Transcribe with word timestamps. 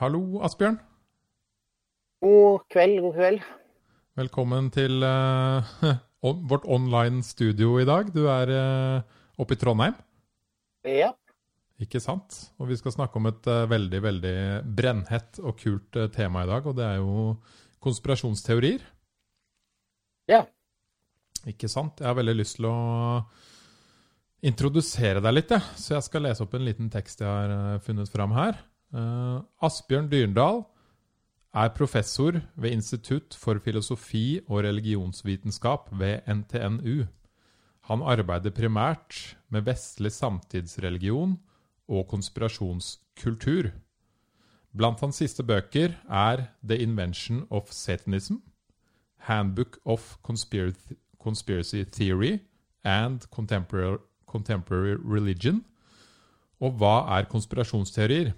Hallo, 0.00 0.40
Asbjørn. 0.40 0.78
God 2.24 2.62
kveld, 2.72 3.02
god 3.04 3.16
kveld. 3.18 3.42
Velkommen 4.16 4.70
til 4.72 5.02
uh, 5.04 5.90
vårt 6.48 6.64
online 6.64 7.20
studio 7.20 7.74
i 7.76 7.84
dag. 7.84 8.08
Du 8.14 8.22
er 8.32 8.48
uh, 8.48 9.18
oppe 9.36 9.58
i 9.58 9.60
Trondheim? 9.60 9.98
Ja. 10.88 11.10
Ikke 11.84 12.00
sant? 12.00 12.38
Og 12.56 12.70
vi 12.70 12.78
skal 12.80 12.94
snakke 12.94 13.20
om 13.20 13.28
et 13.28 13.50
uh, 13.52 13.66
veldig, 13.68 14.00
veldig 14.06 14.32
brennhett 14.80 15.42
og 15.44 15.60
kult 15.60 16.00
tema 16.16 16.46
i 16.46 16.48
dag, 16.48 16.64
og 16.64 16.80
det 16.80 16.88
er 16.88 16.96
jo 17.02 17.36
konspirasjonsteorier. 17.84 18.80
Ja. 20.32 20.46
Ikke 21.44 21.68
sant? 21.68 22.00
Jeg 22.00 22.08
har 22.08 22.16
veldig 22.16 22.38
lyst 22.40 22.56
til 22.56 22.70
å 22.72 22.78
introdusere 24.48 25.20
deg 25.20 25.36
litt, 25.42 25.52
jeg. 25.52 25.76
Så 25.76 25.98
jeg 25.98 26.08
skal 26.08 26.24
lese 26.30 26.48
opp 26.48 26.56
en 26.56 26.68
liten 26.72 26.88
tekst 26.88 27.20
jeg 27.20 27.28
har 27.28 27.84
funnet 27.84 28.08
fram 28.08 28.32
her. 28.40 28.64
Asbjørn 28.90 30.08
Dyrendal 30.10 30.64
er 31.54 31.68
professor 31.74 32.40
ved 32.56 32.70
Institutt 32.70 33.34
for 33.38 33.58
filosofi 33.62 34.40
og 34.48 34.64
religionsvitenskap 34.64 35.90
ved 35.92 36.26
NTNU. 36.26 37.06
Han 37.86 38.02
arbeider 38.02 38.50
primært 38.50 39.36
med 39.48 39.62
vestlig 39.66 40.12
samtidsreligion 40.12 41.38
og 41.88 42.08
konspirasjonskultur. 42.08 43.70
Blant 44.76 45.00
hans 45.00 45.16
siste 45.22 45.42
bøker 45.42 45.96
er 46.06 46.46
The 46.62 46.78
Invention 46.78 47.46
of 47.50 47.70
Satanism, 47.70 48.34
Handbook 49.16 49.78
of 49.84 50.16
Conspiracy 50.22 51.84
Theory 51.92 52.38
and 52.84 53.20
Contemporary 54.26 54.96
Religion. 55.02 55.64
Og 56.60 56.72
hva 56.78 57.18
er 57.18 57.24
konspirasjonsteorier? 57.24 58.32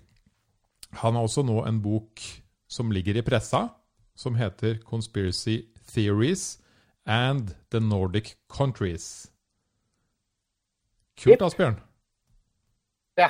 Han 1.00 1.16
har 1.16 1.24
også 1.24 1.44
nå 1.46 1.62
en 1.66 1.80
bok 1.82 2.20
som 2.68 2.92
ligger 2.92 3.16
i 3.16 3.24
pressa, 3.24 3.68
som 4.14 4.34
heter 4.36 4.78
'Conspiracy 4.84 5.62
Theories 5.92 6.58
and 7.06 7.54
the 7.70 7.80
Nordic 7.80 8.36
Countries'. 8.48 9.28
Kult, 11.16 11.42
Asbjørn. 11.42 11.76
Ja. 13.16 13.28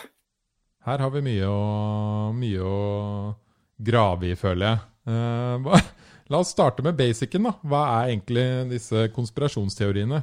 Her 0.86 0.98
har 0.98 1.10
vi 1.10 1.22
mye 1.22 1.46
å, 1.46 2.32
mye 2.34 2.62
å 2.62 3.34
grave 3.78 4.32
i, 4.32 4.38
føler 4.38 4.66
jeg. 4.66 4.78
Uh, 5.06 5.82
la 6.30 6.38
oss 6.38 6.52
starte 6.54 6.82
med 6.82 6.97
basicen. 6.98 7.42
da. 7.42 7.54
Hva 7.62 7.82
er 7.98 8.12
egentlig 8.12 8.47
disse 8.70 9.08
konspirasjonsteoriene? 9.14 10.22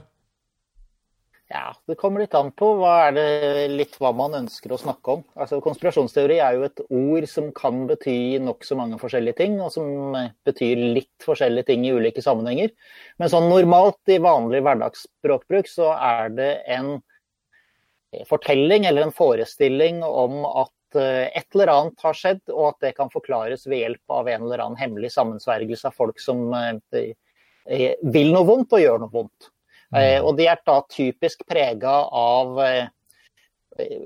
Ja, 1.50 1.74
Det 1.88 1.96
kommer 1.98 2.22
litt 2.22 2.36
an 2.38 2.52
på 2.54 2.68
hva 2.78 2.92
er 3.08 3.14
det 3.16 3.30
litt 3.74 3.96
hva 3.98 4.12
man 4.14 4.36
ønsker 4.38 4.70
å 4.70 4.78
snakke 4.78 5.16
om. 5.16 5.24
Altså, 5.34 5.58
Konspirasjonsteori 5.66 6.38
er 6.46 6.60
jo 6.60 6.68
et 6.68 6.84
ord 6.94 7.26
som 7.32 7.48
kan 7.58 7.88
bety 7.90 8.38
nokså 8.46 8.78
mange 8.78 9.00
forskjellige 9.02 9.40
ting, 9.42 9.56
og 9.58 9.72
som 9.74 10.14
betyr 10.46 10.84
litt 11.00 11.26
forskjellige 11.26 11.72
ting 11.72 11.88
i 11.88 11.96
ulike 11.96 12.22
sammenhenger. 12.22 12.70
Men 13.18 13.34
sånn 13.34 13.50
normalt 13.50 14.14
i 14.14 14.20
vanlig 14.22 14.62
hverdagsspråkbruk 14.62 15.74
så 15.74 15.90
er 15.98 16.30
det 16.38 16.52
en 16.78 17.00
fortelling 18.30 18.86
eller 18.86 19.10
en 19.10 19.18
forestilling 19.18 20.04
om 20.06 20.44
at 20.46 21.02
eh, 21.02 21.28
et 21.34 21.56
eller 21.56 21.74
annet 21.74 22.06
har 22.06 22.18
skjedd, 22.18 22.44
og 22.54 22.76
at 22.76 22.84
det 22.86 22.98
kan 23.02 23.10
forklares 23.10 23.66
ved 23.66 23.88
hjelp 23.88 24.20
av 24.22 24.30
en 24.30 24.46
eller 24.46 24.68
annen 24.68 24.78
hemmelig 24.86 25.16
sammensvergelse 25.18 25.90
av 25.90 25.98
folk 25.98 26.22
som 26.22 26.52
eh, 26.54 27.08
eh, 27.66 27.96
vil 28.06 28.36
noe 28.38 28.46
vondt 28.46 28.78
og 28.78 28.86
gjør 28.86 29.02
noe 29.02 29.18
vondt. 29.18 29.56
Mm. 29.90 30.26
Og 30.26 30.36
de 30.38 30.46
er 30.46 30.60
da 30.66 30.76
typisk 30.86 31.42
prega 31.50 31.94
av 32.14 32.60
eh, 32.62 32.90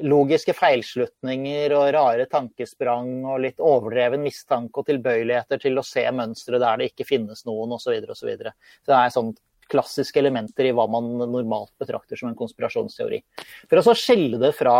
logiske 0.05 0.53
feilslutninger 0.55 1.73
og 1.75 1.89
rare 1.95 2.27
tankesprang 2.31 3.23
og 3.25 3.41
litt 3.43 3.63
overdreven 3.63 4.23
mistanke 4.23 4.81
og 4.81 4.87
tilbøyeligheter 4.89 5.61
til 5.61 5.79
å 5.79 5.85
se 5.87 6.05
mønstre 6.15 6.59
der 6.61 6.79
det 6.79 6.91
ikke 6.91 7.07
finnes 7.09 7.45
noen 7.49 7.75
osv. 7.77 7.95
Så, 8.07 8.17
så, 8.19 8.29
videre. 8.29 8.55
så 8.83 8.93
det 8.93 8.99
er 8.99 9.15
sånn 9.15 9.33
klassiske 9.73 10.19
elementer 10.19 10.67
i 10.67 10.73
hva 10.75 10.85
man 10.91 11.15
normalt 11.21 11.73
betrakter 11.81 12.19
som 12.19 12.29
en 12.29 12.37
konspirasjonsteori. 12.37 13.21
For 13.69 13.79
å 13.79 13.85
så 13.87 13.95
skille 13.97 14.39
det 14.41 14.51
fra 14.57 14.75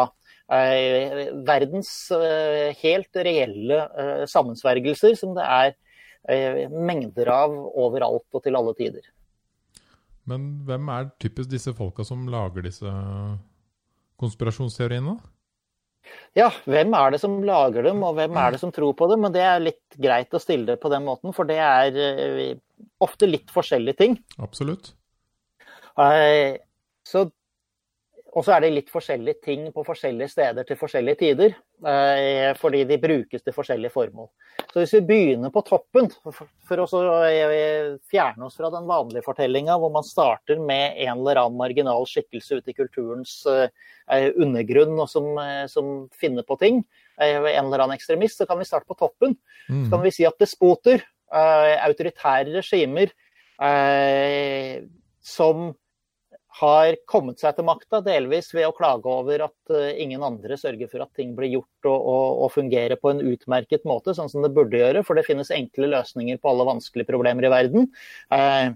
eh, 0.51 1.31
verdens 1.47 1.93
eh, 2.15 2.75
helt 2.83 3.23
reelle 3.25 3.79
eh, 3.87 4.23
sammensvergelser 4.29 5.17
som 5.19 5.33
det 5.37 5.47
er 5.47 5.73
eh, 6.29 6.69
mengder 6.69 7.31
av 7.33 7.55
overalt 7.55 8.27
og 8.35 8.45
til 8.45 8.59
alle 8.59 8.75
tider. 8.77 9.07
Men 10.29 10.49
hvem 10.67 10.89
er 10.93 11.11
typisk 11.21 11.51
disse 11.51 11.73
folka 11.75 12.05
som 12.07 12.27
lager 12.31 12.65
disse 12.65 12.91
konspirasjonsteoriene? 14.21 15.17
Ja, 16.35 16.49
hvem 16.67 16.93
er 16.97 17.13
det 17.13 17.21
som 17.21 17.37
lager 17.47 17.85
dem, 17.85 18.01
og 18.03 18.17
hvem 18.17 18.35
er 18.39 18.55
det 18.55 18.59
som 18.61 18.71
tror 18.75 18.95
på 18.97 19.07
dem? 19.11 19.23
Men 19.23 19.35
det 19.35 19.43
er 19.45 19.63
litt 19.63 19.97
greit 20.01 20.33
å 20.35 20.41
stille 20.41 20.73
det 20.73 20.81
på 20.81 20.91
den 20.91 21.05
måten, 21.05 21.35
for 21.35 21.47
det 21.47 21.59
er 21.63 21.99
eh, 21.99 22.57
ofte 23.03 23.29
litt 23.29 23.53
forskjellige 23.53 23.99
ting. 24.01 24.17
Absolutt. 24.43 24.91
Eh, 26.01 26.59
så 27.07 27.27
og 28.33 28.41
så 28.41 28.55
er 28.55 28.63
det 28.63 28.71
litt 28.73 28.89
forskjellige 28.89 29.45
ting 29.45 29.65
på 29.73 29.83
forskjellige 29.85 30.31
steder 30.31 30.65
til 30.65 30.77
forskjellige 30.79 31.19
tider. 31.19 31.51
Eh, 31.83 32.53
fordi 32.57 32.81
de 32.89 32.97
brukes 33.01 33.43
til 33.43 33.53
forskjellige 33.53 33.91
formål. 33.93 34.29
Så 34.71 34.79
hvis 34.79 34.93
vi 34.95 35.01
begynner 35.09 35.51
på 35.53 35.61
toppen, 35.67 36.07
for 36.23 36.81
å 36.81 37.01
eh, 37.27 37.97
fjerne 38.09 38.47
oss 38.47 38.55
fra 38.57 38.71
den 38.73 38.87
vanlige 38.89 39.25
fortellinga, 39.25 39.75
hvor 39.77 39.91
man 39.93 40.07
starter 40.07 40.61
med 40.63 40.95
en 41.03 41.19
eller 41.19 41.43
annen 41.43 41.59
marginal 41.59 42.07
skikkelse 42.09 42.61
ute 42.61 42.73
i 42.73 42.77
kulturens 42.77 43.35
eh, 43.51 44.29
undergrunn 44.31 44.95
og 44.95 45.11
som, 45.11 45.29
som 45.69 45.93
finner 46.17 46.47
på 46.47 46.57
ting, 46.63 46.81
en 47.21 47.45
eller 47.45 47.83
annen 47.83 47.99
ekstremist, 47.99 48.39
så 48.39 48.49
kan 48.49 48.57
vi 48.57 48.65
starte 48.65 48.89
på 48.89 48.97
toppen. 48.97 49.35
Så 49.67 49.91
kan 49.91 49.99
mm. 49.99 50.07
vi 50.07 50.15
si 50.15 50.25
at 50.25 50.39
despoter, 50.41 51.05
autoritære 51.33 52.59
regimer 52.61 53.13
som 55.23 55.71
har 56.59 56.95
kommet 57.09 57.41
seg 57.41 57.55
til 57.57 57.65
makta, 57.65 58.01
delvis 58.05 58.51
ved 58.53 58.67
å 58.67 58.75
klage 58.77 59.09
over 59.09 59.47
at 59.47 59.73
uh, 59.73 59.89
ingen 59.97 60.21
andre 60.25 60.57
sørger 60.59 60.91
for 60.91 61.01
at 61.05 61.11
ting 61.17 61.33
blir 61.37 61.49
gjort 61.55 61.89
og, 61.89 61.97
og, 61.97 62.27
og, 62.45 62.51
fungerer 62.53 62.99
på 63.01 63.09
en 63.09 63.23
utmerket 63.33 63.87
måte, 63.89 64.13
sånn 64.13 64.29
som 64.29 64.45
det 64.45 64.53
burde 64.53 64.77
gjøre. 64.77 65.01
For 65.07 65.17
det 65.17 65.25
finnes 65.25 65.53
enkle 65.53 65.89
løsninger 65.95 66.37
på 66.41 66.51
alle 66.51 66.67
vanskelige 66.69 67.09
problemer 67.09 67.47
i 67.47 67.53
verden. 67.53 67.89
Eh, 68.37 68.69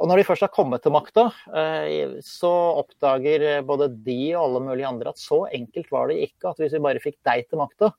og 0.00 0.08
når 0.08 0.20
de 0.20 0.26
først 0.30 0.46
har 0.46 0.52
kommet 0.54 0.84
til 0.86 0.94
makta, 0.94 1.26
uh, 1.50 2.16
så 2.24 2.52
oppdager 2.84 3.64
både 3.66 3.90
de 4.06 4.20
og 4.36 4.44
alle 4.44 4.64
mulige 4.70 4.94
andre 4.94 5.10
at 5.10 5.20
så 5.20 5.42
enkelt 5.50 5.90
var 5.92 6.12
det 6.12 6.22
ikke 6.30 6.54
at 6.54 6.62
hvis 6.62 6.78
vi 6.78 6.84
bare 6.86 7.02
fikk 7.02 7.18
deg 7.26 7.48
til 7.50 7.60
makta, 7.60 7.90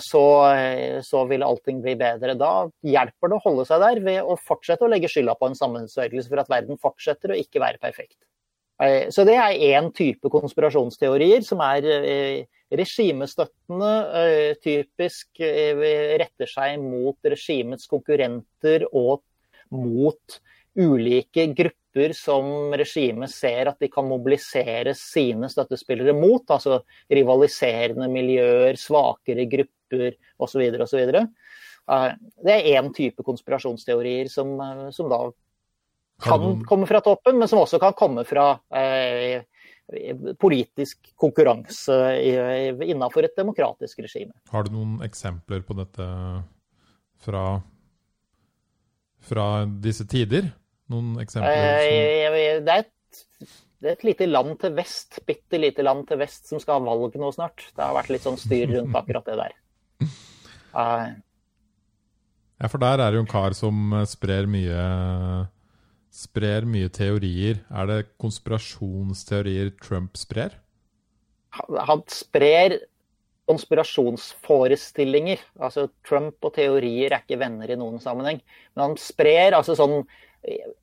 så, 0.00 0.22
så 1.04 1.24
vil 1.30 1.44
allting 1.44 1.82
bli 1.84 1.96
bedre. 2.00 2.36
Da 2.38 2.52
hjelper 2.86 3.30
det 3.32 3.36
å 3.36 3.42
holde 3.44 3.66
seg 3.68 3.82
der 3.82 4.00
ved 4.04 4.22
å 4.24 4.38
fortsette 4.40 4.86
å 4.86 4.90
legge 4.92 5.10
skylda 5.12 5.34
på 5.36 5.50
en 5.50 5.58
sammensvergelse 5.58 6.32
for 6.32 6.40
at 6.40 6.52
verden 6.52 6.80
fortsetter 6.80 7.34
å 7.34 7.38
ikke 7.40 7.60
være 7.60 7.82
perfekt. 7.82 8.16
Eh, 8.82 9.08
så 9.12 9.24
det 9.24 9.36
er 9.40 9.62
én 9.72 9.88
type 9.96 10.28
konspirasjonsteorier 10.32 11.44
som 11.46 11.62
er 11.64 11.86
eh, 11.96 12.42
regimestøttende, 12.76 13.92
eh, 14.20 14.50
typisk 14.60 15.40
retter 15.40 16.50
seg 16.50 16.82
mot 16.82 17.16
regimets 17.24 17.88
konkurrenter 17.88 18.84
og 18.90 19.22
mot 19.72 20.40
ulike 20.76 21.46
grupper 21.56 22.12
som 22.16 22.74
regimet 22.76 23.32
ser 23.32 23.70
at 23.70 23.80
de 23.80 23.88
kan 23.92 24.06
mobilisere 24.08 24.92
sine 24.98 25.48
støttespillere 25.52 26.12
mot, 26.16 26.44
altså 26.52 26.82
rivaliserende 27.12 28.08
miljøer, 28.12 28.76
svakere 28.80 29.48
grupper 29.48 30.18
osv. 30.42 30.66
osv. 30.84 31.02
Det 31.86 32.52
er 32.52 32.70
én 32.76 32.92
type 32.94 33.24
konspirasjonsteorier 33.24 34.28
som, 34.32 34.56
som 34.92 35.10
da 35.12 35.20
kan 36.22 36.64
komme 36.64 36.86
fra 36.88 37.00
toppen, 37.04 37.38
men 37.38 37.48
som 37.48 37.60
også 37.60 37.78
kan 37.80 37.94
komme 37.96 38.24
fra 38.28 38.48
eh, 38.74 39.44
politisk 40.40 41.12
konkurranse 41.20 41.94
innenfor 42.86 43.28
et 43.28 43.36
demokratisk 43.38 44.00
regime. 44.02 44.32
Har 44.50 44.66
du 44.66 44.74
noen 44.74 44.98
eksempler 45.06 45.62
på 45.66 45.76
dette 45.78 46.06
fra, 47.22 47.44
fra 49.28 49.48
disse 49.82 50.08
tider? 50.10 50.50
Noen 50.92 51.16
eksempler? 51.22 51.56
Som... 51.56 52.64
det, 52.66 52.72
er 52.72 52.84
et, 52.84 53.22
det, 53.42 53.88
er 53.88 53.94
et, 53.96 54.06
lite 54.06 54.28
land 54.30 54.54
til 54.62 54.74
vest, 54.76 55.20
bitte 55.26 55.60
lite 55.60 55.86
land 55.86 56.06
til 56.10 56.20
vest, 56.22 56.46
som 56.50 56.62
skal 56.62 56.78
ha 56.78 56.86
valg 56.86 57.16
nå 57.18 57.32
snart. 57.34 57.68
Det 57.72 57.82
har 57.82 57.96
vært 57.96 58.12
litt 58.14 58.26
sånn 58.26 58.40
styr 58.40 58.70
rundt 58.74 58.98
akkurat 59.00 59.28
det 59.28 59.38
der. 59.42 59.56
Uh, 60.76 61.16
ja, 62.60 62.68
for 62.70 62.80
der 62.80 63.00
er 63.00 63.10
det 63.10 63.18
jo 63.18 63.26
en 63.26 63.30
kar 63.30 63.56
som 63.56 63.98
sprer 64.08 64.48
mye 64.48 64.86
sprer 66.16 66.64
mye 66.68 66.88
teorier. 66.92 67.60
Er 67.68 67.88
det 67.90 67.98
konspirasjonsteorier 68.22 69.74
Trump 69.82 70.16
sprer? 70.16 70.56
Han 71.88 72.04
sprer 72.12 72.78
konspirasjonsforestillinger. 73.46 75.42
Altså 75.60 75.88
Trump 76.06 76.42
og 76.44 76.54
teorier 76.56 77.12
er 77.12 77.22
ikke 77.22 77.40
venner 77.40 77.70
i 77.70 77.78
noen 77.78 78.00
sammenheng. 78.02 78.40
Men 78.74 78.88
han 78.88 78.96
sprer 79.00 79.56
altså 79.56 79.76
sånn 79.78 80.00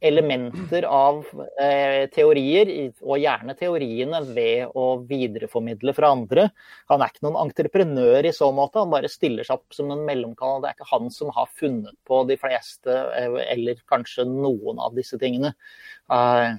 elementer 0.04 0.86
av 0.90 1.24
eh, 1.62 2.10
teorier, 2.12 2.70
og 3.04 3.22
gjerne 3.22 3.56
teoriene, 3.60 4.20
ved 4.36 4.74
å 4.76 4.88
videreformidle 5.08 5.94
fra 5.96 6.12
andre. 6.16 6.48
Han 6.92 7.04
er 7.04 7.14
ikke 7.14 7.26
noen 7.28 7.40
entreprenør 7.46 8.28
i 8.28 8.34
så 8.36 8.50
måte, 8.56 8.82
han 8.84 8.92
bare 8.94 9.12
stiller 9.12 9.48
seg 9.48 9.62
opp 9.62 9.76
som 9.76 9.92
en 9.94 10.04
mellomkanal. 10.08 10.62
Det 10.64 10.72
er 10.72 10.78
ikke 10.78 10.92
han 10.92 11.10
som 11.14 11.32
har 11.36 11.52
funnet 11.60 11.96
på 12.08 12.24
de 12.30 12.38
fleste, 12.42 13.00
eh, 13.18 13.40
eller 13.56 13.82
kanskje 13.90 14.28
noen 14.30 14.84
av 14.84 14.96
disse 14.98 15.20
tingene. 15.22 15.56
Eh, 16.12 16.54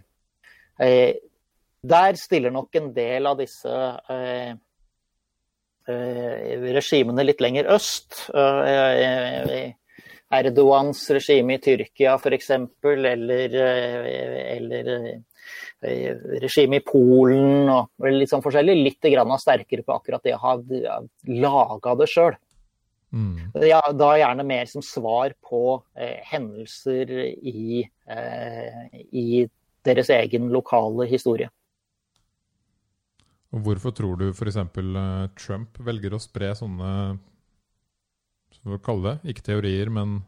eh 0.81 1.15
der 1.85 2.17
stiller 2.17 2.49
nok 2.49 2.73
en 2.81 2.87
del 2.97 3.27
av 3.29 3.37
disse 3.37 3.69
eh, 4.09 4.55
eh, 5.93 6.63
regimene 6.73 7.27
litt 7.27 7.43
lenger 7.45 7.69
øst. 7.75 8.23
Erdogans 10.33 11.03
regime 11.15 11.59
i 11.59 11.63
Tyrkia 11.63 12.15
f.eks., 12.17 12.51
eller, 12.51 13.57
eller 14.55 14.89
regimet 15.85 16.81
i 16.81 16.85
Polen 16.87 17.69
og 17.69 18.09
litt 18.09 18.33
sånn 18.33 18.43
forskjellig. 18.45 18.79
Litt 18.81 19.11
grann 19.13 19.37
sterkere 19.39 19.85
på 19.85 19.95
akkurat 19.99 20.25
det 20.25 20.35
å 20.37 20.43
ha 20.43 20.57
laga 21.29 21.95
det 22.01 22.09
sjøl. 22.11 22.39
Mm. 23.15 23.53
Ja, 23.63 23.81
da 23.95 24.15
gjerne 24.19 24.43
mer 24.47 24.67
som 24.67 24.83
svar 24.83 25.37
på 25.45 25.85
eh, 25.95 26.19
hendelser 26.27 27.13
i, 27.47 27.85
eh, 28.11 28.97
i 29.15 29.45
deres 29.87 30.11
egen 30.11 30.49
lokale 30.51 31.07
historie. 31.07 31.51
Hvorfor 33.55 33.95
tror 33.95 34.19
du 34.19 34.27
f.eks. 34.33 34.59
Eh, 34.59 35.29
Trump 35.39 35.79
velger 35.87 36.17
å 36.17 36.23
spre 36.23 36.51
sånne 36.59 36.91
Hva 38.65 38.81
kalle 38.81 39.11
det? 39.11 39.35
Ikke 39.35 39.45
teorier, 39.45 39.91
men 39.93 40.23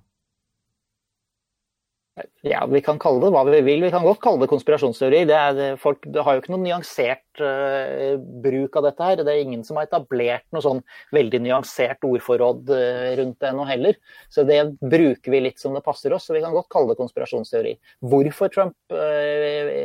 ja, 2.40 2.62
vi 2.66 2.80
kan 2.80 2.96
kalle 3.00 3.20
det 3.20 3.30
hva 3.34 3.42
vi 3.44 3.58
vil. 3.66 3.82
Vi 3.84 3.90
kan 3.92 4.04
godt 4.06 4.22
kalle 4.24 4.40
det 4.40 4.48
konspirasjonsteori. 4.48 5.18
Det, 5.28 5.36
er, 5.36 5.76
folk 5.80 6.06
det 6.14 6.22
har 6.24 6.36
jo 6.36 6.40
ikke 6.40 6.52
noen 6.54 6.64
nyansert 6.64 7.42
uh, 7.42 8.14
bruk 8.44 8.78
av 8.80 8.86
dette 8.86 9.08
her. 9.08 9.20
Det 9.20 9.32
er 9.34 9.42
ingen 9.42 9.64
som 9.66 9.76
har 9.76 9.88
etablert 9.88 10.46
noe 10.56 10.64
sånn 10.64 10.80
veldig 11.16 11.42
nyansert 11.44 12.06
ordforråd 12.08 12.72
uh, 12.72 13.10
rundt 13.20 13.36
det 13.42 13.50
ennå 13.50 13.66
heller. 13.68 13.98
Så 14.32 14.46
det 14.48 14.62
bruker 14.80 15.34
vi 15.34 15.42
litt 15.44 15.60
som 15.60 15.76
det 15.76 15.84
passer 15.84 16.14
oss, 16.16 16.28
så 16.28 16.36
vi 16.36 16.44
kan 16.44 16.56
godt 16.56 16.70
kalle 16.72 16.94
det 16.94 17.00
konspirasjonsteori. 17.02 17.74
Hvorfor 18.08 18.52
Trump 18.54 18.96
uh, 18.96 19.84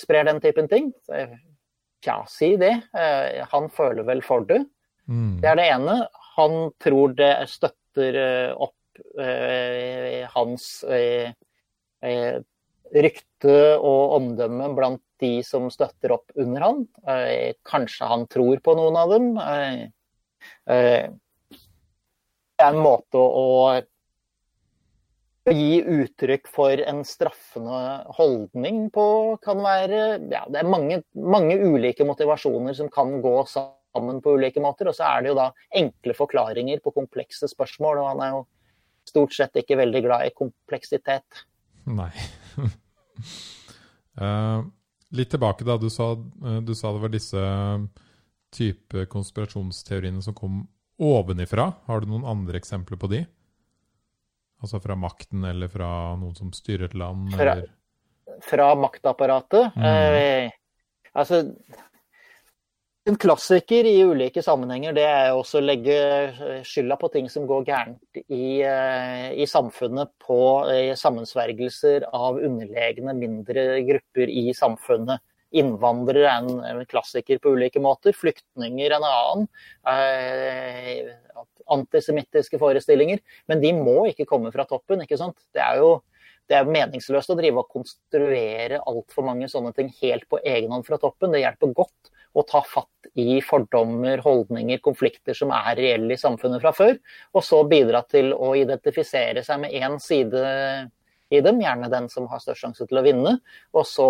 sprer 0.00 0.30
den 0.30 0.40
typen 0.40 0.70
ting? 0.70 0.94
Tja, 2.04 2.22
si 2.30 2.54
det. 2.60 2.72
Han 3.50 3.66
føler 3.74 4.04
vel 4.06 4.20
for 4.24 4.44
det. 4.48 4.62
Mm. 5.10 5.40
Det 5.42 5.50
er 5.50 5.58
det 5.60 5.68
ene. 5.74 5.96
Han 6.36 6.56
tror 6.82 7.14
det 7.18 7.32
støtter 7.50 8.18
eh, 8.20 8.52
opp 8.52 9.00
eh, 9.20 10.24
hans 10.34 10.68
eh, 10.88 11.34
eh, 12.04 12.36
rykte 12.94 13.58
og 13.78 14.16
omdømme 14.18 14.70
blant 14.76 15.02
de 15.22 15.38
som 15.46 15.70
støtter 15.72 16.14
opp 16.16 16.34
under 16.40 16.66
han. 16.68 16.84
Eh, 17.08 17.54
kanskje 17.66 18.10
han 18.10 18.26
tror 18.30 18.62
på 18.64 18.76
noen 18.78 19.00
av 19.00 19.14
dem. 19.14 19.34
det 20.64 20.72
er 22.62 22.70
en 22.70 22.84
måte 22.84 23.18
å 23.18 23.82
å 25.44 25.52
gi 25.52 25.80
uttrykk 25.82 26.46
for 26.48 26.80
en 26.80 27.02
straffende 27.04 27.80
holdning 28.16 28.86
på 28.92 29.04
kan 29.44 29.60
være 29.60 29.98
ja, 30.30 30.44
Det 30.48 30.62
er 30.62 30.68
mange, 30.68 31.02
mange, 31.12 31.58
ulike 31.60 32.06
motivasjoner 32.08 32.76
som 32.78 32.88
kan 32.92 33.18
gå 33.24 33.36
sammen 33.50 33.83
på 33.94 34.36
ulike 34.36 34.62
måter. 34.62 34.90
Og 34.90 34.96
så 34.96 35.06
er 35.08 35.24
det 35.24 35.32
jo 35.32 35.38
da 35.38 35.48
enkle 35.80 36.16
forklaringer 36.16 36.82
på 36.84 36.94
komplekse 36.94 37.48
spørsmål. 37.50 38.02
Og 38.02 38.10
han 38.12 38.22
er 38.24 38.32
jo 38.36 38.44
stort 39.08 39.36
sett 39.36 39.60
ikke 39.60 39.78
veldig 39.80 40.04
glad 40.06 40.28
i 40.28 40.34
kompleksitet. 40.36 41.44
Nei. 41.90 42.10
uh, 44.20 44.64
litt 45.18 45.32
tilbake 45.34 45.66
da. 45.66 45.78
Du 45.80 45.90
sa, 45.92 46.14
uh, 46.16 46.60
du 46.64 46.74
sa 46.74 46.94
det 46.94 47.04
var 47.04 47.14
disse 47.14 47.44
type 48.54 49.06
konspirasjonsteoriene 49.10 50.22
som 50.22 50.36
kom 50.36 50.64
ovenifra. 51.02 51.72
Har 51.88 52.00
du 52.00 52.10
noen 52.10 52.26
andre 52.28 52.60
eksempler 52.60 53.00
på 53.00 53.10
de? 53.10 53.24
Altså 54.62 54.80
fra 54.80 54.96
makten 54.96 55.44
eller 55.44 55.68
fra 55.68 55.88
noen 56.16 56.36
som 56.38 56.52
styrer 56.54 56.88
et 56.88 56.94
land? 56.96 57.34
Fra, 57.36 57.56
fra 58.46 58.68
maktapparatet? 58.78 59.74
Mm. 59.76 59.84
Eh, 59.84 60.54
altså 61.12 61.42
En 63.04 63.18
klassiker 63.20 63.84
i 63.84 63.98
ulike 64.00 64.40
sammenhenger 64.40 64.94
det 64.96 65.02
er 65.04 65.34
også 65.36 65.58
å 65.60 65.64
legge 65.66 65.96
skylda 66.64 66.96
på 66.96 67.10
ting 67.12 67.26
som 67.28 67.44
går 67.44 67.66
gærent 67.68 68.20
i, 68.22 68.62
eh, 68.64 69.26
i 69.36 69.44
samfunnet, 69.44 70.08
på 70.24 70.38
eh, 70.72 70.94
sammensvergelser 70.96 72.06
av 72.16 72.40
underlegne 72.40 73.12
mindre 73.18 73.82
grupper 73.84 74.32
i 74.32 74.54
samfunnet. 74.56 75.20
Innvandrere 75.52 76.30
er 76.30 76.48
en, 76.70 76.80
klassiker 76.88 77.42
på 77.44 77.52
ulike 77.58 77.82
måter. 77.84 78.16
Flyktninger 78.16 78.96
en 78.96 79.04
annen. 79.10 79.44
Eh, 79.92 81.12
antisemittiske 81.76 82.56
forestillinger. 82.58 83.20
Men 83.52 83.60
de 83.60 83.74
må 83.76 83.98
ikke 84.14 84.24
komme 84.32 84.48
fra 84.56 84.64
toppen. 84.64 85.04
ikke 85.04 85.20
sant? 85.20 85.36
Det 85.52 85.60
er 85.60 85.84
jo 85.84 85.92
det 86.48 86.56
er 86.56 86.72
meningsløst 86.72 87.30
å 87.32 87.36
drive 87.36 87.60
og 87.60 87.70
konstruere 87.72 88.80
altfor 88.80 89.24
mange 89.28 89.48
sånne 89.52 89.76
ting 89.76 89.92
helt 90.00 90.24
på 90.28 90.40
egen 90.40 90.72
hånd 90.72 90.88
fra 90.88 90.96
toppen. 91.00 91.32
Det 91.32 91.44
hjelper 91.44 91.76
godt 91.76 92.12
å 92.34 92.42
ta 92.48 92.64
fatt 92.66 92.90
i 93.14 93.38
fordommer, 93.46 94.18
holdninger, 94.24 94.80
konflikter 94.82 95.36
som 95.38 95.52
er 95.54 95.76
reelle 95.78 96.16
i 96.16 96.20
samfunnet 96.20 96.62
fra 96.62 96.72
før. 96.74 96.96
Og 97.34 97.44
så 97.46 97.60
bidra 97.70 98.02
til 98.10 98.32
å 98.34 98.54
identifisere 98.58 99.44
seg 99.46 99.62
med 99.62 99.74
én 99.74 99.98
side 100.02 100.44
i 101.30 101.42
dem, 101.44 101.60
gjerne 101.62 101.90
den 101.92 102.08
som 102.12 102.26
har 102.30 102.42
størst 102.42 102.66
sjanse 102.66 102.88
til 102.90 103.00
å 103.00 103.04
vinne. 103.06 103.36
Og 103.74 103.86
så 103.88 104.08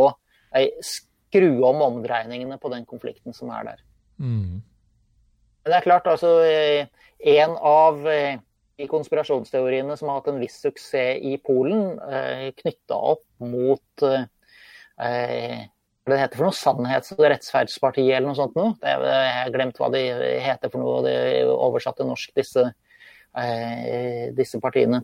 eh, 0.57 0.73
skru 0.81 1.51
om 1.69 1.85
omdreiningene 1.91 2.59
på 2.63 2.73
den 2.73 2.89
konflikten 2.89 3.37
som 3.37 3.53
er 3.55 3.69
der. 3.73 3.85
Mm. 4.23 4.63
Det 5.65 5.77
er 5.77 5.85
klart, 5.85 6.09
altså 6.09 6.39
eh, 6.45 6.89
en 7.35 7.55
av 7.57 8.01
eh, 8.09 8.41
de 8.81 8.89
konspirasjonsteoriene 8.91 9.97
som 9.97 10.11
har 10.11 10.21
hatt 10.21 10.33
en 10.33 10.41
viss 10.43 10.57
suksess 10.65 11.21
i 11.23 11.37
Polen, 11.45 11.95
knytta 12.59 12.97
opp 13.13 13.23
mot 13.45 14.05
eh, 14.09 15.63
det 16.13 16.21
heter 16.21 16.37
for 16.37 16.49
noe 16.49 16.57
Sannhets- 16.57 17.15
og 17.17 17.25
rettsferdspartiet 17.25 18.17
eller 18.17 18.29
noe 18.29 18.39
sånt 18.39 18.57
noe. 18.59 18.75
Jeg 18.83 19.33
har 19.39 19.53
glemt 19.55 19.79
hva 19.81 19.89
de 19.95 20.03
heter 20.45 20.73
for 20.73 20.83
noe. 20.83 21.01
Det 21.07 21.15
er 21.15 21.53
oversatt 21.53 21.97
til 22.01 22.11
norsk, 22.11 22.35
disse, 22.37 22.67
disse 24.37 24.61
partiene. 24.61 25.01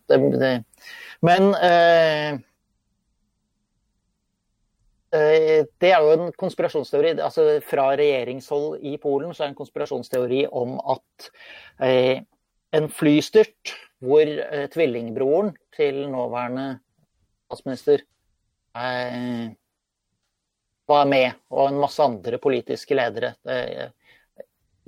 Men 1.24 1.50
Eh, 5.10 5.66
det 5.82 5.90
er 5.90 5.98
jo 5.98 6.12
en 6.14 6.32
konspirasjonsteori. 6.38 7.18
altså 7.18 7.60
Fra 7.66 7.90
regjeringshold 7.98 8.78
i 8.82 8.96
Polen 9.02 9.34
så 9.34 9.42
er 9.42 9.48
det 9.48 9.54
en 9.56 9.58
konspirasjonsteori 9.58 10.44
om 10.52 10.76
at 10.78 11.30
eh, 11.82 12.22
en 12.72 12.86
flystyrt 12.88 13.74
hvor 13.98 14.22
eh, 14.22 14.68
tvillingbroren 14.70 15.56
til 15.76 16.06
nåværende 16.12 16.78
statsminister 17.48 18.04
eh, 18.76 19.50
var 20.90 21.08
med, 21.08 21.38
og 21.54 21.70
en 21.70 21.80
masse 21.80 22.02
andre 22.04 22.38
politiske 22.42 22.98
ledere. 22.98 23.34
Eh, 23.48 23.88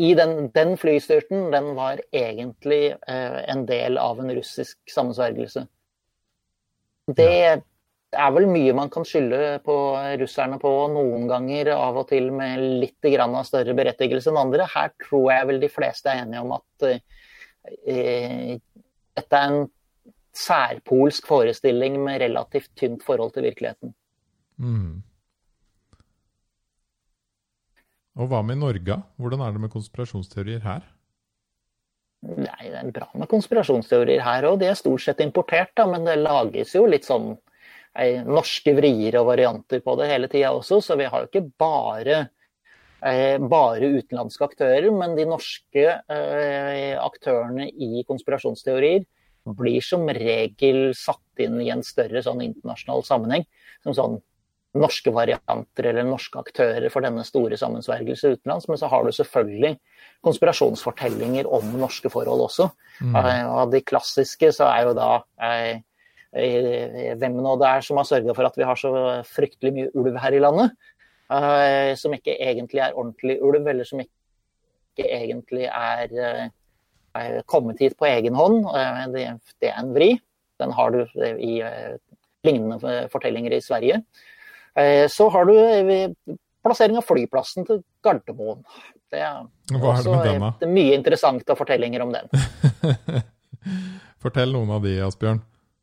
i 0.02 0.14
den, 0.18 0.48
den, 0.54 0.76
flystyrten 0.80 1.50
den 1.52 1.72
var 1.78 2.00
egentlig 2.10 2.94
eh, 2.94 3.40
en 3.52 3.66
del 3.68 4.00
av 4.02 4.20
en 4.20 4.32
russisk 4.34 4.78
sammensvergelse. 4.90 5.66
Det 7.12 7.62
det 8.12 8.20
er 8.20 8.32
vel 8.34 8.44
mye 8.52 8.72
man 8.76 8.90
kan 8.92 9.06
skylde 9.08 9.38
på 9.64 9.74
russerne 10.20 10.58
på 10.60 10.70
noen 10.92 11.24
ganger, 11.30 11.70
av 11.72 11.96
og 12.02 12.10
til 12.10 12.26
med 12.34 12.60
litt 12.82 13.08
grann 13.08 13.32
av 13.38 13.46
større 13.48 13.72
berettigelse 13.76 14.28
enn 14.28 14.40
andre. 14.42 14.66
Her 14.68 14.90
tror 15.00 15.30
jeg 15.32 15.48
vel 15.48 15.60
de 15.62 15.70
fleste 15.72 16.12
er 16.12 16.26
enige 16.26 16.42
om 16.44 16.52
at 16.58 16.84
eh, 16.90 18.58
dette 19.16 19.40
er 19.40 19.54
en 19.54 19.64
særpolsk 20.36 21.24
forestilling 21.28 21.96
med 22.04 22.20
relativt 22.26 22.68
tynt 22.76 23.00
forhold 23.06 23.32
til 23.32 23.48
virkeligheten. 23.48 23.94
Mm. 24.60 25.00
Og 28.20 28.28
hva 28.28 28.42
med 28.44 28.60
Norge? 28.60 28.98
Hvordan 29.20 29.44
er 29.44 29.54
det 29.54 29.62
med 29.62 29.72
konspirasjonsteorier 29.72 30.60
her? 30.64 30.84
Nei, 32.22 32.68
Det 32.70 32.78
er 32.78 32.90
bra 32.94 33.08
med 33.18 33.28
konspirasjonsteorier 33.30 34.22
her 34.22 34.46
òg. 34.46 34.60
De 34.60 34.68
er 34.70 34.78
stort 34.78 35.02
sett 35.02 35.22
importert, 35.24 35.72
da, 35.76 35.88
men 35.90 36.04
det 36.06 36.20
lages 36.20 36.74
jo 36.76 36.84
litt 36.86 37.08
sånn 37.08 37.32
norske 38.24 38.72
vrier 38.72 39.18
og 39.20 39.26
varianter 39.32 39.82
på 39.84 39.96
det 40.00 40.06
hele 40.08 40.28
tida 40.32 40.52
også, 40.56 40.80
så 40.80 40.96
vi 40.96 41.04
har 41.04 41.24
jo 41.24 41.28
ikke 41.28 41.50
bare, 41.60 42.30
eh, 43.04 43.36
bare 43.38 43.90
utenlandske 43.98 44.46
aktører, 44.46 44.90
men 44.96 45.16
de 45.16 45.26
norske 45.28 45.84
eh, 46.08 46.96
aktørene 46.96 47.68
i 47.68 48.04
konspirasjonsteorier 48.08 49.04
blir 49.44 49.82
som 49.82 50.06
regel 50.06 50.94
satt 50.94 51.42
inn 51.42 51.60
i 51.60 51.70
en 51.74 51.82
større 51.82 52.22
sånn 52.22 52.40
internasjonal 52.44 53.02
sammenheng. 53.04 53.44
Som 53.82 53.96
sånn 53.98 54.20
norske 54.72 55.12
varianter 55.12 55.88
eller 55.90 56.06
norske 56.08 56.40
aktører 56.40 56.88
for 56.92 57.04
denne 57.04 57.24
store 57.28 57.58
sammensvergelse 57.60 58.36
utenlands. 58.38 58.68
Men 58.70 58.78
så 58.80 58.88
har 58.88 59.04
du 59.04 59.12
selvfølgelig 59.12 59.74
konspirasjonsfortellinger 60.24 61.48
om 61.50 61.74
norske 61.80 62.08
forhold 62.12 62.46
også. 62.46 62.70
Mm. 63.02 63.16
Av 63.18 63.68
de 63.72 63.82
klassiske 63.84 64.52
så 64.56 64.70
er 64.70 64.86
jo 64.88 64.94
da 64.96 65.10
hvem 66.32 67.36
nå 67.44 67.52
det 67.60 67.68
er 67.68 67.84
som 67.84 68.00
har 68.00 68.08
sørga 68.08 68.32
for 68.38 68.48
at 68.48 68.56
vi 68.56 68.64
har 68.64 68.78
så 68.80 68.92
fryktelig 69.28 69.74
mye 69.76 69.92
ulv 70.00 70.16
her 70.22 70.38
i 70.38 70.40
landet. 70.40 70.72
Som 72.00 72.16
ikke 72.16 72.38
egentlig 72.40 72.80
er 72.84 72.96
ordentlig 72.96 73.36
ulv, 73.44 73.68
eller 73.68 73.84
som 73.88 74.00
ikke 74.00 75.04
egentlig 75.04 75.68
er, 75.68 76.50
er 77.16 77.38
kommet 77.48 77.80
hit 77.84 77.98
på 78.00 78.08
egen 78.08 78.36
hånd. 78.36 78.64
Det, 79.12 79.28
det 79.60 79.68
er 79.68 79.80
en 79.84 79.92
vri. 79.92 80.14
Den 80.60 80.72
har 80.76 80.92
du 80.96 81.02
i 81.36 81.54
lignende 82.46 83.08
fortellinger 83.12 83.52
i 83.56 83.64
Sverige. 83.64 84.02
Så 85.12 85.26
har 85.34 85.44
du 85.48 85.56
plassering 86.62 86.96
av 86.96 87.06
flyplassen 87.06 87.66
til 87.68 87.82
Gardermoen. 88.04 88.62
Det 89.12 89.20
er, 89.20 89.44
Hva 89.74 89.94
er 89.98 90.04
det 90.06 90.12
med 90.14 90.28
den, 90.28 90.44
da? 90.44 90.68
Mye 90.72 90.96
interessante 90.96 91.56
fortellinger 91.58 92.04
om 92.04 92.14
den. 92.14 92.30
Fortell 94.22 94.54
noen 94.54 94.70
av 94.76 94.84
de, 94.86 94.94
Asbjørn. 95.04 95.42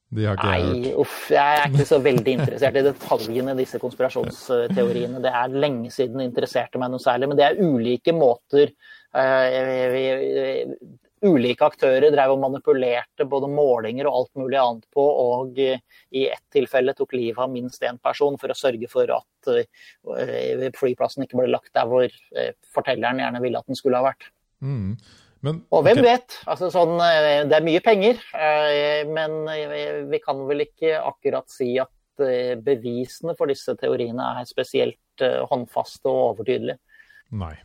De 0.10 0.26
har 0.26 0.40
ikke 0.40 0.50
Nei, 0.50 0.62
jeg 0.62 0.78
hørt. 0.88 1.02
uff, 1.04 1.18
jeg 1.30 1.58
er 1.60 1.68
ikke 1.70 1.86
så 1.86 2.00
veldig 2.02 2.34
interessert 2.40 2.78
i 2.80 2.86
detaljene 2.88 3.54
i 3.54 3.60
disse 3.60 3.82
konspirasjonsteoriene. 3.82 5.22
Det 5.22 5.34
er 5.42 5.60
lenge 5.66 5.92
siden 5.94 6.24
det 6.24 6.32
interesserte 6.32 6.82
meg 6.82 6.90
noe 6.94 7.04
særlig, 7.04 7.30
men 7.30 7.38
det 7.38 7.46
er 7.46 7.60
ulike 7.62 8.16
måter 8.18 8.72
uh, 9.14 10.66
ulike 11.26 11.66
aktører 11.66 12.12
drev 12.14 12.34
og 12.34 12.42
manipulerte 12.44 13.26
både 13.30 13.50
målinger 13.52 14.08
og 14.10 14.18
alt 14.22 14.42
mulig 14.42 14.60
annet 14.62 14.86
på, 14.96 15.04
og 15.04 15.60
i 15.60 16.26
ett 16.26 16.44
tilfelle 16.54 16.96
tok 16.98 17.16
livet 17.18 17.42
av 17.44 17.52
minst 17.54 17.84
én 17.86 18.00
person 18.02 18.38
for 18.42 18.52
å 18.52 18.58
sørge 18.58 18.90
for 18.92 19.12
at 19.16 19.52
eh, 19.54 20.68
flyplassen 20.78 21.26
ikke 21.26 21.40
ble 21.42 21.50
lagt 21.52 21.74
der 21.78 21.90
hvor 21.90 22.08
eh, 22.08 22.54
fortelleren 22.74 23.22
gjerne 23.24 23.44
ville 23.44 23.62
at 23.62 23.70
den 23.70 23.80
skulle 23.80 24.02
ha 24.02 24.10
vært. 24.10 24.30
Mm. 24.64 24.98
Men, 25.46 25.62
og 25.72 25.86
hvem 25.88 26.02
okay. 26.02 26.08
vet? 26.10 26.36
Altså, 26.52 26.72
sånn, 26.74 26.98
eh, 27.04 27.46
det 27.48 27.58
er 27.60 27.68
mye 27.68 27.84
penger, 27.84 28.20
men 29.14 29.40
vi 30.12 30.20
kan 30.24 30.44
vel 30.50 30.66
ikke 30.68 30.98
akkurat 31.00 31.48
si 31.52 31.74
at 31.80 31.94
bevisene 32.66 33.32
for 33.40 33.48
disse 33.48 33.72
teoriene 33.80 34.34
er 34.42 34.48
spesielt 34.50 35.24
håndfaste 35.24 36.12
og 36.12 36.34
overtydelige. 36.34 36.80
Nei. 37.40 37.56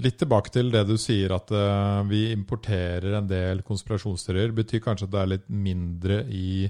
Litt 0.00 0.16
tilbake 0.22 0.48
til 0.48 0.70
det 0.72 0.86
du 0.88 0.94
sier 0.96 1.34
at 1.36 1.50
uh, 1.52 2.00
vi 2.08 2.30
importerer 2.32 3.18
en 3.18 3.26
del 3.28 3.60
konspirasjonsteorier. 3.66 4.54
Betyr 4.56 4.80
kanskje 4.86 5.08
at 5.08 5.12
det 5.12 5.20
er 5.20 5.32
litt 5.34 5.50
mindre 5.52 6.22
i 6.32 6.64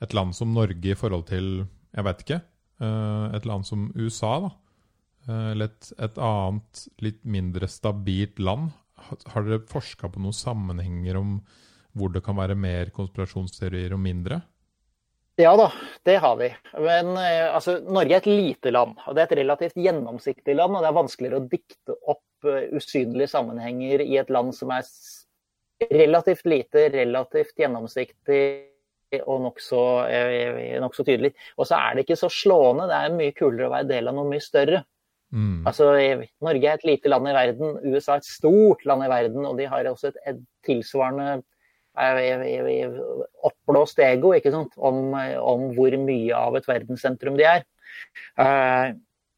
et 0.00 0.14
land 0.16 0.32
som 0.36 0.54
Norge 0.56 0.94
i 0.94 0.96
forhold 0.96 1.26
til 1.28 1.66
jeg 1.92 2.06
vet 2.06 2.24
ikke, 2.24 2.38
uh, 2.80 3.28
et 3.36 3.48
land 3.48 3.66
som 3.68 3.88
USA, 3.96 4.38
da. 4.46 4.50
Eh, 5.28 5.46
eller 5.52 5.68
et, 5.68 5.88
et 6.00 6.20
annet, 6.24 6.82
litt 7.04 7.18
mindre 7.28 7.68
stabilt 7.68 8.38
land. 8.40 8.70
Har, 9.08 9.18
har 9.34 9.44
dere 9.44 9.66
forska 9.68 10.08
på 10.12 10.22
noen 10.22 10.36
sammenhenger 10.36 11.18
om 11.20 11.34
hvor 11.98 12.12
det 12.14 12.22
kan 12.24 12.38
være 12.38 12.56
mer 12.56 12.92
konspirasjonsteorier 12.94 13.92
og 13.96 14.00
mindre? 14.00 14.38
Ja 15.38 15.52
da, 15.58 15.68
det 16.06 16.16
har 16.22 16.38
vi. 16.40 16.48
Men 16.80 17.12
altså, 17.18 17.76
Norge 17.84 18.16
er 18.16 18.22
et 18.22 18.30
lite 18.30 18.72
land. 18.72 18.96
og 19.04 19.14
Det 19.14 19.22
er 19.22 19.28
et 19.28 19.38
relativt 19.42 19.76
gjennomsiktig 19.78 20.56
land. 20.56 20.74
Og 20.74 20.82
det 20.82 20.90
er 20.90 20.96
vanskeligere 20.96 21.42
å 21.42 21.50
dikte 21.50 21.98
opp 22.10 22.24
uh, 22.46 22.64
usynlige 22.76 23.30
sammenhenger 23.32 24.04
i 24.04 24.18
et 24.20 24.30
land 24.30 24.54
som 24.56 24.72
er 24.74 24.86
relativt 25.88 26.46
lite, 26.50 26.88
relativt 26.94 27.58
gjennomsiktig 27.58 28.42
og 29.24 29.40
nokså 29.46 29.82
uh, 30.04 30.62
nok 30.82 30.96
så 30.98 31.06
tydelig. 31.06 31.32
Og 31.56 31.70
så 31.70 31.80
er 31.80 31.96
det 31.96 32.06
ikke 32.06 32.20
så 32.20 32.30
slående. 32.32 32.88
Det 32.90 33.00
er 33.00 33.18
mye 33.18 33.36
kulere 33.36 33.70
å 33.70 33.74
være 33.74 33.90
del 33.94 34.10
av 34.10 34.18
noe 34.18 34.30
mye 34.30 34.44
større. 34.44 34.84
Mm. 35.32 35.66
Altså, 35.68 35.90
eh, 36.00 36.24
Norge 36.40 36.68
er 36.68 36.78
et 36.78 36.86
lite 36.88 37.10
land 37.10 37.28
i 37.28 37.34
verden, 37.36 37.76
USA 37.84 38.16
er 38.16 38.22
et 38.22 38.28
stort 38.28 38.84
land 38.88 39.04
i 39.04 39.10
verden, 39.12 39.44
og 39.44 39.58
de 39.58 39.66
har 39.68 39.88
også 39.90 40.08
et, 40.08 40.20
et 40.30 40.38
tilsvarende 40.64 41.42
eh, 42.00 42.96
oppblåst 43.44 44.00
ego 44.04 44.32
ikke 44.36 44.54
sant? 44.54 44.72
Om, 44.76 45.12
eh, 45.20 45.36
om 45.36 45.68
hvor 45.76 45.96
mye 46.00 46.38
av 46.38 46.56
et 46.56 46.68
verdenssentrum 46.68 47.36
de 47.40 47.44
er. 47.48 47.66
Eh, 48.40 48.94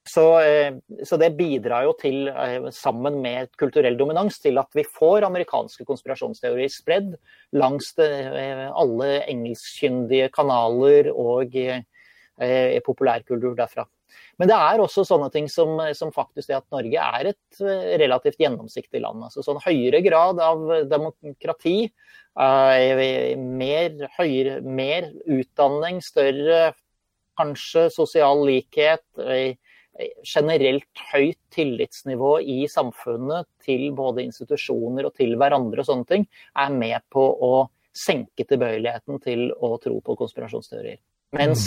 Så, 0.08 0.40
eh, 0.40 0.72
så 1.04 1.18
det 1.20 1.34
bidrar 1.36 1.84
jo 1.84 1.92
til, 2.00 2.28
eh, 2.28 2.70
sammen 2.72 3.20
med 3.20 3.50
kulturell 3.60 3.98
dominans, 3.98 4.38
til 4.40 4.58
at 4.58 4.72
vi 4.74 4.84
får 4.96 5.26
amerikanske 5.28 5.84
konspirasjonsteorier 5.84 6.72
spredd 6.72 7.14
langs 7.52 7.92
eh, 8.00 8.70
alle 8.72 9.20
engelskkyndige 9.28 10.30
kanaler 10.32 11.12
og 11.12 11.54
eh, 11.54 12.80
populærkultur 12.86 13.54
derfra. 13.58 13.84
Men 14.40 14.48
det 14.48 14.56
er 14.56 14.80
også 14.80 15.04
sånne 15.06 15.28
ting 15.30 15.46
som, 15.52 15.76
som 15.94 16.10
faktisk 16.10 16.48
det 16.48 16.56
at 16.56 16.72
Norge 16.72 17.04
er 17.20 17.28
et 17.30 17.60
relativt 18.00 18.40
gjennomsiktig 18.40 19.02
land. 19.04 19.22
Altså 19.28 19.44
sånn 19.44 19.60
høyere 19.62 20.00
grad 20.02 20.40
av 20.42 20.64
demokrati, 20.90 21.76
eh, 22.40 23.36
mer, 23.36 24.08
høyere, 24.16 24.60
mer 24.64 25.12
utdanning, 25.28 26.00
større 26.02 26.70
kanskje 27.40 27.88
sosial 27.94 28.42
likhet, 28.48 29.04
eh, 29.22 29.54
generelt 30.24 31.04
høyt 31.12 31.38
tillitsnivå 31.54 32.38
i 32.40 32.64
samfunnet 32.70 33.48
til 33.64 33.90
både 33.96 34.24
institusjoner 34.26 35.08
og 35.08 35.14
til 35.18 35.36
hverandre 35.40 35.82
og 35.82 35.88
sånne 35.88 36.08
ting, 36.10 36.26
er 36.56 36.74
med 36.74 37.00
på 37.12 37.22
å 37.22 37.54
senke 37.90 38.46
tilbøyeligheten 38.46 39.18
til 39.24 39.48
å 39.52 39.74
tro 39.82 39.98
på 40.04 40.16
konspirasjonsteorier. 40.18 41.00
Mens 41.36 41.64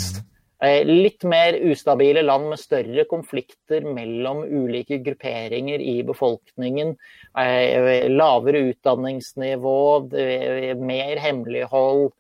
eh, 0.64 0.82
litt 0.88 1.26
mer 1.28 1.58
ustabile 1.68 2.24
land 2.24 2.50
med 2.54 2.62
større 2.62 3.06
konflikter 3.12 3.86
mellom 3.86 4.44
ulike 4.48 5.02
grupperinger 5.04 5.84
i 5.84 5.98
befolkningen, 6.08 6.96
eh, 7.44 8.08
lavere 8.12 8.64
utdanningsnivå, 8.72 9.80
eh, 10.16 10.74
mer 10.80 11.24
hemmelighold 11.28 12.12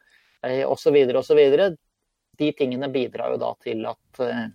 osv., 0.43 0.99
osv., 1.15 1.39
de 2.37 2.51
tingene 2.57 2.89
bidrar 2.89 3.33
jo 3.33 3.39
da 3.41 3.53
til 3.63 3.85
at 3.89 4.21
eh, 4.23 4.43
eh, 4.43 4.51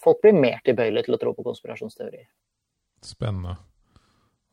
folk 0.00 0.22
blir 0.22 0.36
mer 0.36 0.62
tilbøyelige 0.64 1.08
til 1.08 1.16
å 1.16 1.20
tro 1.20 1.34
på 1.36 1.44
konspirasjonsteorier. 1.44 2.24
Spennende. 3.04 3.58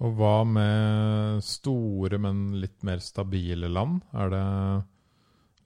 Og 0.03 0.13
hva 0.19 0.41
med 0.45 1.39
store, 1.45 2.19
men 2.21 2.59
litt 2.62 2.83
mer 2.86 3.00
stabile 3.01 3.69
land? 3.71 4.03
Er 4.13 4.33
det 4.33 4.43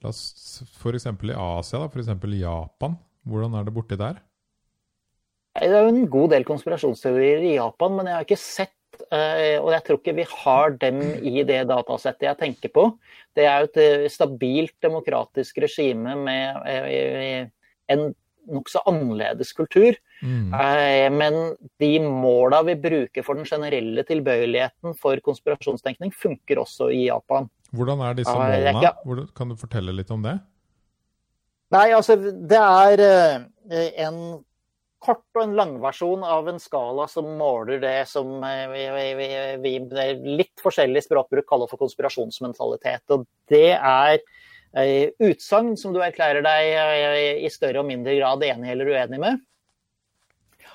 La 0.02 0.10
oss 0.10 0.62
f.eks. 0.80 1.06
i 1.06 1.34
Asia, 1.38 1.78
da, 1.78 1.86
f.eks. 1.86 2.10
Japan. 2.40 2.96
Hvordan 3.28 3.54
er 3.54 3.66
det 3.66 3.74
borti 3.76 3.98
der? 3.98 4.18
Det 5.54 5.68
er 5.68 5.84
jo 5.84 5.92
en 5.92 6.06
god 6.10 6.32
del 6.32 6.46
konspirasjonsteorier 6.48 7.44
i 7.46 7.52
Japan, 7.54 7.94
men 7.98 8.08
jeg 8.08 8.16
har 8.16 8.26
ikke 8.26 8.40
sett 8.40 9.04
eh, 9.12 9.60
og 9.60 9.70
jeg 9.74 9.84
tror 9.86 10.00
ikke 10.00 10.16
vi 10.16 10.24
har 10.32 10.74
dem 10.80 11.02
i 11.22 11.44
det 11.46 11.60
datasettet 11.70 12.26
jeg 12.26 12.40
tenker 12.40 12.72
på. 12.74 12.86
Det 13.36 13.46
er 13.46 13.62
jo 13.62 13.70
et 13.70 13.80
eh, 13.84 14.08
stabilt 14.10 14.74
demokratisk 14.82 15.60
regime 15.62 16.16
med 16.24 16.66
eh, 16.72 17.46
en 17.92 18.08
nokså 18.50 18.82
annerledes 18.90 19.52
kultur. 19.56 19.96
Mm. 20.22 20.52
Eh, 20.54 21.08
Men 21.12 21.56
de 21.78 21.92
måla 22.06 22.62
vi 22.66 22.76
bruker 22.76 23.26
for 23.26 23.38
den 23.38 23.48
generelle 23.48 24.04
tilbøyeligheten 24.08 24.96
for 24.98 25.20
konspirasjonstenkning, 25.24 26.14
funker 26.14 26.62
også 26.62 26.90
i 26.94 27.06
Japan. 27.06 27.50
Hvordan 27.72 28.04
er 28.04 28.16
disse 28.18 28.32
er 28.32 28.72
målene? 28.72 29.26
kan 29.34 29.52
du 29.52 29.56
fortelle 29.56 29.94
litt 29.96 30.10
om 30.10 30.22
det? 30.24 30.38
Nei, 31.72 31.88
altså 31.96 32.18
det 32.20 32.60
er 32.60 33.00
eh, 33.00 33.92
en 34.04 34.42
kort 35.02 35.24
og 35.34 35.42
en 35.42 35.56
langversjon 35.58 36.22
av 36.26 36.46
en 36.50 36.60
skala 36.62 37.08
som 37.10 37.26
måler 37.38 37.80
det 37.82 38.04
som 38.10 38.36
eh, 38.46 38.66
vi, 38.70 38.84
vi, 38.94 39.06
vi, 39.18 39.28
vi 39.64 39.72
med 39.86 40.26
litt 40.42 40.62
forskjellig 40.62 41.02
språkbruk 41.06 41.48
kaller 41.48 41.70
for 41.70 41.80
konspirasjonsmentalitet. 41.80 43.02
Og 43.16 43.24
det 43.50 43.72
er 43.78 44.18
eh, 44.18 44.40
utsagn 44.72 45.74
som 45.76 45.92
du 45.92 46.00
erklærer 46.00 46.44
deg 46.44 46.68
eh, 46.72 47.44
i 47.44 47.50
større 47.52 47.82
og 47.82 47.88
mindre 47.90 48.14
grad 48.16 48.44
enig 48.46 48.72
eller 48.72 48.88
uenig 48.88 49.20
med, 49.20 49.42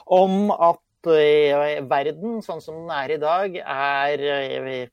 om 0.05 0.51
at 0.53 1.09
eh, 1.13 1.81
verden 1.89 2.43
sånn 2.45 2.61
som 2.61 2.83
den 2.83 2.93
er 2.93 3.15
i 3.15 3.21
dag, 3.21 3.57
er 3.57 4.27
eh, 4.35 4.85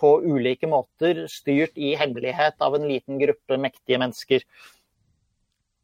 på 0.00 0.16
ulike 0.24 0.68
måter 0.70 1.26
styrt 1.28 1.76
i 1.76 1.94
hemmelighet 2.00 2.60
av 2.64 2.74
en 2.76 2.88
liten 2.88 3.20
gruppe 3.20 3.58
mektige 3.60 4.00
mennesker 4.00 4.46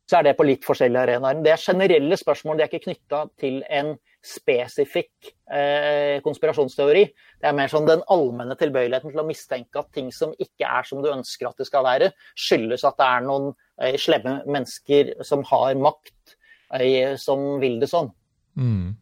så 0.06 0.18
er 0.18 0.28
det 0.28 0.36
på 0.38 0.46
litt 0.46 0.66
forskjellige 0.66 1.02
arenaer. 1.02 1.40
Det 1.42 1.52
er 1.52 1.62
generelle 1.62 2.18
spørsmål, 2.18 2.58
de 2.58 2.64
er 2.64 2.70
ikke 2.70 2.86
knytta 2.86 3.22
til 3.42 3.58
en 3.74 3.94
spesifikk 4.26 5.30
eh, 5.50 6.18
konspirasjonsteori. 6.24 7.04
Det 7.42 7.48
er 7.48 7.56
mer 7.56 7.70
sånn 7.70 7.88
den 7.88 8.02
allmenne 8.12 8.56
tilbøyeligheten 8.58 9.14
til 9.14 9.22
å 9.22 9.26
mistenke 9.26 9.82
at 9.82 9.90
ting 9.94 10.12
som 10.14 10.34
ikke 10.42 10.66
er 10.66 10.86
som 10.86 11.02
du 11.02 11.10
ønsker 11.12 11.50
at 11.50 11.58
det 11.60 11.68
skal 11.68 11.86
være, 11.86 12.12
skyldes 12.38 12.86
at 12.86 12.98
det 13.00 13.08
er 13.08 13.26
noen 13.26 13.50
eh, 13.82 13.98
slemme 14.00 14.40
mennesker 14.46 15.16
som 15.26 15.44
har 15.50 15.74
makt, 15.78 16.36
eh, 16.78 17.14
som 17.20 17.56
vil 17.62 17.78
det 17.82 17.90
sånn. 17.90 18.10
Mm. 18.58 18.94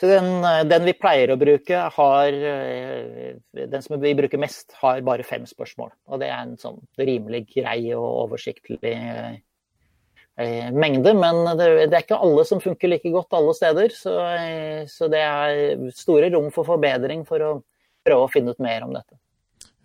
Så 0.00 0.08
den, 0.08 0.44
eh, 0.44 0.62
den 0.64 0.86
vi 0.88 0.94
pleier 0.96 1.34
å 1.34 1.36
bruke, 1.36 1.82
har 1.92 2.32
eh, 2.32 3.36
Den 3.52 3.82
som 3.84 4.00
vi 4.00 4.14
bruker 4.16 4.40
mest, 4.40 4.72
har 4.80 5.02
bare 5.04 5.26
fem 5.28 5.44
spørsmål. 5.44 5.92
Og 6.08 6.22
det 6.22 6.30
er 6.32 6.40
en 6.40 6.56
sånn 6.60 6.80
rimelig 6.96 7.44
grei 7.52 7.92
og 7.92 8.06
oversiktlig 8.24 8.94
eh, 8.96 10.70
mengde. 10.72 11.12
Men 11.12 11.42
det, 11.58 11.68
det 11.92 11.98
er 11.98 12.06
ikke 12.06 12.22
alle 12.24 12.46
som 12.48 12.64
funker 12.64 12.94
like 12.94 13.12
godt 13.12 13.36
alle 13.36 13.52
steder. 13.58 13.92
Så, 13.92 14.16
eh, 14.38 14.88
så 14.88 15.10
det 15.12 15.20
er 15.20 15.86
store 15.92 16.32
rom 16.32 16.48
for 16.54 16.68
forbedring 16.68 17.28
for 17.28 17.44
å 17.44 17.54
prøve 18.08 18.24
å 18.24 18.32
finne 18.32 18.56
ut 18.56 18.64
mer 18.64 18.88
om 18.88 18.96
dette. 18.96 19.20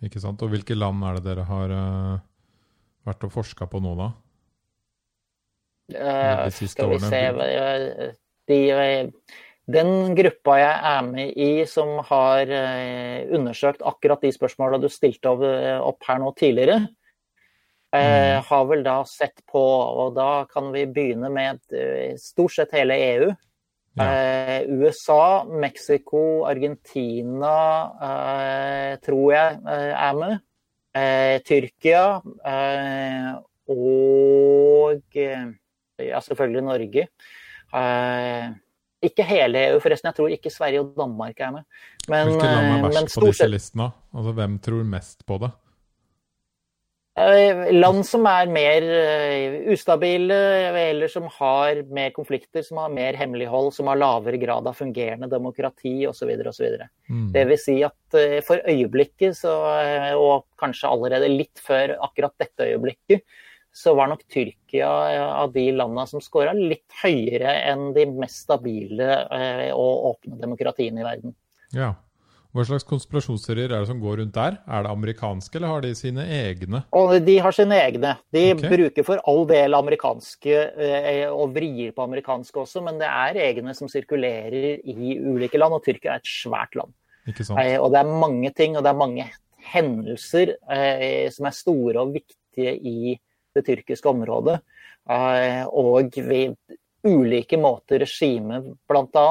Ikke 0.06 0.22
sant? 0.22 0.40
Og 0.40 0.54
hvilke 0.54 0.76
land 0.76 1.04
er 1.04 1.18
det 1.18 1.26
dere 1.28 1.44
har 1.48 1.80
vært 3.04 3.28
og 3.28 3.36
forska 3.36 3.68
på 3.68 3.84
nå, 3.84 3.92
da? 4.00 4.14
De 5.92 6.54
siste 6.56 6.72
skal 6.72 6.96
vi 6.96 7.04
se 7.04 8.14
de, 8.46 8.58
Den 9.66 10.14
gruppa 10.14 10.60
jeg 10.60 10.74
er 10.90 11.06
med 11.08 11.32
i 11.42 11.50
som 11.66 11.96
har 12.06 12.46
uh, 12.46 13.18
undersøkt 13.34 13.82
akkurat 13.82 14.22
de 14.22 14.30
spørsmåla 14.34 14.78
du 14.78 14.86
stilte 14.92 15.32
opp 15.32 16.06
her 16.06 16.20
nå 16.22 16.30
tidligere, 16.38 16.84
mm. 17.96 18.44
har 18.46 18.64
vel 18.68 18.82
da 18.84 18.98
sett 19.08 19.40
på 19.48 19.60
Og 19.62 20.14
da 20.18 20.44
kan 20.50 20.68
vi 20.74 20.84
begynne 20.84 21.30
med 21.32 21.62
stort 22.20 22.54
sett 22.54 22.74
hele 22.76 22.98
EU. 23.00 23.30
Ja. 23.96 24.04
Eh, 24.12 24.62
USA, 24.68 25.44
Mexico, 25.44 26.44
Argentina 26.44 27.52
eh, 28.08 28.98
tror 29.00 29.32
jeg 29.32 29.56
eh, 29.72 29.92
er 29.96 30.18
med. 30.20 30.42
Eh, 30.96 31.36
Tyrkia 31.44 32.02
eh, 32.44 33.30
og 33.72 35.16
eh, 35.16 35.48
ja, 36.04 36.20
selvfølgelig 36.20 36.64
Norge. 36.68 37.08
Ikke 39.08 39.26
hele 39.26 39.66
EU, 39.70 39.78
forresten. 39.82 40.10
Jeg 40.10 40.18
tror 40.18 40.34
ikke 40.34 40.52
Sverige 40.52 40.82
og 40.84 40.96
Danmark 40.98 41.38
er 41.40 41.54
med. 41.58 41.68
Men, 42.08 42.32
Hvilke 42.32 42.50
land 42.50 42.72
er 42.74 42.88
verst 42.88 43.18
på 43.18 43.30
disse 43.30 43.48
listene? 43.50 43.90
Altså, 44.14 44.34
hvem 44.36 44.58
tror 44.62 44.90
mest 44.96 45.24
på 45.28 45.40
det? 45.44 45.52
Eh, 47.16 47.70
land 47.72 48.02
som 48.04 48.26
er 48.28 48.50
mer 48.52 48.84
eh, 48.92 49.54
ustabile, 49.72 50.36
eller 50.82 51.08
som 51.08 51.30
har 51.38 51.80
mer 51.88 52.10
konflikter, 52.12 52.60
som 52.64 52.82
har 52.82 52.92
mer 52.92 53.16
hemmelighold, 53.16 53.70
som 53.72 53.88
har 53.88 53.96
lavere 53.96 54.36
grad 54.42 54.68
av 54.68 54.76
fungerende 54.76 55.30
demokrati 55.32 55.94
osv. 56.10 56.34
osv. 56.44 56.76
Mm. 57.08 57.30
Det 57.32 57.46
vil 57.48 57.62
si 57.62 57.78
at 57.88 58.18
eh, 58.20 58.42
for 58.44 58.60
øyeblikket, 58.68 59.38
så, 59.38 59.54
og 60.20 60.44
kanskje 60.60 60.92
allerede 60.92 61.32
litt 61.32 61.64
før 61.64 61.96
akkurat 62.04 62.36
dette 62.42 62.68
øyeblikket, 62.68 63.24
så 63.76 63.92
var 63.98 64.08
nok 64.08 64.24
Tyrkia 64.32 64.88
av 65.26 65.52
de 65.52 65.66
landene 65.76 66.06
som 66.08 66.22
skåra, 66.24 66.54
litt 66.56 66.88
høyere 67.02 67.52
enn 67.68 67.90
de 67.96 68.06
mest 68.08 68.46
stabile 68.46 69.20
og 69.76 70.10
åpne 70.14 70.40
demokratiene 70.40 71.02
i 71.02 71.06
verden. 71.06 71.36
Ja. 71.76 71.92
Hva 72.56 72.64
slags 72.64 72.86
konspirasjonsserier 72.88 73.68
er 73.68 73.82
det 73.82 73.88
som 73.90 73.98
går 74.00 74.22
rundt 74.22 74.32
der? 74.32 74.54
Er 74.64 74.86
det 74.86 74.92
amerikanske, 74.94 75.58
eller 75.58 75.74
har 75.74 75.82
de 75.84 75.90
sine 75.98 76.24
egne? 76.38 76.80
Og 76.96 77.10
de 77.26 77.34
har 77.44 77.52
sine 77.52 77.76
egne. 77.76 78.14
De 78.32 78.44
okay. 78.54 78.70
bruker 78.72 79.04
for 79.04 79.20
all 79.28 79.44
del 79.50 79.76
amerikanske 79.76 80.54
eh, 80.86 81.26
og 81.28 81.52
vrir 81.52 81.92
på 81.92 82.06
amerikanske 82.06 82.62
også, 82.62 82.80
men 82.86 83.02
det 83.02 83.10
er 83.10 83.40
egne 83.50 83.76
som 83.76 83.90
sirkulerer 83.92 84.86
i 84.88 85.18
ulike 85.20 85.60
land, 85.60 85.76
og 85.76 85.84
Tyrkia 85.84 86.14
er 86.14 86.24
et 86.24 86.32
svært 86.32 86.78
land. 86.80 86.96
Ikke 87.28 87.44
sant. 87.44 87.60
Eh, 87.60 87.76
og 87.76 87.90
det 87.92 88.00
er 88.00 88.16
mange 88.24 88.54
ting, 88.56 88.78
og 88.78 88.86
det 88.86 88.94
er 88.94 89.04
mange 89.04 89.28
hendelser 89.74 90.56
eh, 90.72 91.28
som 91.34 91.50
er 91.50 91.60
store 91.60 92.06
og 92.06 92.16
viktige 92.16 92.72
i 92.72 93.18
det 93.56 93.64
tyrkiske 93.66 94.10
området. 94.10 94.60
Og 95.06 96.16
ved 96.26 96.56
ulike 97.06 97.58
måter 97.60 98.02
regimet 98.02 98.66
bl.a. 98.88 99.26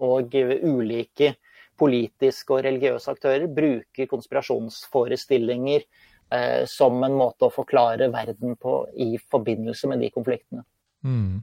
og 0.00 0.36
ulike 0.36 1.34
politiske 1.78 2.54
og 2.54 2.64
religiøse 2.66 3.14
aktører 3.14 3.46
bruker 3.50 4.08
konspirasjonsforestillinger 4.10 5.82
eh, 5.82 6.62
som 6.70 7.02
en 7.02 7.16
måte 7.18 7.48
å 7.48 7.54
forklare 7.54 8.10
verden 8.14 8.54
på 8.60 8.76
i 8.94 9.14
forbindelse 9.18 9.90
med 9.90 10.04
de 10.04 10.10
konfliktene. 10.14 10.64
Mm. 11.04 11.42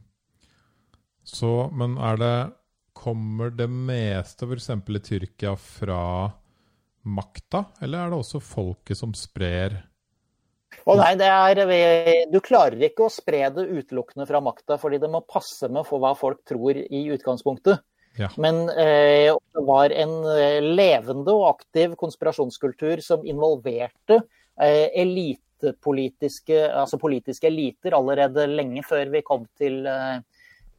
Så, 1.28 1.70
men 1.78 2.00
er 2.02 2.20
det 2.22 2.36
Kommer 3.02 3.54
det 3.56 3.70
meste 3.72 4.46
f.eks. 4.46 4.68
i 4.70 5.00
Tyrkia 5.02 5.56
fra 5.58 6.02
makta, 7.08 7.64
eller 7.82 8.04
er 8.04 8.12
det 8.12 8.18
også 8.20 8.42
folket 8.44 9.00
som 9.00 9.14
sprer 9.18 9.78
å 10.86 10.96
nei, 10.98 11.14
det 11.20 11.28
er, 11.30 11.62
Du 12.32 12.40
klarer 12.44 12.82
ikke 12.88 13.06
å 13.06 13.14
spre 13.14 13.44
det 13.54 13.68
utelukkende 13.70 14.28
fra 14.30 14.42
makta, 14.44 14.78
fordi 14.82 15.00
det 15.02 15.10
må 15.12 15.24
passe 15.28 15.70
med 15.70 15.86
for 15.88 16.04
hva 16.04 16.14
folk 16.18 16.42
tror 16.48 16.78
i 16.78 17.06
utgangspunktet. 17.14 17.84
Ja. 18.20 18.28
Men 18.42 18.66
eh, 18.70 19.32
det 19.32 19.64
var 19.68 19.94
en 19.96 20.18
eh, 20.34 20.60
levende 20.60 21.32
og 21.32 21.48
aktiv 21.54 21.96
konspirasjonskultur 22.00 23.00
som 23.06 23.24
involverte 23.24 24.18
eh, 24.60 24.90
elitepolitiske, 25.00 26.60
altså 26.76 27.00
politiske 27.00 27.48
eliter 27.48 27.96
allerede 27.96 28.50
lenge 28.52 28.84
før 28.88 29.14
vi 29.14 29.24
kom 29.24 29.48
til, 29.60 29.86
eh, 29.88 30.20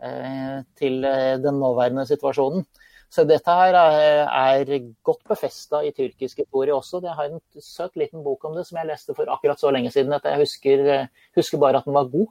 eh 0.05 0.59
til 0.77 1.05
eh, 1.09 1.39
den 1.41 1.61
nåværende 1.63 2.05
situasjonen. 2.11 2.67
Så 3.13 3.27
dette 3.29 3.53
her 3.53 3.77
er, 3.77 4.71
godt 5.05 5.21
befesta 5.29 5.83
i 5.85 5.93
tyrkisk 5.93 6.41
historie 6.41 6.73
også. 6.73 7.03
Jeg 7.05 7.17
har 7.19 7.29
en 7.29 7.43
søt 7.61 7.99
liten 8.01 8.23
bok 8.25 8.47
om 8.49 8.57
det 8.57 8.65
som 8.65 8.79
jeg 8.81 8.89
leste 8.89 9.17
for 9.17 9.29
akkurat 9.29 9.61
så 9.61 9.73
lenge 9.75 9.93
siden 9.93 10.17
at 10.17 10.25
jeg 10.31 10.41
husker, 10.41 10.85
husker 11.37 11.61
bare 11.61 11.83
at 11.83 11.89
den 11.89 11.99
var 11.99 12.09
god. 12.09 12.31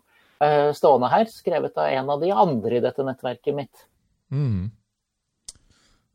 Stående 0.74 1.12
her, 1.13 1.30
skrevet 1.30 1.78
av 1.78 1.94
en 1.94 2.10
av 2.10 2.24
de 2.24 2.32
andre 2.34 2.80
i 2.80 2.82
dette 2.82 3.06
nettverket 3.06 3.54
mitt. 3.54 3.84
Mm. 4.34 4.72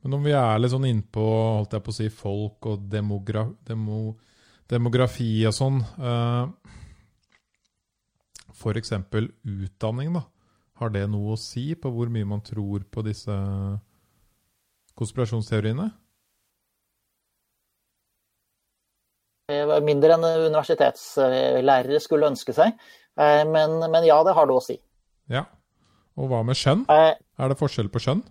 Men 0.02 0.18
om 0.18 0.26
vi 0.26 0.34
er 0.34 0.58
litt 0.58 0.74
sånn 0.74 0.88
innpå 0.90 1.22
holdt 1.22 1.78
jeg 1.78 1.86
på 1.86 1.94
å 1.94 1.98
si, 2.00 2.10
folk 2.10 2.66
og 2.72 2.90
demogra 2.90 3.46
demo 3.66 4.16
demografi 4.70 5.30
og 5.46 5.54
sånn 5.54 5.78
uh, 6.02 6.50
F.eks. 8.50 8.90
utdanning, 8.90 10.16
da. 10.16 10.22
Har 10.80 10.90
det 10.90 11.06
noe 11.08 11.36
å 11.36 11.40
si 11.40 11.70
på 11.78 11.90
hvor 11.92 12.10
mye 12.12 12.26
man 12.28 12.42
tror 12.44 12.82
på 12.90 13.04
disse 13.06 13.34
konspirasjonsteoriene? 14.98 15.90
Mindre 19.86 20.16
enn 20.16 20.24
universitetslærere 20.26 22.00
skulle 22.02 22.32
ønske 22.32 22.54
seg. 22.56 22.74
Eh, 23.16 23.44
men, 23.48 23.78
men 23.92 24.06
ja, 24.06 24.18
det 24.26 24.34
har 24.36 24.48
det 24.48 24.56
å 24.56 24.64
si. 24.64 24.78
Ja. 25.32 25.46
Og 26.18 26.32
hva 26.32 26.42
med 26.46 26.58
skjønn? 26.58 26.82
Eh, 26.90 27.14
er 27.14 27.52
det 27.52 27.58
forskjell 27.60 27.92
på 27.92 28.02
skjønn? 28.02 28.24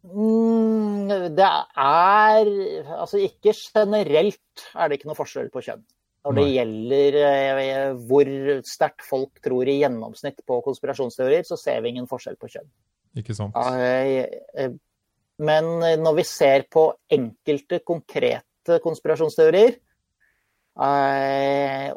Mm, 0.00 1.10
det 1.36 1.44
er 1.44 2.48
Altså 2.96 3.18
ikke 3.20 3.52
generelt 3.52 4.62
er 4.72 4.88
det 4.88 4.96
ikke 4.96 5.10
noe 5.10 5.18
forskjell 5.18 5.50
på 5.52 5.60
kjønn. 5.66 5.82
Når 6.24 6.36
det 6.36 6.44
Nei. 6.44 6.54
gjelder 6.56 7.18
eh, 7.24 7.92
hvor 8.08 8.30
sterkt 8.68 9.04
folk 9.06 9.40
tror 9.44 9.68
i 9.68 9.78
gjennomsnitt 9.80 10.42
på 10.48 10.60
konspirasjonsteorier, 10.64 11.46
så 11.48 11.56
ser 11.60 11.80
vi 11.84 11.94
ingen 11.94 12.08
forskjell 12.08 12.36
på 12.40 12.50
kjønn. 12.56 12.68
Ikke 13.20 13.36
sant. 13.36 13.56
Eh, 15.40 15.44
men 15.44 16.02
når 16.02 16.14
vi 16.20 16.24
ser 16.24 16.66
på 16.70 16.90
enkelte 17.10 17.80
konkrete 17.86 18.78
konspirasjonsteorier, 18.82 19.74
eh, 20.80 21.90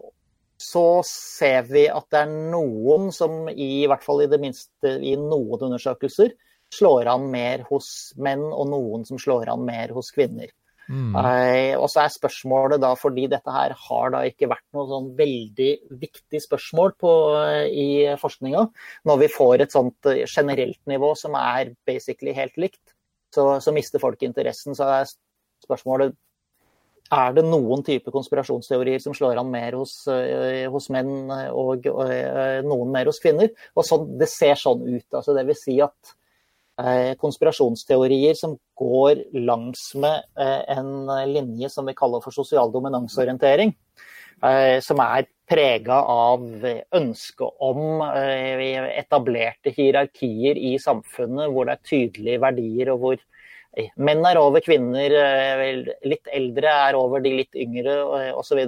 så 0.64 0.88
ser 1.04 1.68
vi 1.68 1.90
at 1.92 2.08
det 2.10 2.24
er 2.24 2.34
noen 2.54 3.12
som 3.12 3.50
i 3.50 3.86
hvert 3.90 4.04
fall 4.04 4.24
i 4.24 4.32
det 4.32 4.40
minste 4.40 4.96
i 5.04 5.16
noen 5.20 5.68
undersøkelser 5.68 6.32
slår 6.74 7.10
an 7.12 7.30
mer 7.30 7.66
hos 7.70 8.14
menn, 8.18 8.46
og 8.50 8.70
noen 8.72 9.04
som 9.06 9.20
slår 9.20 9.52
an 9.54 9.66
mer 9.66 9.92
hos 9.94 10.12
kvinner. 10.16 10.50
Mm. 10.90 11.14
Uh, 11.16 11.80
og 11.80 11.86
så 11.92 12.02
er 12.04 12.12
spørsmålet 12.12 12.82
da, 12.84 12.92
fordi 13.00 13.30
dette 13.32 13.52
her 13.56 13.76
har 13.86 14.10
da 14.12 14.24
ikke 14.28 14.50
vært 14.52 14.66
noe 14.76 14.88
sånn 14.90 15.12
veldig 15.16 15.70
viktig 16.02 16.42
spørsmål 16.44 16.96
på, 17.00 17.14
i 17.70 17.88
forskninga, 18.20 18.66
når 19.08 19.22
vi 19.22 19.30
får 19.32 19.64
et 19.64 19.76
sånt 19.76 20.12
generelt 20.26 20.82
nivå 20.90 21.14
som 21.20 21.38
er 21.40 21.72
basically 21.88 22.36
helt 22.36 22.60
likt, 22.60 22.93
så, 23.34 23.48
så 23.64 23.74
mister 23.76 24.02
folk 24.04 24.22
interessen. 24.26 24.78
Så 24.78 24.88
er 24.88 25.10
spørsmålet 25.64 26.16
er 27.14 27.34
det 27.36 27.44
noen 27.46 27.84
type 27.86 28.10
konspirasjonsteorier 28.14 29.02
som 29.04 29.14
slår 29.14 29.38
an 29.38 29.52
mer 29.54 29.76
hos, 29.78 29.92
hos 30.74 30.88
menn 30.94 31.30
og, 31.52 31.86
noen 32.66 32.94
mer 32.96 33.12
hos 33.12 33.20
kvinner. 33.22 33.52
Og 33.76 33.86
så, 33.86 34.00
det 34.18 34.30
ser 34.32 34.56
sånn 34.58 34.82
ut. 34.88 35.06
altså 35.12 35.36
vil 35.38 35.60
si 35.60 35.76
at 35.84 36.16
Eh, 36.82 37.14
konspirasjonsteorier 37.22 38.34
som 38.34 38.56
går 38.74 39.20
langs 39.46 39.92
med 39.94 40.24
eh, 40.42 40.62
en 40.74 41.06
linje 41.30 41.70
som 41.70 41.86
vi 41.86 41.94
kaller 41.94 42.24
for 42.24 42.34
sosial 42.34 42.72
dominansorientering. 42.74 43.76
Eh, 44.42 44.80
som 44.84 45.02
er 45.04 45.28
prega 45.50 46.00
av 46.10 46.46
ønsket 46.96 47.64
om 47.68 48.00
etablerte 48.02 49.74
hierarkier 49.76 50.58
i 50.58 50.78
samfunnet 50.82 51.52
hvor 51.52 51.68
det 51.68 51.76
er 51.76 51.90
tydelige 51.90 52.42
verdier, 52.42 52.94
og 52.94 53.02
hvor 53.04 53.20
menn 54.08 54.24
er 54.26 54.40
over 54.40 54.64
kvinner, 54.64 55.14
litt 56.08 56.32
eldre 56.32 56.72
er 56.88 56.98
over 56.98 57.22
de 57.22 57.36
litt 57.42 57.60
yngre 57.60 58.00
osv 58.34 58.64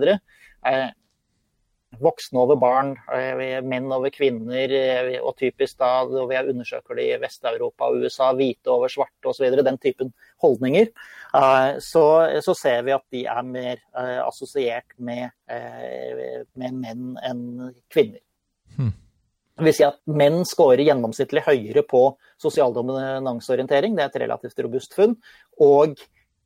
voksne 2.02 2.40
over 2.40 2.56
barn, 2.60 2.96
eh, 3.14 3.62
menn 3.62 3.92
over 3.92 4.10
kvinner, 4.10 4.72
eh, 4.72 5.20
og 5.22 5.36
typisk 5.38 5.78
da 5.78 6.06
når 6.06 6.28
vi 6.30 6.42
undersøker 6.54 6.96
det 6.96 7.08
i 7.10 7.20
Vest-Europa 7.22 7.90
og 7.90 8.04
USA, 8.04 8.34
hvite 8.34 8.68
over 8.72 8.90
svarte 8.90 9.32
osv., 9.32 9.64
den 9.64 9.78
typen 9.78 10.14
holdninger, 10.46 10.92
eh, 11.36 11.72
så, 11.84 12.06
så, 12.46 12.56
ser 12.58 12.86
vi 12.88 12.96
at 12.96 13.06
de 13.14 13.26
er 13.30 13.48
mer 13.50 13.82
assosiert 14.26 14.96
med, 14.98 15.34
med 16.56 16.80
menn 16.86 17.18
enn 17.26 17.44
kvinner. 17.92 18.22
Hmm. 18.76 18.94
Det 19.56 19.64
vil 19.70 19.76
si 19.78 19.86
at 19.88 20.02
menn 20.12 20.42
scorer 20.48 20.84
gjennomsnittlig 20.84 21.46
høyere 21.46 21.86
på 21.88 22.02
sosial 22.42 22.74
dominansorientering, 22.76 23.96
det 23.96 24.04
er 24.04 24.12
et 24.12 24.22
relativt 24.26 24.60
robust 24.66 24.98
funn, 24.98 25.16
og 25.64 25.96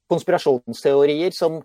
konspirasjonsteorier 0.10 1.34
som 1.34 1.58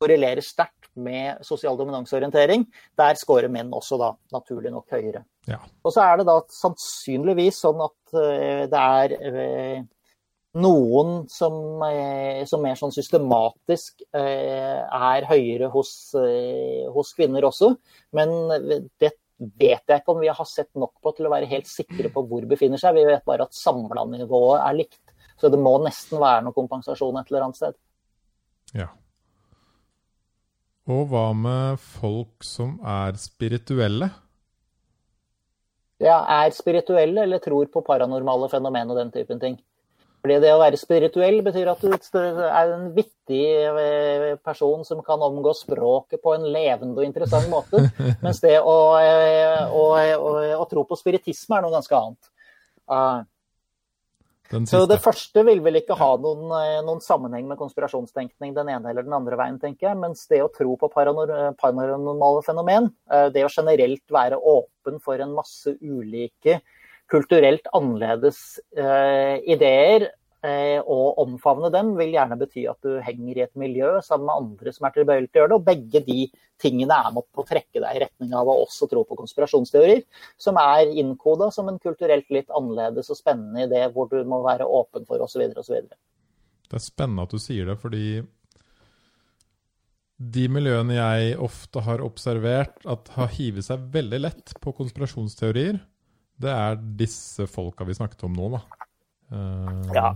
korrelerer 0.00 0.44
sterkt 0.44 0.90
med 1.00 1.40
sosial 1.44 1.76
dominansorientering. 1.78 2.66
Der 2.98 3.16
scorer 3.20 3.52
menn 3.52 3.72
også 3.76 3.98
da 4.00 4.10
naturlig 4.32 4.72
nok 4.72 4.92
høyere. 4.92 5.24
Ja. 5.48 5.60
Og 5.84 5.94
så 5.94 6.04
er 6.04 6.20
det 6.20 6.28
da 6.28 6.36
sannsynligvis 6.52 7.60
sånn 7.64 7.80
at 7.84 8.16
det 8.72 8.80
er 8.80 9.16
noen 10.58 11.28
som, 11.30 11.54
som, 12.48 12.62
mer 12.64 12.78
sånn 12.78 12.94
systematisk 12.94 14.02
er 14.10 15.26
høyere 15.28 15.68
hos, 15.70 15.92
hos, 16.94 17.12
kvinner 17.14 17.46
også. 17.46 17.74
Men 18.16 18.32
det 18.98 19.12
vet 19.40 19.84
jeg 19.88 20.02
ikke 20.02 20.12
om 20.12 20.20
vi 20.20 20.32
har 20.32 20.48
sett 20.48 20.70
nok 20.78 20.96
på 21.02 21.12
til 21.16 21.28
å 21.28 21.32
være 21.32 21.48
helt 21.50 21.68
sikre 21.70 22.10
på 22.12 22.24
hvor 22.26 22.42
det 22.44 22.50
befinner 22.50 22.80
seg. 22.80 22.98
Vi 22.98 23.06
vet 23.08 23.24
bare 23.28 23.46
at 23.46 23.56
samla 23.56 24.04
nivået 24.10 24.58
er 24.64 24.80
likt. 24.82 25.14
Så 25.40 25.48
det 25.48 25.60
må 25.60 25.78
nesten 25.80 26.20
være 26.20 26.44
noe 26.44 26.56
kompensasjon 26.56 27.16
et 27.16 27.30
eller 27.30 27.46
annet 27.46 27.60
sted. 27.60 27.78
Ja. 28.76 28.90
Og 30.90 31.06
hva 31.12 31.30
med 31.36 31.80
folk 31.80 32.44
som 32.44 32.76
er 32.84 33.16
spirituelle? 33.20 34.10
Ja, 36.00 36.20
er 36.42 36.52
spirituelle 36.56 37.24
eller 37.26 37.40
tror 37.44 37.68
på 37.72 37.82
paranormale 37.84 38.48
fenomen 38.52 38.92
og 38.92 39.00
den 39.00 39.12
typen 39.14 39.40
ting. 39.40 39.58
Fordi 40.20 40.36
det 40.42 40.52
å 40.52 40.60
være 40.60 40.76
spirituell 40.76 41.38
betyr 41.44 41.70
at 41.72 41.80
du 41.80 41.88
er 42.20 42.74
en 42.74 42.90
vittig 42.92 43.44
eh, 43.70 44.26
person 44.44 44.84
som 44.84 45.00
kan 45.04 45.22
omgå 45.24 45.54
språket 45.56 46.20
på 46.20 46.34
en 46.36 46.44
levende 46.52 47.00
og 47.00 47.06
interessant 47.06 47.48
måte. 47.52 47.80
Mens 48.24 48.42
det 48.44 48.58
å, 48.60 48.76
eh, 49.00 49.64
å, 49.64 49.84
å, 49.96 50.32
å 50.60 50.66
tro 50.68 50.84
på 50.84 50.98
spiritisme 51.00 51.56
er 51.56 51.64
noe 51.64 51.72
ganske 51.72 52.00
annet. 52.00 52.32
Uh, 52.90 53.22
så 54.66 54.82
det 54.90 54.98
første 54.98 55.44
vil 55.46 55.60
vel 55.62 55.78
ikke 55.78 55.94
ha 55.94 56.08
noen, 56.18 56.50
eh, 56.58 56.80
noen, 56.82 56.98
sammenheng 57.04 57.46
med 57.46 57.58
konspirasjonstenkning 57.60 58.50
den 58.56 58.72
ene 58.74 58.90
eller 58.90 59.06
den 59.06 59.14
andre 59.14 59.38
veien, 59.38 59.60
tenker 59.62 59.88
jeg. 59.88 60.00
Mens 60.02 60.26
det 60.28 60.42
å 60.42 60.50
tro 60.52 60.74
på 60.76 60.90
paranormale 60.90 62.42
fenomen, 62.44 62.90
det 63.32 63.46
å 63.46 63.52
generelt 63.54 64.04
være 64.10 64.40
åpen 64.42 64.98
for 65.00 65.22
en 65.22 65.36
masse 65.38 65.78
ulike 65.80 66.58
kulturelt 67.10 67.66
annerledes 67.76 68.60
uh, 68.78 69.36
ideer, 69.44 70.08
Eh, 70.40 70.78
og 70.88 71.18
omfavne 71.20 71.68
dem 71.68 71.90
vil 71.98 72.14
gjerne 72.14 72.38
bety 72.40 72.62
at 72.70 72.78
du 72.80 72.94
henger 73.04 73.36
i 73.36 73.42
et 73.44 73.58
miljø 73.60 73.98
sammen 74.00 74.24
med 74.24 74.38
andre 74.38 74.72
som 74.72 74.86
er 74.88 74.94
tilbøyelige 74.94 75.28
til 75.28 75.36
å 75.36 75.42
gjøre 75.42 75.50
det. 75.52 75.58
Og 75.58 75.66
begge 75.66 76.00
de 76.06 76.20
tingene 76.64 76.96
er 76.96 77.10
med 77.12 77.26
på 77.28 77.42
å 77.42 77.48
trekke 77.50 77.82
deg 77.82 77.98
i 77.98 78.00
retning 78.06 78.32
av 78.38 78.48
å 78.48 78.56
også 78.62 78.88
tro 78.88 79.02
på 79.04 79.18
konspirasjonsteorier, 79.20 80.00
som 80.40 80.56
er 80.62 80.94
innkoda 81.02 81.50
som 81.52 81.68
en 81.68 81.80
kulturelt 81.82 82.32
litt 82.32 82.48
annerledes 82.56 83.12
og 83.12 83.20
spennende 83.20 83.66
idé 83.68 83.84
hvor 83.92 84.08
du 84.08 84.16
må 84.24 84.40
være 84.46 84.64
åpen 84.64 85.04
for 85.08 85.20
osv. 85.26 85.44
osv. 85.60 85.92
Det 86.70 86.78
er 86.78 86.86
spennende 86.88 87.28
at 87.28 87.36
du 87.36 87.42
sier 87.42 87.68
det, 87.68 87.76
fordi 87.82 88.22
de 90.20 90.48
miljøene 90.52 90.96
jeg 90.96 91.36
ofte 91.40 91.84
har 91.84 92.00
observert 92.04 92.80
at 92.88 93.12
har 93.18 93.28
hivet 93.36 93.68
seg 93.68 93.84
veldig 93.92 94.24
lett 94.24 94.56
på 94.60 94.72
konspirasjonsteorier, 94.80 95.84
det 96.40 96.50
er 96.52 96.80
disse 97.00 97.46
folka 97.50 97.84
vi 97.88 97.96
snakket 97.96 98.24
om 98.28 98.36
nå, 98.36 98.50
da. 98.56 98.60
Uh, 99.30 99.94
ja. 99.94 100.10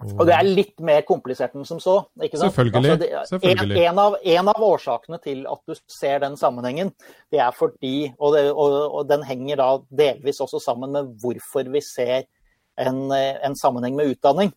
Og 0.00 0.22
det 0.24 0.32
er 0.32 0.46
litt 0.46 0.78
mer 0.84 1.02
komplisert 1.04 1.52
enn 1.56 1.66
som 1.68 1.80
så. 1.82 1.98
ikke 2.22 2.38
sant? 2.38 2.54
Selvfølgelig. 2.54 2.78
Altså, 2.80 3.00
det, 3.02 3.08
selvfølgelig. 3.28 3.76
En, 3.76 3.90
en, 3.90 3.98
av, 4.00 4.14
en, 4.32 4.50
av, 4.52 4.62
årsakene 4.64 5.18
til 5.20 5.42
at 5.50 5.60
du 5.68 5.74
ser 5.92 6.22
den 6.22 6.38
sammenhengen, 6.40 6.92
det 7.32 7.42
er 7.44 7.52
fordi 7.56 8.12
Og, 8.16 8.32
det, 8.36 8.46
og, 8.50 8.76
og 8.96 9.10
den 9.10 9.26
henger 9.28 9.60
da 9.60 9.68
delvis 10.00 10.40
også 10.40 10.62
sammen 10.64 10.94
med 10.96 11.10
hvorfor 11.20 11.68
vi 11.72 11.82
ser 11.84 12.24
en, 12.80 13.10
en, 13.12 13.56
sammenheng 13.58 13.98
med 13.98 14.14
utdanning. 14.14 14.54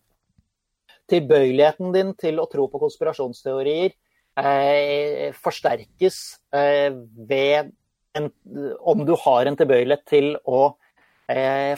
Tilbøyeligheten 1.12 1.92
din 1.92 2.14
til 2.16 2.40
å 2.40 2.48
tro 2.48 2.64
på 2.72 2.80
konspirasjonsteorier 2.80 3.92
eh, 4.40 5.28
forsterkes 5.36 6.20
eh, 6.56 6.88
ved 7.28 7.74
om 8.14 9.02
du 9.04 9.12
har 9.26 9.50
en 9.50 9.58
tilbøyelighet 9.58 10.08
til 10.08 10.32
å 10.48 10.70
Eh, 10.72 10.83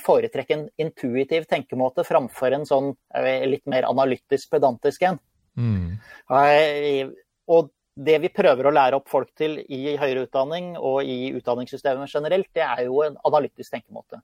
foretrekke 0.03 0.55
en 0.57 0.67
intuitiv 0.83 1.47
tenkemåte 1.51 2.05
framfor 2.07 2.57
en 2.57 2.67
sånn 2.67 2.93
eh, 3.15 3.47
litt 3.47 3.67
mer 3.71 3.87
analytisk, 3.89 4.51
pedantisk 4.51 5.07
en. 5.07 5.21
Mm. 5.57 5.97
Eh, 6.31 7.13
og 7.47 7.71
det 7.97 8.19
vi 8.21 8.33
prøver 8.33 8.69
å 8.69 8.75
lære 8.75 8.99
opp 8.99 9.09
folk 9.09 9.31
til 9.39 9.59
i 9.73 9.97
høyere 9.97 10.27
utdanning 10.27 10.75
og 10.77 11.07
i 11.09 11.33
utdanningssystemet 11.39 12.13
generelt, 12.13 12.51
det 12.55 12.65
er 12.67 12.87
jo 12.89 13.01
en 13.07 13.17
analytisk 13.25 13.73
tenkemåte. 13.73 14.21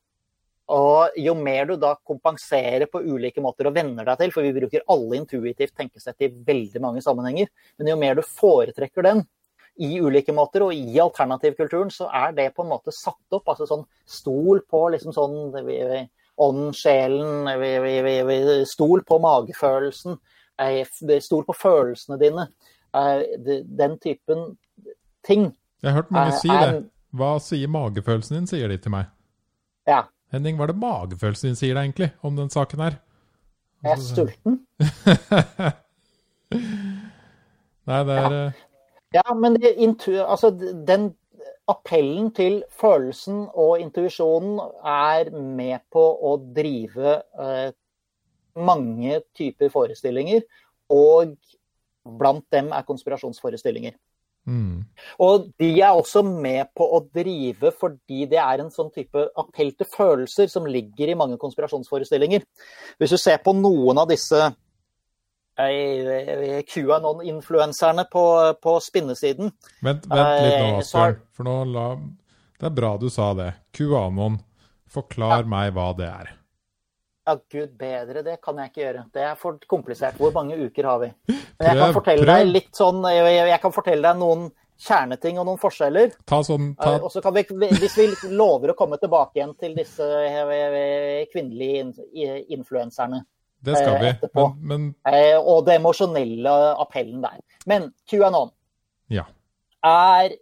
Og 0.72 1.16
jo 1.18 1.34
mer 1.36 1.66
du 1.68 1.74
da 1.80 1.94
kompenserer 2.06 2.86
på 2.90 3.02
ulike 3.02 3.42
måter 3.44 3.68
og 3.68 3.76
venner 3.76 4.06
deg 4.08 4.20
til, 4.20 4.34
for 4.34 4.46
vi 4.46 4.54
bruker 4.56 4.84
alle 4.92 5.18
intuitivt 5.18 5.74
tenkesett 5.76 6.26
i 6.26 6.30
veldig 6.46 6.82
mange 6.84 7.02
sammenhenger, 7.04 7.50
men 7.78 7.90
jo 7.92 7.96
mer 8.00 8.18
du 8.18 8.22
foretrekker 8.26 9.08
den, 9.08 9.24
i 9.80 10.00
ulike 10.00 10.32
måter. 10.36 10.66
Og 10.66 10.74
i 10.74 10.98
alternativkulturen 11.00 11.90
så 11.92 12.08
er 12.12 12.34
det 12.36 12.50
på 12.56 12.64
en 12.64 12.72
måte 12.72 12.94
satt 12.94 13.36
opp. 13.36 13.48
altså 13.48 13.68
sånn 13.68 13.86
Stol 14.08 14.62
på 14.68 14.88
liksom 14.94 15.14
sånn 15.16 15.54
ånden, 16.42 16.72
sjelen, 16.74 18.64
stol 18.68 19.04
på 19.08 19.18
magefølelsen. 19.22 20.18
Stol 21.20 21.44
på 21.48 21.56
følelsene 21.56 22.18
dine. 22.20 22.48
Den 22.92 23.98
typen 24.02 24.56
ting. 25.26 25.52
Jeg 25.82 25.90
har 25.90 26.02
hørt 26.02 26.10
mange 26.14 26.38
si 26.40 26.48
det. 26.48 26.84
Hva 27.12 27.36
sier 27.44 27.68
magefølelsen 27.68 28.38
din, 28.38 28.48
sier 28.48 28.68
de 28.72 28.78
til 28.80 28.94
meg. 28.94 29.10
Ja. 29.88 30.06
Henning, 30.32 30.56
hva 30.56 30.64
er 30.64 30.72
det 30.72 30.80
magefølelsen 30.80 31.50
din 31.50 31.58
sier 31.58 31.76
deg 31.76 31.90
egentlig 31.90 32.08
om 32.24 32.38
den 32.38 32.48
saken 32.52 32.80
her? 32.80 32.94
Jeg 33.82 33.92
er 33.92 34.00
sulten. 34.00 34.60
Nei, 37.90 38.00
det 38.06 38.16
er 38.16 38.36
ja. 38.36 38.42
Ja, 39.12 39.34
men 39.34 39.58
det, 39.60 39.74
altså, 40.24 40.50
den 40.86 41.12
appellen 41.70 42.30
til 42.34 42.62
følelsen 42.80 43.44
og 43.54 43.80
intuisjonen 43.80 44.60
er 44.84 45.30
med 45.32 45.84
på 45.92 46.02
å 46.02 46.36
drive 46.56 47.18
eh, 47.38 47.72
mange 48.58 49.20
typer 49.36 49.72
forestillinger. 49.72 50.42
Og 50.92 51.36
blant 52.18 52.44
dem 52.52 52.72
er 52.74 52.88
konspirasjonsforestillinger. 52.88 53.94
Mm. 54.42 54.82
Og 55.22 55.52
de 55.60 55.68
er 55.78 55.94
også 55.94 56.24
med 56.26 56.72
på 56.74 56.82
å 56.96 56.98
drive 57.14 57.70
fordi 57.78 58.24
det 58.26 58.40
er 58.42 58.58
en 58.58 58.72
sånn 58.74 58.90
type 58.90 59.28
appell 59.38 59.70
til 59.78 59.86
følelser 59.86 60.50
som 60.50 60.66
ligger 60.66 61.12
i 61.12 61.18
mange 61.18 61.38
konspirasjonsforestillinger. 61.38 62.42
Hvis 62.98 63.14
du 63.14 63.20
ser 63.22 63.38
på 63.44 63.54
noen 63.54 64.02
av 64.02 64.10
disse 64.10 64.48
QAnon-influenserne 65.58 68.04
på, 68.12 68.54
på 68.62 68.80
spinnesiden. 68.80 69.50
Vent, 69.80 70.06
vent 70.08 70.40
litt 70.40 70.58
nå, 70.58 70.78
Asbjørn. 70.80 71.16
For 71.36 71.44
nå 71.48 71.64
la 71.72 71.86
Det 72.58 72.66
er 72.70 72.76
bra 72.76 72.92
du 73.00 73.08
sa 73.12 73.32
det. 73.36 73.52
QAnon. 73.76 74.38
Forklar 74.92 75.42
ja. 75.42 75.48
meg 75.48 75.72
hva 75.76 75.92
det 75.96 76.08
er. 76.08 76.26
Ja, 77.22 77.36
gud 77.52 77.76
bedre, 77.78 78.22
det 78.26 78.40
kan 78.42 78.56
jeg 78.58 78.72
ikke 78.72 78.82
gjøre. 78.82 79.04
Det 79.14 79.22
er 79.22 79.36
for 79.38 79.58
komplisert. 79.70 80.16
Hvor 80.18 80.32
mange 80.34 80.56
uker 80.58 80.84
har 80.88 80.98
vi? 81.04 81.12
Men 81.28 81.68
jeg 81.68 81.78
kan 81.78 81.94
fortelle 81.94 82.26
deg 82.26 82.48
litt 82.50 82.74
sånn 82.74 82.98
Jeg 83.06 83.60
kan 83.62 83.74
fortelle 83.74 84.08
deg 84.08 84.18
noen 84.18 84.48
kjerneting 84.82 85.38
og 85.38 85.46
noen 85.46 85.60
forskjeller. 85.62 86.10
Ta 86.26 86.40
sånn, 86.42 86.72
ta... 86.80 86.96
Og 86.98 87.12
så 87.14 87.22
kan 87.22 87.36
vi, 87.36 87.44
Hvis 87.78 87.94
vi 88.00 88.08
lover 88.34 88.72
å 88.72 88.78
komme 88.78 88.98
tilbake 88.98 89.38
igjen 89.38 89.54
til 89.60 89.76
disse 89.78 90.02
kvinnelige 91.30 91.92
influenserne 92.56 93.22
det 93.62 93.76
skal 93.78 93.98
vi. 94.00 94.10
etterpå. 94.10 94.46
Men, 94.58 94.88
men... 95.04 95.14
Eh, 95.14 95.38
og 95.38 95.66
det 95.66 95.78
emosjonelle 95.78 96.54
appellen 96.82 97.22
der. 97.24 97.38
Men 97.70 97.90
QAnon 98.10 98.50
ja. 99.12 99.26
er 99.86 100.38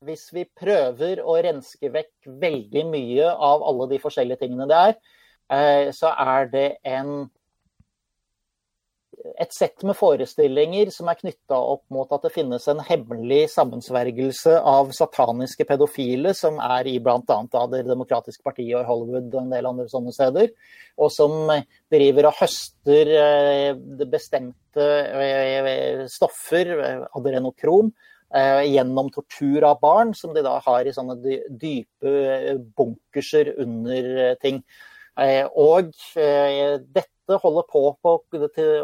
Hvis 0.00 0.30
vi 0.32 0.46
prøver 0.56 1.20
å 1.20 1.34
renske 1.44 1.90
vekk 1.92 2.30
veldig 2.40 2.86
mye 2.88 3.26
av 3.28 3.60
alle 3.68 3.84
de 3.90 3.98
forskjellige 4.00 4.40
tingene 4.40 4.64
det 4.70 4.78
er, 4.78 4.94
eh, 5.52 5.90
så 5.92 6.14
er 6.16 6.48
det 6.48 6.68
en 6.88 7.26
et 9.40 9.52
sett 9.52 9.82
med 9.86 9.96
forestillinger 9.98 10.90
som 10.94 11.08
er 11.10 11.18
knytta 11.18 11.56
opp 11.58 11.82
mot 11.92 12.10
at 12.14 12.22
det 12.24 12.32
finnes 12.34 12.64
en 12.70 12.80
hemmelig 12.84 13.40
sammensvergelse 13.52 14.54
av 14.66 14.92
sataniske 14.96 15.66
pedofile 15.68 16.32
som 16.36 16.60
er 16.62 16.88
i 16.88 16.96
bl.a. 17.02 17.38
Det 17.72 17.82
demokratiske 17.88 18.44
partiet 18.46 18.78
og 18.78 18.86
Hollywood 18.88 19.34
og 19.34 19.40
en 19.42 19.52
del 19.52 19.68
andre 19.70 19.88
sånne 19.90 20.14
steder. 20.14 20.52
Og 21.00 21.12
som 21.12 21.50
driver 21.92 22.30
og 22.30 22.38
høster 22.40 23.12
eh, 23.16 24.06
bestemte 24.06 24.86
eh, 25.10 26.04
stoffer, 26.12 26.72
adrenokrom, 27.10 27.92
eh, 28.34 28.62
gjennom 28.70 29.10
tortur 29.14 29.68
av 29.68 29.82
barn, 29.84 30.14
som 30.16 30.36
de 30.36 30.44
da 30.46 30.56
har 30.64 30.86
i 30.86 30.94
sånne 30.96 31.18
dype 31.50 32.60
bunkerser 32.78 33.56
under 33.58 34.36
ting. 34.40 34.62
Og 35.60 35.90
dette 36.14 37.19
dette 37.30 37.42
holder 37.42 37.66
på, 37.70 37.82
på 38.02 38.14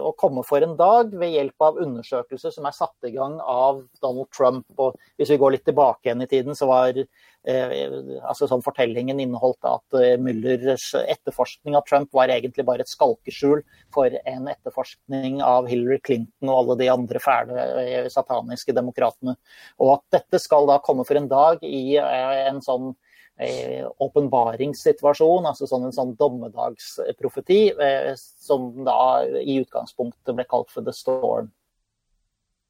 å 0.06 0.12
komme 0.18 0.44
for 0.46 0.62
en 0.62 0.76
dag 0.78 1.12
ved 1.18 1.34
hjelp 1.34 1.64
av 1.66 1.78
undersøkelser 1.82 2.54
som 2.54 2.66
er 2.68 2.74
satt 2.76 3.08
i 3.08 3.14
gang 3.14 3.38
av 3.42 3.82
Donald 4.02 4.30
Trump. 4.34 4.66
Og 4.78 4.96
hvis 5.18 5.32
vi 5.32 5.38
går 5.40 5.56
litt 5.56 5.66
tilbake 5.66 6.06
igjen 6.06 6.22
i 6.22 6.28
tiden, 6.30 6.56
så 6.58 6.68
var 6.70 6.96
eh, 6.96 7.74
altså 8.22 8.48
sånn 8.50 8.64
fortellingen 8.64 9.20
inneholdt 9.22 9.66
at 9.68 9.98
eh, 9.98 10.14
Müllers 10.22 10.92
etterforskning 11.02 11.78
av 11.78 11.86
Trump 11.88 12.12
var 12.16 12.32
egentlig 12.32 12.66
bare 12.68 12.86
et 12.86 12.92
skalkeskjul 12.92 13.64
for 13.94 14.18
en 14.22 14.52
etterforskning 14.52 15.40
av 15.44 15.70
Hillary 15.70 15.98
Clinton 16.04 16.52
og 16.52 16.60
alle 16.62 16.78
de 16.84 16.92
andre 16.92 17.22
fæle 17.22 17.66
eh, 17.82 18.10
sataniske 18.12 18.76
demokratene. 18.76 19.36
Og 19.82 19.96
at 19.98 20.20
dette 20.20 20.42
skal 20.42 20.70
da 20.70 20.78
komme 20.84 21.06
for 21.08 21.18
en 21.18 21.30
dag 21.32 21.66
i 21.66 21.98
eh, 21.98 22.46
en 22.46 22.62
sånn 22.64 22.94
åpenbaringssituasjon, 23.36 25.44
altså 25.44 25.66
sånn 25.68 25.84
en 25.88 25.92
sånn 25.92 26.14
dommedagsprofeti, 26.16 27.68
eh, 27.76 28.14
som 28.16 28.70
da 28.86 29.26
i 29.42 29.58
utgangspunktet 29.60 30.32
ble 30.38 30.46
kalt 30.48 30.72
for 30.72 30.86
The 30.86 30.94
Storm. 30.96 31.50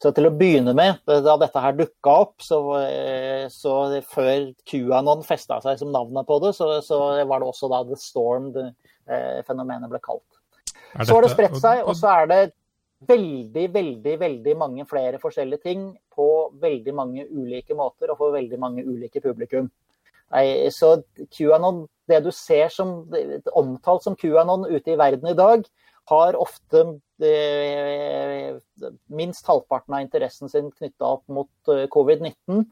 Så 0.03 0.11
til 0.13 0.29
å 0.29 0.35
begynne 0.35 0.75
med, 0.77 0.99
da 1.07 1.37
dette 1.41 1.63
her 1.63 1.79
dukka 1.79 2.17
opp, 2.27 2.35
så, 2.43 2.59
eh, 2.83 3.47
så 3.49 4.03
før 4.11 4.51
QAnon 4.69 5.23
festa 5.25 5.61
seg 5.63 5.79
som 5.81 5.95
navnet 5.95 6.27
på 6.27 6.41
det, 6.43 6.53
så, 6.59 6.83
så, 6.85 7.25
var 7.25 7.41
det 7.41 7.49
også 7.49 7.71
da 7.73 7.85
The 7.87 7.97
Storm 8.01 8.51
det, 8.53 8.69
fenomenet 9.47 9.89
ble 9.89 10.03
kalt. 10.03 10.27
Så 10.99 11.15
har 11.15 11.23
det 11.23 11.31
spredt 11.31 11.61
seg, 11.63 11.85
og 11.87 11.95
så 11.95 12.11
er 12.11 12.31
det 12.33 12.43
veldig, 13.07 13.71
veldig, 13.73 14.19
veldig 14.19 14.55
mange 14.59 14.85
flere 14.91 15.21
forskjellige 15.23 15.63
ting 15.63 15.89
på 16.17 16.51
veldig 16.59 16.95
mange 16.97 17.27
ulike 17.31 17.77
måter 17.77 18.11
og 18.11 18.19
for 18.19 18.35
veldig 18.35 18.59
mange 18.59 18.83
ulike 18.83 19.23
publikum. 19.23 19.71
Nei, 20.35 20.47
så 20.75 20.97
QAnon, 21.31 21.85
det 22.11 22.23
du 22.25 22.33
ser 22.35 22.71
som 22.75 22.99
omtalt 23.55 24.07
som 24.07 24.17
QAnon 24.19 24.67
ute 24.71 24.95
i 24.95 24.99
verden 24.99 25.31
i 25.31 25.39
dag, 25.39 25.67
har 26.07 26.39
ofte 26.39 26.83
eh, 27.27 28.57
minst 29.11 29.47
halvparten 29.51 29.97
av 29.97 30.05
interessen 30.05 30.51
sin 30.51 30.69
knytta 30.71 31.09
opp 31.17 31.25
mot 31.33 31.73
eh, 31.73 31.87
covid-19. 31.91 32.63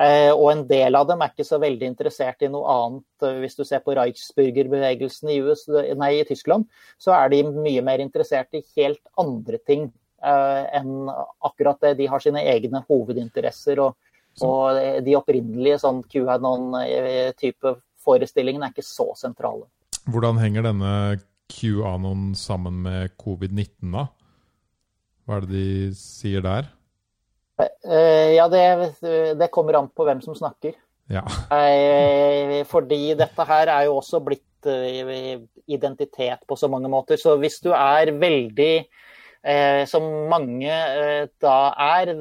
Eh, 0.00 0.30
og 0.32 0.46
en 0.48 0.62
del 0.68 0.96
av 0.96 1.08
dem 1.08 1.20
er 1.20 1.32
ikke 1.32 1.44
så 1.44 1.58
veldig 1.60 1.88
interessert 1.88 2.44
i 2.44 2.50
noe 2.52 2.76
annet. 2.76 3.08
Eh, 3.24 3.40
hvis 3.42 3.56
du 3.58 3.64
ser 3.68 3.82
på 3.84 3.96
Reichsbürgerbevegelsen 3.96 5.32
i, 5.32 5.40
i 5.40 6.22
Tyskland, 6.28 6.68
så 7.00 7.16
er 7.16 7.32
de 7.32 7.42
mye 7.48 7.84
mer 7.84 8.04
interessert 8.04 8.56
i 8.56 8.64
helt 8.76 9.02
andre 9.20 9.60
ting 9.68 9.90
eh, 10.24 10.62
enn 10.80 11.08
akkurat 11.44 11.80
det. 11.84 11.98
De 12.00 12.08
har 12.12 12.24
sine 12.24 12.44
egne 12.54 12.84
hovedinteresser. 12.88 13.80
og 13.84 13.96
og 14.40 14.78
de 15.04 15.16
opprinnelige 15.18 15.80
sånn 15.82 16.00
QAnon-type 16.08 17.74
forestillingene 18.02 18.68
er 18.68 18.74
ikke 18.74 18.86
så 18.86 19.10
sentrale. 19.18 19.66
Hvordan 20.10 20.40
henger 20.42 20.66
denne 20.66 20.92
QAnon 21.52 22.32
sammen 22.38 22.80
med 22.86 23.12
covid-19, 23.20 23.92
da? 23.92 24.06
Hva 25.26 25.38
er 25.38 25.44
det 25.46 25.52
de 25.52 25.90
sier 25.98 26.42
der? 26.44 26.70
Eh, 27.62 28.32
ja, 28.34 28.48
det, 28.50 28.64
det 29.38 29.50
kommer 29.54 29.78
an 29.78 29.92
på 29.94 30.06
hvem 30.08 30.22
som 30.24 30.34
snakker. 30.34 30.74
Ja. 31.12 31.22
Eh, 31.54 32.62
fordi 32.68 33.12
dette 33.18 33.46
her 33.46 33.70
er 33.70 33.86
jo 33.86 33.98
også 34.00 34.22
blitt 34.24 34.66
eh, 34.70 35.42
identitet 35.70 36.46
på 36.48 36.58
så 36.58 36.70
mange 36.72 36.90
måter. 36.90 37.20
Så 37.20 37.36
hvis 37.42 37.60
du 37.62 37.70
er 37.76 38.14
veldig 38.16 38.74
eh, 38.80 39.11
som 39.90 40.04
mange 40.30 40.70
eh, 40.70 41.24
da 41.42 41.72
er 41.98 42.12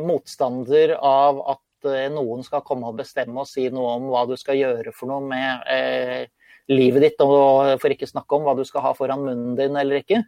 motstander 0.00 0.94
av 0.96 1.40
at 1.52 1.90
eh, 1.90 2.06
noen 2.12 2.44
skal 2.46 2.64
komme 2.64 2.88
og 2.88 2.96
bestemme 3.02 3.42
og 3.42 3.48
si 3.48 3.66
noe 3.72 3.96
om 3.98 4.08
hva 4.12 4.24
du 4.28 4.36
skal 4.40 4.56
gjøre 4.56 4.94
for 4.96 5.12
noe 5.12 5.20
med 5.28 5.68
eh, 5.68 6.30
livet 6.72 7.04
ditt, 7.04 7.20
og 7.20 7.76
for 7.82 7.92
ikke 7.92 8.08
snakke 8.08 8.38
om 8.38 8.48
hva 8.48 8.56
du 8.56 8.64
skal 8.64 8.86
ha 8.86 8.94
foran 8.96 9.26
munnen 9.26 9.58
din 9.58 9.76
eller 9.76 10.00
ikke, 10.00 10.22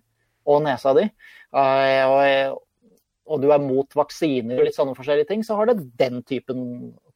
og 0.45 0.63
nesa 0.67 0.93
di. 0.99 1.07
Eh, 1.07 2.05
og, 2.05 2.61
og, 3.31 3.41
du 3.41 3.49
er 3.55 3.63
mot 3.63 3.97
vaksiner 3.97 4.59
og 4.59 4.69
litt 4.69 4.77
sånne 4.77 4.97
forskjellige 4.99 5.31
ting, 5.33 5.47
så 5.47 5.57
har 5.57 5.71
det 5.71 5.81
den 6.01 6.21
typen 6.29 6.65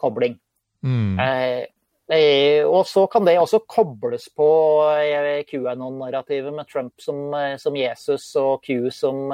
kobling. 0.01 0.39
Mm. 0.87 1.19
Eh, 1.21 1.65
Eh, 1.67 1.76
og 2.07 2.85
så 2.87 3.03
kan 3.11 3.25
det 3.27 3.35
også 3.41 3.65
kobles 3.67 4.29
på 4.31 4.47
eh, 4.95 5.41
QAnon-narrativet 5.49 6.55
med 6.55 6.69
Trump 6.71 7.03
som, 7.03 7.35
eh, 7.35 7.57
som, 7.59 7.75
Jesus 7.75 8.29
og 8.39 8.63
Q 8.63 8.93
som, 8.95 9.33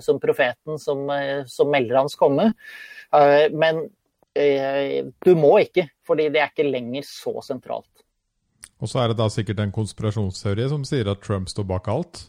som 0.00 0.20
profeten 0.22 0.78
som, 0.78 1.02
som, 1.50 1.70
melder 1.70 1.98
hans 1.98 2.14
komme. 2.14 2.52
Men 3.54 3.84
du 4.34 5.34
må 5.38 5.52
ikke, 5.62 5.88
fordi 6.06 6.28
det 6.34 6.40
er 6.42 6.50
ikke 6.50 6.66
lenger 6.66 7.06
så 7.06 7.38
sentralt. 7.46 7.90
Og 8.82 8.90
så 8.90 9.02
er 9.02 9.10
det 9.10 9.18
da 9.20 9.28
sikkert 9.30 9.62
en 9.62 9.74
konspirasjonsteori 9.74 10.66
som 10.70 10.86
sier 10.86 11.10
at 11.10 11.22
Trump 11.22 11.50
står 11.50 11.66
bak 11.70 11.90
alt? 11.90 12.24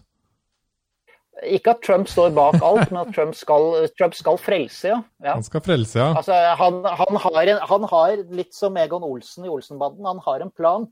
Ikke 1.43 1.73
at 1.75 1.81
Trump 1.83 2.07
står 2.07 2.31
bak 2.35 2.55
alt, 2.63 2.91
men 2.93 3.01
at 3.01 3.09
Trump 3.15 3.35
skal, 3.35 3.73
Trump 3.99 4.15
skal 4.15 4.37
frelse, 4.39 4.87
ja. 4.87 4.99
ja. 5.19 5.33
Han 5.33 5.43
skal 5.43 5.63
frelse, 5.65 5.99
ja. 5.99 6.13
Altså, 6.15 6.35
han, 6.61 6.79
han, 6.85 7.19
har 7.25 7.51
en, 7.51 7.59
han, 7.71 7.87
har 7.91 8.21
litt 8.37 8.55
som 8.55 8.77
Egon 8.79 9.03
Olsen 9.03 9.47
i 9.47 9.51
Olsenbanden, 9.51 10.07
han 10.07 10.21
har 10.23 10.45
en 10.45 10.53
plan. 10.55 10.87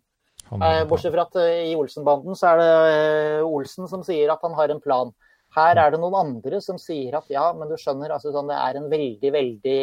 Har 0.49 0.65
eh, 0.67 0.83
Bortsett 0.89 1.13
fra 1.15 1.23
at 1.23 1.37
uh, 1.39 1.47
i 1.69 1.75
Olsenbanden 1.79 2.35
så 2.35 2.51
er 2.51 2.59
det 2.59 2.71
uh, 2.73 3.47
Olsen 3.47 3.87
som 3.87 4.03
sier 4.03 4.33
at 4.33 4.43
han 4.43 4.57
har 4.57 4.73
en 4.73 4.83
plan. 4.83 5.13
Her 5.55 5.79
er 5.79 5.93
det 5.93 6.01
noen 6.01 6.19
andre 6.19 6.59
som 6.65 6.79
sier 6.81 7.15
at 7.17 7.29
ja, 7.31 7.45
men 7.55 7.71
du 7.71 7.77
skjønner, 7.79 8.11
altså, 8.11 8.33
sånn, 8.35 8.51
det 8.51 8.59
er 8.59 8.79
en 8.79 8.89
veldig, 8.91 9.31
veldig 9.35 9.79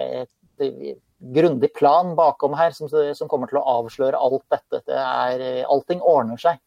eh, 0.00 0.94
grundig 1.34 1.70
plan 1.76 2.14
bakom 2.16 2.56
her 2.56 2.72
som, 2.76 2.88
som, 2.88 3.28
kommer 3.28 3.50
til 3.50 3.60
å 3.60 3.66
avsløre 3.78 4.18
alt 4.18 4.44
dette. 4.52 4.80
Det 4.88 4.96
er, 4.96 5.44
allting 5.68 6.00
ordner 6.00 6.40
seg. 6.40 6.60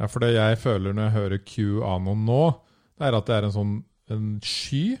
Ja, 0.00 0.08
for 0.08 0.24
det 0.24 0.32
jeg 0.32 0.58
føler 0.62 0.96
når 0.96 1.08
jeg 1.08 1.16
hører 1.18 1.42
QAnon 1.44 2.24
nå, 2.24 2.42
det 2.96 3.08
er 3.08 3.16
at 3.18 3.28
det 3.28 3.36
er 3.36 3.46
en 3.48 3.56
sånn 3.56 3.74
en 4.10 4.30
sky 4.42 4.96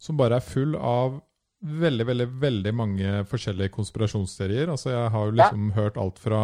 som 0.00 0.18
bare 0.18 0.40
er 0.40 0.44
full 0.44 0.74
av 0.76 1.20
veldig, 1.60 2.06
veldig 2.08 2.26
veldig 2.40 2.72
mange 2.76 3.14
forskjellige 3.28 3.72
konspirasjonsteorier. 3.74 4.70
Altså, 4.72 4.92
jeg 4.94 5.12
har 5.14 5.28
jo 5.28 5.36
liksom 5.36 5.68
ja. 5.68 5.76
hørt 5.76 5.98
alt 6.00 6.20
fra 6.20 6.42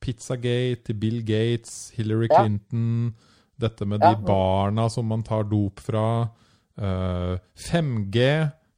Pizzagate 0.00 0.88
til 0.88 0.98
Bill 1.00 1.18
Gates, 1.26 1.92
Hillary 1.96 2.28
ja. 2.30 2.42
Clinton 2.42 3.14
Dette 3.58 3.88
med 3.90 3.98
de 3.98 4.12
barna 4.22 4.84
som 4.86 5.08
man 5.10 5.24
tar 5.26 5.48
dop 5.50 5.80
fra. 5.82 6.28
Uh, 6.78 7.34
eh, 7.34 7.38
5G, 7.58 8.26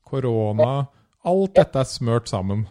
korona 0.08 0.86
Alt 1.28 1.58
dette 1.58 1.82
er 1.82 1.88
smørt 1.88 2.30
sammen. 2.32 2.64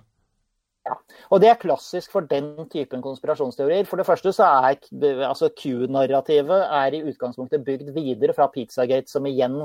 Ja. 0.90 0.96
Og 1.30 1.42
det 1.44 1.52
er 1.52 1.60
klassisk 1.62 2.14
for 2.16 2.26
den 2.26 2.56
typen 2.72 3.04
konspirasjonsteorier. 3.06 3.86
For 3.86 4.02
det 4.02 4.08
første 4.08 4.34
så 4.34 4.48
er 4.48 4.80
altså 5.28 5.52
Q-narrativet 5.54 6.64
er 6.66 6.98
i 6.98 7.04
utgangspunktet 7.12 7.66
bygd 7.68 7.94
videre 7.94 8.34
fra 8.34 8.50
Pizzagate, 8.50 9.12
som 9.12 9.28
igjen 9.30 9.62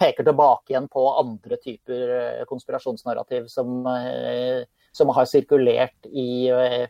peker 0.00 0.24
tilbake 0.24 0.72
igjen 0.72 0.86
på 0.88 1.02
andre 1.20 1.58
typer 1.60 2.12
eh, 2.16 2.44
konspirasjonsnarrativ 2.48 3.50
som, 3.52 3.82
eh, 3.90 4.64
som 4.96 5.10
har 5.12 5.28
sirkulert 5.28 6.08
i 6.08 6.48
eh, 6.48 6.86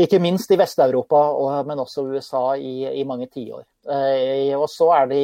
ikke 0.00 0.20
minst 0.24 0.50
i 0.54 0.56
Vest-Europa, 0.56 1.20
men 1.68 1.80
også 1.82 2.06
USA 2.08 2.54
i, 2.56 2.86
i 2.96 3.04
mange 3.04 3.26
tiår. 3.28 3.64
Eh, 3.82 4.54
og 4.56 4.68
så 4.70 4.88
er 4.94 5.08
de 5.10 5.20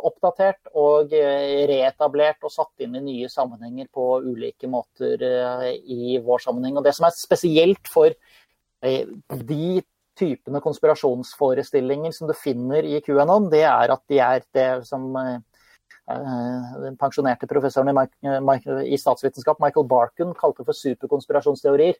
oppdatert 0.00 0.72
og 0.80 1.12
eh, 1.14 1.62
reetablert 1.68 2.42
og 2.42 2.50
satt 2.50 2.82
inn 2.82 2.96
i 2.98 3.04
nye 3.04 3.28
sammenhenger 3.30 3.90
på 3.92 4.06
ulike 4.24 4.70
måter 4.70 5.22
eh, 5.28 5.68
i 5.86 6.16
vår 6.24 6.42
sammenheng. 6.42 6.80
Og 6.80 6.86
det 6.86 6.94
som 6.96 7.06
er 7.06 7.14
spesielt 7.14 7.90
for 7.92 8.10
de 8.82 9.66
typene 10.18 10.58
konspirasjonsforestillinger 10.64 12.10
som 12.16 12.26
du 12.26 12.34
finner 12.34 12.82
i 12.82 12.98
QAnon, 13.04 13.46
det 13.52 13.62
er 13.68 13.92
at 13.94 14.02
de 14.10 14.18
er 14.18 14.42
det 14.56 14.70
som 14.88 15.12
den 15.12 16.96
pensjonerte 16.98 17.46
professoren 17.46 17.92
i, 17.94 18.98
statsvitenskap 18.98 19.62
Michael 19.62 19.86
Barkun 19.86 20.34
kalte 20.34 20.66
for 20.66 20.74
superkonspirasjonsteorier. 20.74 21.94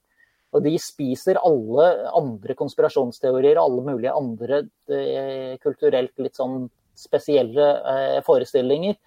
Og 0.52 0.64
de 0.66 0.74
spiser 0.80 1.40
alle 1.40 1.86
andre 2.12 2.56
konspirasjonsteorier, 2.58 3.60
alle 3.60 3.84
mulige 3.86 4.12
andre 4.12 4.62
eh, 4.92 5.56
kulturelt 5.62 6.12
litt 6.20 6.36
sånn 6.36 6.66
spesielle 6.98 7.68
eh, 7.88 8.18
forestillinger 8.26 8.98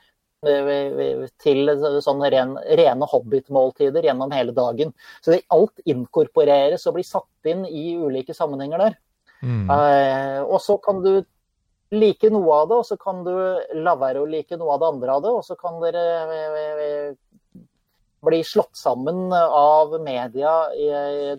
eh, 0.50 1.28
til 1.42 1.70
sånne 2.02 2.32
ren, 2.34 2.56
rene 2.80 3.10
hobbitmåltider 3.12 4.10
gjennom 4.10 4.34
hele 4.34 4.56
dagen. 4.58 4.94
Så 5.22 5.38
alt 5.54 5.86
inkorporeres 5.86 6.88
og 6.90 6.98
blir 6.98 7.08
satt 7.08 7.52
inn 7.54 7.66
i 7.70 7.94
ulike 8.02 8.34
sammenhenger 8.34 8.88
der. 8.88 9.00
Mm. 9.46 9.70
Eh, 9.70 10.42
og 10.42 10.58
så 10.64 10.80
kan 10.82 11.04
du 11.06 11.14
like 11.94 12.30
noe 12.34 12.58
av 12.64 12.72
det, 12.72 12.80
og 12.82 12.88
så 12.88 12.98
kan 12.98 13.22
du 13.26 13.36
la 13.86 13.94
være 14.00 14.24
å 14.24 14.30
like 14.30 14.58
noe 14.58 14.74
av 14.74 14.82
det 14.82 14.90
andre 14.96 15.14
av 15.20 15.26
det. 15.26 15.36
Og 15.38 15.46
så 15.46 15.58
kan 15.60 15.78
dere 15.84 17.14
blir 18.26 18.46
slått 18.48 18.76
sammen 18.78 19.32
av 19.36 19.96
media 20.04 20.52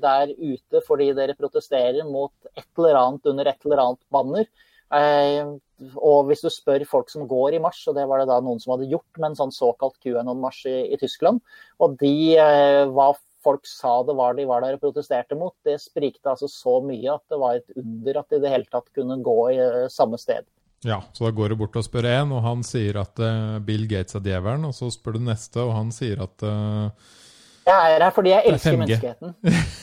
der 0.02 0.32
ute 0.36 0.82
fordi 0.86 1.10
dere 1.16 1.36
protesterer 1.38 2.06
mot 2.08 2.32
et 2.54 2.66
eller 2.78 2.98
annet 3.00 3.30
under 3.32 3.52
et 3.52 3.68
eller 3.68 3.84
annet 3.84 4.02
banner. 4.12 4.48
Eh, 4.94 5.56
og 5.98 6.28
hvis 6.28 6.44
du 6.44 6.50
spør 6.52 6.84
folk 6.88 7.10
som 7.12 7.26
går 7.28 7.56
i 7.56 7.62
marsj, 7.62 7.88
og 7.90 7.96
det 7.98 8.06
var 8.08 8.22
det 8.22 8.28
da 8.30 8.38
noen 8.40 8.60
som 8.62 8.76
hadde 8.76 8.90
gjort 8.90 9.18
med 9.18 9.32
en 9.32 9.38
sånn 9.40 9.54
såkalt 9.54 9.98
QAnon-marsj 10.04 10.68
i, 10.70 10.76
i, 10.94 10.98
Tyskland, 11.00 11.42
og 11.82 11.98
de 12.00 12.14
hva 12.94 13.10
folk 13.46 13.66
sa 13.68 14.00
det 14.06 14.16
var 14.18 14.34
de 14.34 14.46
var 14.48 14.64
der 14.64 14.76
og 14.76 14.82
protesterte 14.82 15.38
mot, 15.38 15.54
det 15.66 15.78
sprikte 15.82 16.32
altså 16.32 16.48
så 16.50 16.78
mye 16.84 17.14
at 17.14 17.24
det 17.30 17.40
var 17.42 17.58
et 17.58 17.78
under 17.78 18.20
at 18.20 18.30
de 18.30 18.40
i 18.40 18.44
det 18.44 18.52
hele 18.52 18.70
tatt 18.72 18.88
kunne 18.96 19.20
gå 19.26 19.38
i 19.52 19.58
eh, 19.62 19.86
samme 19.92 20.18
sted. 20.20 20.46
Ja, 20.84 21.02
så 21.12 21.24
da 21.24 21.30
går 21.30 21.52
du 21.52 21.56
bort 21.62 21.76
og 21.78 21.84
spør 21.86 22.08
én, 22.10 22.32
og 22.36 22.42
han 22.44 22.62
sier 22.66 23.00
at 23.00 23.18
uh, 23.22 23.56
Bill 23.64 23.86
Gates 23.88 24.18
er 24.18 24.24
djevelen. 24.26 24.68
Og 24.68 24.76
så 24.76 24.90
spør 24.92 25.16
du 25.16 25.24
neste, 25.30 25.62
og 25.64 25.72
han 25.76 25.92
sier 25.94 26.20
at 26.26 26.44
uh, 26.46 27.10
Jeg 27.66 27.96
er 27.96 28.04
her 28.04 28.14
fordi 28.14 28.34
jeg 28.34 28.52
elsker 28.52 28.80
menneskeheten. 28.82 29.36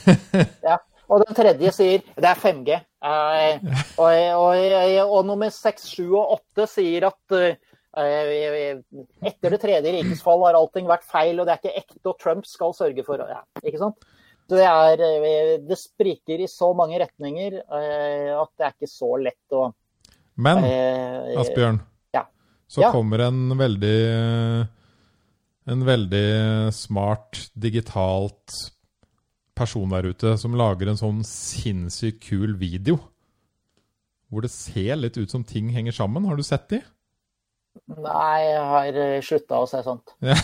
ja. 0.69 0.79
Og 1.12 1.19
den 1.25 1.36
tredje 1.36 1.73
sier 1.75 2.06
det 2.15 2.29
er 2.29 2.39
5G. 2.39 2.79
Uh, 3.03 3.73
og, 3.99 4.13
og, 4.39 4.63
og, 5.10 5.19
nummer 5.27 5.51
6, 5.51 5.89
7 5.97 6.06
og 6.08 6.38
8 6.56 6.69
sier 6.77 7.10
at 7.10 7.38
etter 7.93 9.53
det 9.53 9.60
tredje 9.62 9.91
rikets 9.93 10.23
fall 10.25 10.41
har 10.47 10.56
allting 10.58 10.88
vært 10.89 11.03
feil, 11.06 11.38
og 11.38 11.45
det 11.45 11.53
er 11.53 11.60
ikke 11.62 11.84
ekte, 11.84 12.06
og 12.10 12.15
Trump 12.21 12.47
skal 12.49 12.73
sørge 12.73 13.03
for 13.06 13.21
ja, 13.21 13.43
Ikke 13.62 13.82
sant? 13.82 14.08
Så 14.49 14.58
det, 14.58 14.65
er, 14.65 15.60
det 15.62 15.77
spriker 15.77 16.41
i 16.41 16.49
så 16.49 16.71
mange 16.75 16.97
retninger 16.99 17.60
at 17.62 18.49
det 18.58 18.65
er 18.65 18.73
ikke 18.73 18.89
så 18.89 19.12
lett 19.21 19.56
å 19.56 19.67
Men 20.36 20.63
Asbjørn, 21.38 21.82
ja. 22.15 22.24
så 22.67 22.89
kommer 22.93 23.28
en 23.28 23.54
veldig 23.60 23.98
en 25.69 25.86
veldig 25.88 26.74
smart, 26.76 27.39
digitalt 27.54 28.56
person 29.56 29.93
der 29.93 30.10
ute 30.12 30.36
som 30.41 30.58
lager 30.58 30.91
en 30.91 31.00
sånn 31.00 31.22
sinnssykt 31.28 32.24
kul 32.26 32.58
video. 32.60 32.98
Hvor 34.34 34.43
det 34.43 34.52
ser 34.52 34.98
litt 34.98 35.19
ut 35.19 35.32
som 35.32 35.46
ting 35.46 35.69
henger 35.76 35.96
sammen. 35.96 36.26
Har 36.26 36.39
du 36.39 36.43
sett 36.46 36.65
de? 36.74 36.82
Nei, 37.93 38.39
jeg 38.46 38.65
har 38.69 39.00
eh, 39.04 39.19
slutta 39.26 39.62
å 39.62 39.69
se 39.69 39.82
sånt. 39.86 40.15
Ja. 40.26 40.38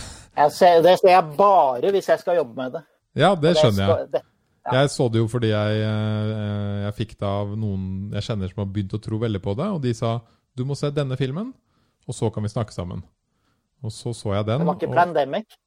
Ser, 0.54 0.80
det 0.82 0.96
ser 1.00 1.12
jeg 1.12 1.36
bare 1.36 1.90
hvis 1.92 2.08
jeg 2.08 2.22
skal 2.22 2.38
jobbe 2.40 2.56
med 2.56 2.76
det. 2.78 2.82
Ja, 3.18 3.34
det 3.38 3.56
skjønner 3.58 3.82
jeg. 3.90 4.06
Det, 4.14 4.22
ja. 4.66 4.82
Jeg 4.82 4.90
så 4.92 5.06
det 5.08 5.22
jo 5.22 5.28
fordi 5.30 5.52
jeg, 5.52 5.78
eh, 5.86 6.74
jeg 6.84 6.96
fikk 6.98 7.14
det 7.16 7.28
av 7.28 7.54
noen 7.58 8.12
jeg 8.16 8.26
kjenner 8.26 8.52
som 8.52 8.62
har 8.62 8.68
begynt 8.74 8.96
å 8.96 9.00
tro 9.02 9.20
veldig 9.22 9.40
på 9.44 9.54
det. 9.58 9.70
Og 9.76 9.80
de 9.84 9.94
sa 9.96 10.18
du 10.58 10.66
må 10.68 10.76
se 10.76 10.90
denne 10.92 11.16
filmen, 11.16 11.52
og 12.06 12.16
så 12.16 12.28
kan 12.34 12.44
vi 12.44 12.52
snakke 12.52 12.74
sammen. 12.74 13.02
Og 13.80 13.94
så 13.94 14.12
så 14.16 14.34
jeg 14.34 14.48
den. 14.50 14.60
Det 14.60 14.68
var 14.68 14.78
ikke 14.78 14.92
Plandemic? 14.92 15.58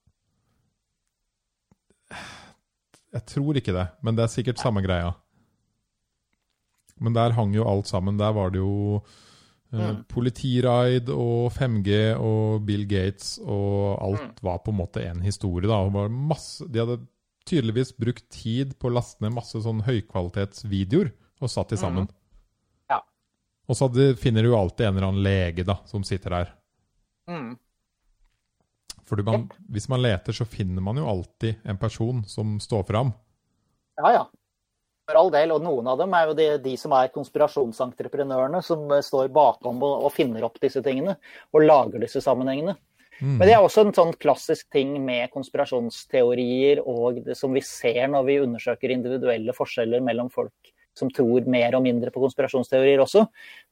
Jeg 3.13 3.25
tror 3.29 3.57
ikke 3.57 3.73
det, 3.73 3.87
men 4.05 4.17
det 4.17 4.25
er 4.25 4.33
sikkert 4.33 4.61
samme 4.61 4.83
greia. 4.85 5.13
Men 7.01 7.15
der 7.15 7.33
hang 7.37 7.53
jo 7.55 7.65
alt 7.69 7.89
sammen. 7.89 8.19
Der 8.21 8.33
var 8.35 8.53
det 8.53 8.61
jo 8.61 9.01
Eh, 9.73 9.89
mm. 9.89 10.03
Politiraid 10.09 11.09
og 11.09 11.49
5G 11.55 12.13
og 12.21 12.61
Bill 12.67 12.85
Gates 12.89 13.39
og 13.41 13.97
alt 14.05 14.27
mm. 14.27 14.43
var 14.45 14.61
på 14.61 14.73
en 14.73 14.77
måte 14.77 15.01
en 15.07 15.23
historie. 15.25 15.69
da. 15.69 16.07
Masse, 16.09 16.67
de 16.69 16.81
hadde 16.83 16.99
tydeligvis 17.49 17.95
brukt 17.97 18.29
tid 18.31 18.77
på 18.79 18.89
å 18.89 18.95
laste 18.97 19.23
ned 19.23 19.35
masse 19.35 19.59
sånn 19.63 19.83
høykvalitetsvideoer 19.87 21.11
og 21.43 21.51
satt 21.51 21.73
de 21.73 21.79
sammen. 21.79 22.07
Mm. 22.07 22.19
Ja. 22.93 23.01
Og 23.67 23.79
så 23.79 23.89
finner 24.19 24.43
du 24.45 24.51
jo 24.51 24.59
alltid 24.59 24.87
en 24.87 24.97
eller 24.97 25.09
annen 25.09 25.25
lege 25.25 25.65
da, 25.67 25.79
som 25.89 26.05
sitter 26.07 26.37
der. 26.37 26.53
Mm. 27.29 27.53
Fordi 29.07 29.25
man, 29.27 29.49
hvis 29.69 29.89
man 29.91 30.01
leter, 30.01 30.33
så 30.33 30.45
finner 30.45 30.81
man 30.81 30.97
jo 30.97 31.09
alltid 31.09 31.55
en 31.63 31.77
person 31.77 32.23
som 32.27 32.55
står 32.63 32.83
fram. 32.87 33.11
Ja, 33.99 34.13
ja. 34.13 34.23
For 35.03 35.19
all 35.19 35.31
del, 35.33 35.51
og 35.51 35.63
noen 35.65 35.87
av 35.91 35.99
dem 35.99 36.13
er 36.15 36.29
jo 36.29 36.35
de, 36.37 36.45
de 36.63 36.73
som 36.79 36.93
er 36.95 37.11
konspirasjonsentreprenørene, 37.11 38.61
som 38.63 38.85
eh, 38.87 39.03
står 39.03 39.33
bakom 39.35 39.81
og, 39.83 40.05
og, 40.07 40.13
finner 40.15 40.45
opp 40.47 40.61
disse 40.63 40.79
tingene 40.85 41.17
og 41.51 41.65
lager 41.65 42.05
disse 42.05 42.23
sammenhengene. 42.23 42.77
Mm. 43.23 43.37
Men 43.39 43.47
det 43.47 43.53
er 43.55 43.63
også 43.63 43.85
en 43.85 43.95
sånn 43.95 44.13
klassisk 44.19 44.67
ting 44.73 44.97
med 45.05 45.31
konspirasjonsteorier 45.31 46.81
og 46.83 47.21
det 47.23 47.37
som 47.39 47.55
vi 47.55 47.61
ser 47.63 48.09
når 48.11 48.25
vi 48.27 48.39
undersøker 48.43 48.91
individuelle 48.91 49.55
forskjeller 49.55 50.03
mellom 50.03 50.31
folk 50.33 50.73
som 50.97 51.09
tror 51.09 51.47
mer 51.49 51.73
og 51.77 51.85
mindre 51.85 52.11
på 52.13 52.21
konspirasjonsteorier 52.21 53.01
også. 53.01 53.23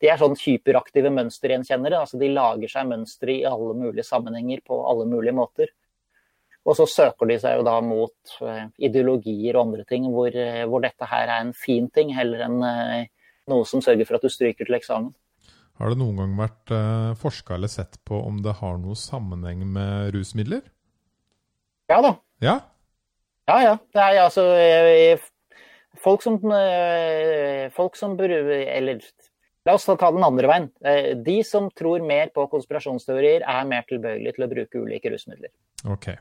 De 0.01 0.09
er 0.09 0.17
sånn 0.17 0.37
hyperaktive 0.39 1.11
mønstergjenkjennere. 1.13 1.99
altså 1.99 2.17
De 2.21 2.31
lager 2.31 2.71
seg 2.71 2.87
mønstre 2.89 3.35
i 3.35 3.45
alle 3.45 3.75
mulige 3.77 4.07
sammenhenger 4.07 4.63
på 4.65 4.79
alle 4.89 5.05
mulige 5.09 5.35
måter. 5.37 5.73
Og 6.65 6.77
så 6.77 6.87
søker 6.89 7.29
de 7.29 7.37
seg 7.41 7.57
jo 7.57 7.65
da 7.65 7.75
mot 7.83 8.35
eh, 8.45 8.67
ideologier 8.87 9.57
og 9.57 9.67
andre 9.67 9.85
ting 9.89 10.05
hvor, 10.13 10.29
eh, 10.29 10.63
hvor 10.69 10.83
dette 10.85 11.09
her 11.09 11.27
er 11.27 11.39
en 11.41 11.55
fin 11.57 11.89
ting, 11.93 12.13
heller 12.13 12.45
enn 12.45 12.59
eh, 12.65 13.09
noe 13.49 13.65
som 13.67 13.81
sørger 13.81 14.05
for 14.07 14.17
at 14.17 14.25
du 14.25 14.29
stryker 14.29 14.69
til 14.69 14.77
eksamen. 14.77 15.09
Har 15.81 15.89
det 15.89 15.97
noen 15.97 16.19
gang 16.19 16.33
vært 16.37 16.73
uh, 16.75 17.13
forska 17.17 17.55
eller 17.57 17.71
sett 17.71 17.97
på 18.05 18.19
om 18.21 18.37
det 18.45 18.53
har 18.59 18.77
noe 18.77 18.97
sammenheng 18.99 19.63
med 19.73 20.11
rusmidler? 20.13 20.61
Ja 21.89 21.97
da. 22.05 22.13
Ja, 22.45 22.55
ja. 23.49 23.57
ja. 23.65 23.75
Det 23.89 24.07
er 24.07 24.23
altså 24.27 24.45
Folk 26.01 26.21
som, 26.23 26.37
folk 27.75 27.97
som 27.99 28.13
Eller 28.23 29.01
la 29.67 29.73
oss 29.75 29.85
ta 29.85 30.07
den 30.15 30.23
andre 30.23 30.47
veien. 30.49 30.69
De 31.21 31.35
som 31.45 31.67
tror 31.77 32.01
mer 32.07 32.31
på 32.33 32.45
konspirasjonsteorier, 32.49 33.43
er 33.43 33.67
mer 33.69 33.83
tilbøyelige 33.89 34.37
til 34.37 34.45
å 34.45 34.49
bruke 34.53 34.81
ulike 34.85 35.11
rusmidler. 35.11 35.51
Ok. 35.83 36.13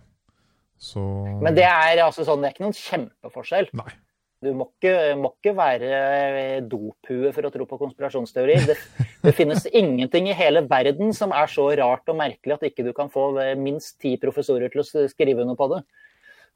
Så... 0.81 1.01
Men 1.45 1.57
det 1.57 1.69
er 1.69 2.03
altså 2.03 2.27
sånn, 2.27 2.43
det 2.43 2.51
er 2.51 2.57
ikke 2.57 2.67
noen 2.67 2.77
kjempeforskjell. 2.77 3.71
Nei. 3.79 3.95
Du 4.41 4.55
må 4.57 4.71
ikke, 4.71 4.93
må 5.21 5.35
ikke 5.35 5.53
være 5.53 6.61
dophue 6.65 7.29
for 7.37 7.45
å 7.45 7.51
tro 7.53 7.67
på 7.69 7.79
konspirasjonsteorier. 7.83 8.63
Det, 8.71 8.77
det, 9.27 9.35
finnes 9.37 9.67
ingenting 9.69 10.31
i 10.31 10.37
hele 10.37 10.63
verden 10.69 11.13
som 11.17 11.35
er 11.37 11.51
så 11.53 11.67
rart 11.77 12.09
og 12.09 12.17
merkelig 12.17 12.57
at 12.57 12.65
ikke 12.71 12.87
du 12.87 12.95
kan 12.97 13.13
få 13.13 13.35
minst 13.61 13.99
ti 14.01 14.15
professorer 14.21 14.73
til 14.73 14.81
å 14.81 15.05
skrive 15.13 15.45
under 15.45 15.59
på 15.61 15.69
det. 15.75 15.83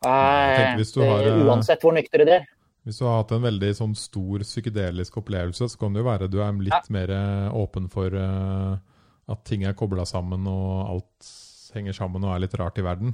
Har, 0.05 0.65
eh, 0.65 1.45
uansett 1.45 1.85
hvor 1.85 1.93
nyktre 1.97 2.25
de 2.25 2.39
er. 2.39 2.49
Hvis 2.89 3.01
du 3.01 3.05
har 3.05 3.21
hatt 3.21 3.37
en 3.37 3.45
veldig 3.45 3.71
sånn, 3.77 3.93
stor 3.97 4.45
psykedelisk 4.45 5.21
opplevelse, 5.21 5.69
så 5.69 5.81
kan 5.81 5.93
det 5.93 6.01
jo 6.01 6.09
være 6.09 6.33
du 6.33 6.41
er 6.45 6.57
litt 6.65 6.91
mer 6.93 7.13
eh, 7.13 7.53
åpen 7.53 7.93
for 7.93 8.17
at 8.17 9.45
ting 9.49 9.69
er 9.69 9.77
kobla 9.77 10.09
sammen 10.09 10.49
og 10.49 10.73
alt 10.89 11.31
henger 11.77 11.97
sammen 11.97 12.25
og 12.25 12.33
er 12.33 12.45
litt 12.47 12.57
rart 12.61 12.81
i 12.81 12.85
verden. 12.87 13.13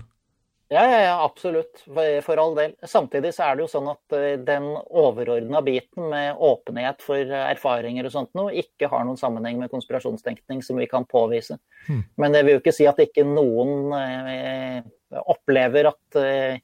Ja, 0.72 0.84
ja, 0.86 0.98
ja, 1.02 1.24
absolutt. 1.24 1.82
For 2.22 2.36
all 2.36 2.52
del. 2.54 2.74
Samtidig 2.86 3.32
så 3.34 3.48
er 3.48 3.56
det 3.58 3.64
jo 3.64 3.70
sånn 3.72 3.88
at 3.90 4.14
eh, 4.14 4.36
den 4.46 4.68
overordna 4.78 5.58
biten 5.66 6.12
med 6.12 6.38
åpenhet 6.38 7.02
for 7.02 7.32
erfaringer 7.40 8.06
og 8.06 8.14
sånt 8.14 8.30
noe, 8.38 8.52
ikke 8.54 8.86
har 8.92 9.02
noen 9.06 9.18
sammenheng 9.18 9.58
med 9.58 9.72
konspirasjonstenkning 9.72 10.62
som 10.62 10.78
vi 10.78 10.86
kan 10.90 11.08
påvise. 11.10 11.58
Hmm. 11.88 12.04
Men 12.22 12.36
det 12.36 12.44
vil 12.46 12.54
jo 12.54 12.60
ikke 12.62 12.76
si 12.76 12.86
at 12.86 13.02
ikke 13.02 13.26
noen 13.26 13.90
eh, 13.98 14.78
opplever 15.24 15.90
at 15.90 16.20
eh, 16.22 16.62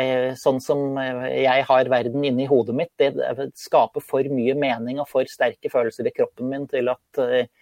eh 0.00 0.30
sånn 0.40 0.62
som 0.64 0.96
jeg 0.96 1.68
har 1.68 1.92
verden 1.92 2.24
inni 2.24 2.48
hodet 2.48 2.78
mitt, 2.78 2.94
det 2.96 3.12
skaper 3.60 4.00
for 4.00 4.32
mye 4.32 4.56
mening 4.56 5.04
og 5.04 5.10
for 5.12 5.28
sterke 5.28 5.68
følelser 5.68 6.08
i 6.08 6.14
kroppen 6.16 6.48
min 6.48 6.64
til 6.72 6.88
at 6.88 7.20
eh, 7.20 7.52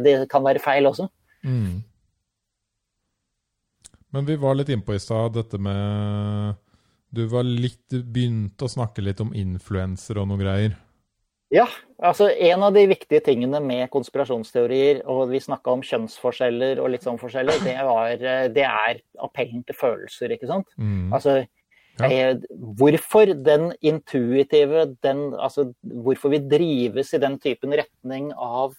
det 0.00 0.22
kan 0.32 0.48
være 0.48 0.64
feil 0.64 0.88
også. 0.88 1.10
Hmm. 1.44 1.82
Men 4.10 4.26
vi 4.28 4.36
var 4.40 4.56
litt 4.56 4.68
innpå 4.72 4.94
i 4.96 5.02
stad 5.02 5.34
dette 5.36 5.60
med 5.60 6.56
Du 7.14 7.24
var 7.28 7.44
litt, 7.44 7.82
du 7.90 8.02
begynte 8.02 8.66
å 8.66 8.72
snakke 8.72 9.04
litt 9.04 9.20
om 9.24 9.34
influensere 9.36 10.22
og 10.22 10.28
noe 10.28 10.40
greier. 10.40 10.76
Ja, 11.48 11.64
altså 12.04 12.26
en 12.28 12.62
av 12.66 12.74
de 12.76 12.82
viktige 12.90 13.22
tingene 13.24 13.62
med 13.64 13.86
konspirasjonsteorier, 13.88 15.00
og 15.08 15.30
vi 15.30 15.40
snakka 15.40 15.72
om 15.72 15.84
kjønnsforskjeller 15.88 16.82
og 16.82 16.90
litt 16.92 17.06
sånn 17.06 17.16
forskjeller, 17.20 17.62
det, 17.64 17.76
var, 17.88 18.26
det 18.52 18.66
er 18.68 19.00
appellen 19.24 19.64
til 19.64 19.78
følelser, 19.78 20.36
ikke 20.36 20.50
sant. 20.50 20.68
Mm. 20.76 21.08
Altså 21.16 21.38
ja. 21.38 22.10
Eh, 22.12 22.44
hvorfor 22.76 23.32
den 23.32 23.70
intuitive, 23.80 24.84
den, 25.02 25.24
altså 25.32 25.70
hvorfor 25.80 26.36
vi 26.36 26.44
drives 26.44 27.16
i 27.16 27.22
den 27.24 27.40
typen 27.40 27.72
retning 27.80 28.28
av 28.36 28.76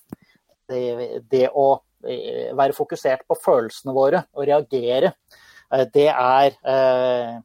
det, 0.70 1.26
det 1.34 1.48
å 1.50 1.72
Eh, 1.74 1.89
være 2.02 2.76
fokusert 2.78 3.26
på 3.28 3.38
følelsene 3.44 3.96
våre 3.96 4.24
og 4.36 4.48
reagere. 4.48 5.14
Eh, 5.74 5.86
det 5.94 6.08
er, 6.10 6.56
eh, 6.66 7.40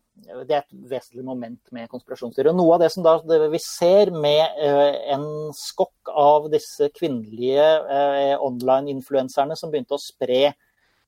det 0.44 0.56
er 0.56 0.62
et 0.62 0.76
vesentlig 0.90 1.24
moment 1.24 1.60
med 1.72 1.88
konspirasjonsteori. 1.92 2.54
Noe 2.56 2.76
av 2.76 2.84
det 2.84 2.90
som 2.92 3.04
da, 3.04 3.18
vi 3.52 3.60
ser 3.60 4.12
med 4.14 4.62
en 5.12 5.26
skokk 5.56 6.08
av 6.08 6.48
disse 6.52 6.88
kvinnelige 6.96 7.66
online-influenserne 8.40 9.56
som 9.58 9.72
begynte 9.72 9.98
å 9.98 10.02
spre 10.02 10.42
eh, 10.46 10.57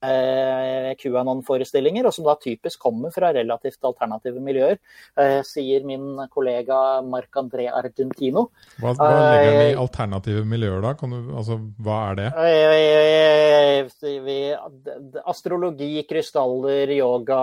QAnon-forestillinger, 0.04 2.06
og 2.06 2.14
som 2.14 2.24
da 2.28 2.34
typisk 2.40 2.78
kommer 2.82 3.10
fra 3.14 3.32
relativt 3.34 3.84
alternative 3.86 4.40
miljøer, 4.44 4.76
eh, 5.16 5.42
sier 5.46 5.84
min 5.88 6.16
kollega 6.32 7.02
Marc-André 7.06 7.66
Argentino. 7.72 8.50
Hva, 8.80 8.94
hva 8.98 9.08
legger 9.08 9.52
han 9.52 9.62
i 9.62 9.72
eh, 9.72 9.80
alternative 9.80 10.44
miljøer, 10.44 10.80
da? 10.84 10.92
Du, 11.00 11.06
altså, 11.36 11.54
hva 11.80 12.10
er 12.10 12.14
det? 12.20 12.28
Eh, 12.44 12.56
astrologi, 15.24 16.06
krystaller, 16.08 16.88
yoga 16.96 17.42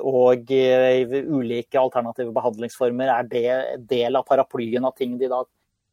og 0.00 0.50
ulike 0.54 1.78
alternative 1.80 2.32
behandlingsformer 2.34 3.08
er 3.18 3.22
det 3.28 3.50
del 3.90 4.16
av 4.16 4.24
paraplyen 4.28 4.84
av 4.86 4.94
ting 4.98 5.18
de 5.18 5.28
da 5.32 5.42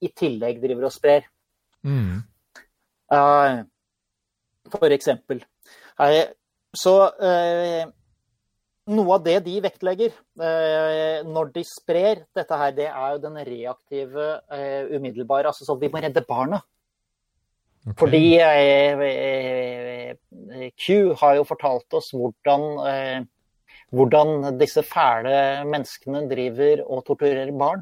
i 0.02 0.10
tillegg 0.18 0.62
driver 0.62 0.86
og 0.89 0.93
sprer. 0.93 1.22
Mm. 1.86 2.22
Uh, 3.12 3.64
for 4.74 4.94
eksempel. 4.94 5.44
Så 6.72 6.94
eh, 7.20 7.84
noe 8.92 9.16
av 9.18 9.24
det 9.26 9.42
de 9.46 9.58
vektlegger 9.64 10.12
eh, 10.12 11.20
når 11.28 11.52
de 11.58 11.64
sprer 11.68 12.24
dette 12.36 12.60
her, 12.62 12.72
det 12.78 12.88
er 12.90 13.16
jo 13.16 13.24
den 13.26 13.40
reaktive, 13.48 14.28
eh, 14.56 14.88
umiddelbare. 14.96 15.52
Altså 15.52 15.68
sånn 15.68 15.82
vi 15.82 15.92
må 15.92 16.04
redde 16.04 16.24
barna. 16.28 16.62
Okay. 17.82 17.96
Fordi 17.98 18.24
Q 20.78 21.14
har 21.18 21.40
jo 21.40 21.48
fortalt 21.50 21.96
oss 21.98 22.12
hvordan, 22.14 23.26
hvordan 23.90 24.52
disse 24.60 24.84
fæle 24.86 25.34
menneskene 25.66 26.28
driver 26.30 26.84
og 26.86 27.02
torturerer 27.08 27.50
barn. 27.58 27.82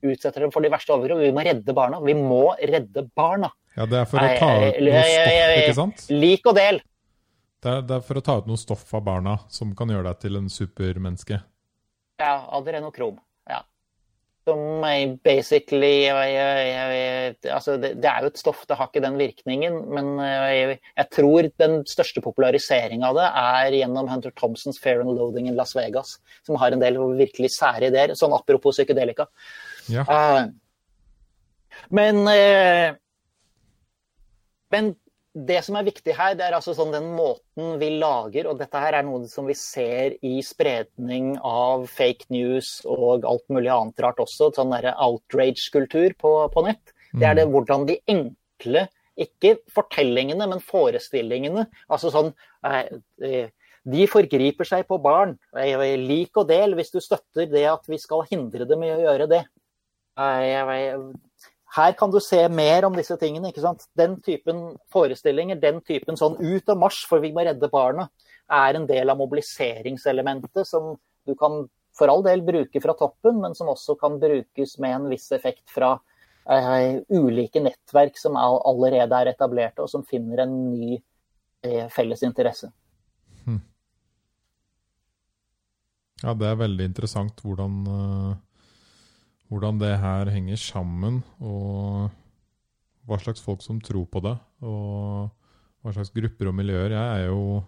Utsetter 0.00 0.46
dem 0.46 0.52
for 0.54 0.64
de 0.64 0.72
verste 0.72 0.96
overgrep. 0.96 1.20
Vi 1.26 1.34
må 1.36 1.44
redde 1.44 1.76
barna. 1.76 2.00
Vi 2.00 2.16
må 2.16 2.46
redde 2.56 3.04
barna. 3.12 3.52
Ja, 3.74 3.86
det 3.90 4.00
er 4.04 4.06
for 4.06 4.22
å 4.22 4.32
ta 4.38 4.50
ut 4.62 4.80
noe 4.86 5.04
stoff, 5.10 5.54
ikke 5.58 5.78
sant? 5.78 6.04
Lik 6.14 6.46
og 6.46 6.58
del. 6.58 6.78
Det 7.64 7.72
er, 7.72 7.84
det 7.88 7.94
er, 7.96 8.02
for 8.04 8.20
å 8.20 8.22
ta 8.24 8.38
ut 8.38 8.48
noe 8.48 8.60
stoff 8.60 8.90
av 8.94 9.04
barna 9.06 9.38
som 9.52 9.70
kan 9.76 9.90
gjøre 9.90 10.10
deg 10.10 10.24
til 10.26 10.38
en 10.38 10.50
supermenneske. 10.52 11.40
Ja, 12.20 12.34
adrenokrom. 12.54 13.16
Ja. 13.50 13.62
Som 14.44 14.84
basically 15.24 16.06
altså 16.12 17.78
det, 17.80 17.94
det, 18.04 18.10
er 18.10 18.26
jo 18.26 18.30
et 18.30 18.38
stoff, 18.38 18.62
det 18.68 18.76
har 18.78 18.90
ikke 18.92 19.02
den 19.02 19.16
virkningen. 19.18 19.78
Men 19.96 20.12
jeg, 20.22 20.78
jeg 21.00 21.10
tror 21.16 21.48
den 21.64 21.78
største 21.88 22.22
populariseringa 22.22 23.10
av 23.10 23.18
det 23.18 23.28
er 23.42 23.78
gjennom 23.80 24.10
Hunter 24.12 24.34
Thompsons 24.38 24.78
Fair 24.78 25.02
and 25.02 25.16
Loading 25.16 25.48
in 25.50 25.56
Las 25.58 25.74
Vegas. 25.74 26.18
Som 26.46 26.60
har 26.62 26.76
en 26.76 26.84
del 26.84 27.00
virkelig 27.18 27.56
sære 27.56 27.88
ideer. 27.90 28.14
Sånn 28.20 28.36
apropos 28.36 28.76
psykedelika. 28.76 29.26
Ja. 29.90 30.04
Uh, 30.04 30.44
men 31.90 32.22
uh, 32.28 32.92
men 34.74 34.94
det 35.34 35.58
som 35.66 35.74
er 35.74 35.86
viktig 35.86 36.14
her, 36.14 36.36
det 36.38 36.44
er 36.46 36.54
altså 36.54 36.76
sånn 36.76 36.92
den 36.94 37.08
måten 37.16 37.74
vi 37.80 37.88
lager 37.98 38.46
Og 38.50 38.60
dette 38.60 38.78
her 38.78 38.94
er 38.94 39.06
noe 39.06 39.26
som 39.30 39.48
vi 39.50 39.56
ser 39.58 40.14
i 40.22 40.36
spredning 40.46 41.34
av 41.42 41.88
fake 41.90 42.30
news 42.30 42.76
og 42.86 43.26
alt 43.26 43.44
mulig 43.50 43.72
annet 43.74 44.04
rart 44.04 44.22
også. 44.22 44.52
Sånn 44.54 44.70
derre 44.70 44.94
outrage-kultur 45.02 46.14
på, 46.20 46.36
på, 46.54 46.64
nett. 46.68 46.94
Det 47.14 47.26
er 47.26 47.40
det 47.40 47.48
mm. 47.48 47.54
hvordan 47.54 47.88
de 47.90 47.98
enkle, 48.10 48.86
ikke 49.18 49.56
fortellingene, 49.70 50.46
men 50.50 50.62
forestillingene 50.62 51.68
Altså 51.86 52.10
sånn 52.10 52.32
eh, 52.66 52.88
eh, 53.22 53.52
De 53.86 54.06
forgriper 54.10 54.66
seg 54.66 54.86
på 54.90 54.98
barn. 55.02 55.36
Eh, 55.58 55.82
lik 55.98 56.38
og 56.38 56.48
del 56.50 56.78
hvis 56.78 56.94
du 56.94 57.00
støtter 57.02 57.50
det 57.50 57.66
at 57.70 57.90
vi 57.90 57.98
skal 58.02 58.26
hindre 58.30 58.70
dem 58.70 58.86
i 58.86 58.94
å 58.94 59.02
gjøre 59.02 59.30
det. 59.34 59.44
Her 61.74 61.94
kan 61.98 62.10
du 62.10 62.20
se 62.22 62.38
mer 62.48 62.86
om 62.86 62.94
disse 62.94 63.16
tingene. 63.18 63.50
ikke 63.50 63.64
sant? 63.64 63.88
Den 63.98 64.20
typen 64.22 64.76
forestillinger, 64.94 65.58
den 65.58 65.80
typen 65.82 66.18
sånn 66.18 66.36
ut 66.38 66.70
av 66.70 66.78
marsj, 66.78 67.06
for 67.10 67.24
vi 67.24 67.32
må 67.34 67.42
redde 67.46 67.70
barna, 67.72 68.08
er 68.52 68.78
en 68.78 68.86
del 68.86 69.10
av 69.10 69.18
mobiliseringselementet 69.18 70.68
som 70.68 70.94
du 71.26 71.34
kan 71.38 71.64
for 71.94 72.10
all 72.10 72.22
del 72.26 72.42
bruke 72.46 72.82
fra 72.82 72.94
toppen, 72.98 73.40
men 73.42 73.54
som 73.58 73.70
også 73.70 73.96
kan 73.98 74.18
brukes 74.22 74.76
med 74.82 74.96
en 74.96 75.10
viss 75.10 75.28
effekt 75.34 75.70
fra 75.70 75.92
eh, 76.50 77.00
ulike 77.14 77.62
nettverk 77.62 78.18
som 78.18 78.38
allerede 78.38 79.20
er 79.22 79.30
etablerte, 79.34 79.82
og 79.82 79.90
som 79.90 80.06
finner 80.06 80.44
en 80.44 80.56
ny 80.72 80.96
eh, 81.62 81.86
felles 81.94 82.22
interesse. 82.26 82.70
Hmm. 83.46 83.62
Ja, 86.22 86.34
det 86.38 86.50
er 86.50 86.66
veldig 86.66 86.90
interessant 86.92 87.46
hvordan 87.46 87.86
uh 87.90 88.34
hvordan 89.54 89.78
det 89.78 89.94
her 90.02 90.30
henger 90.34 90.58
sammen, 90.58 91.20
og 91.38 92.10
hva 93.06 93.18
slags 93.22 93.42
folk 93.44 93.62
som 93.62 93.78
tror 93.84 94.06
på 94.10 94.22
det, 94.24 94.34
og 94.64 95.30
hva 95.84 95.94
slags 95.94 96.10
grupper 96.14 96.50
og 96.50 96.56
miljøer. 96.58 96.96
Jeg 96.96 97.20
er 97.20 97.28
jo 97.28 97.62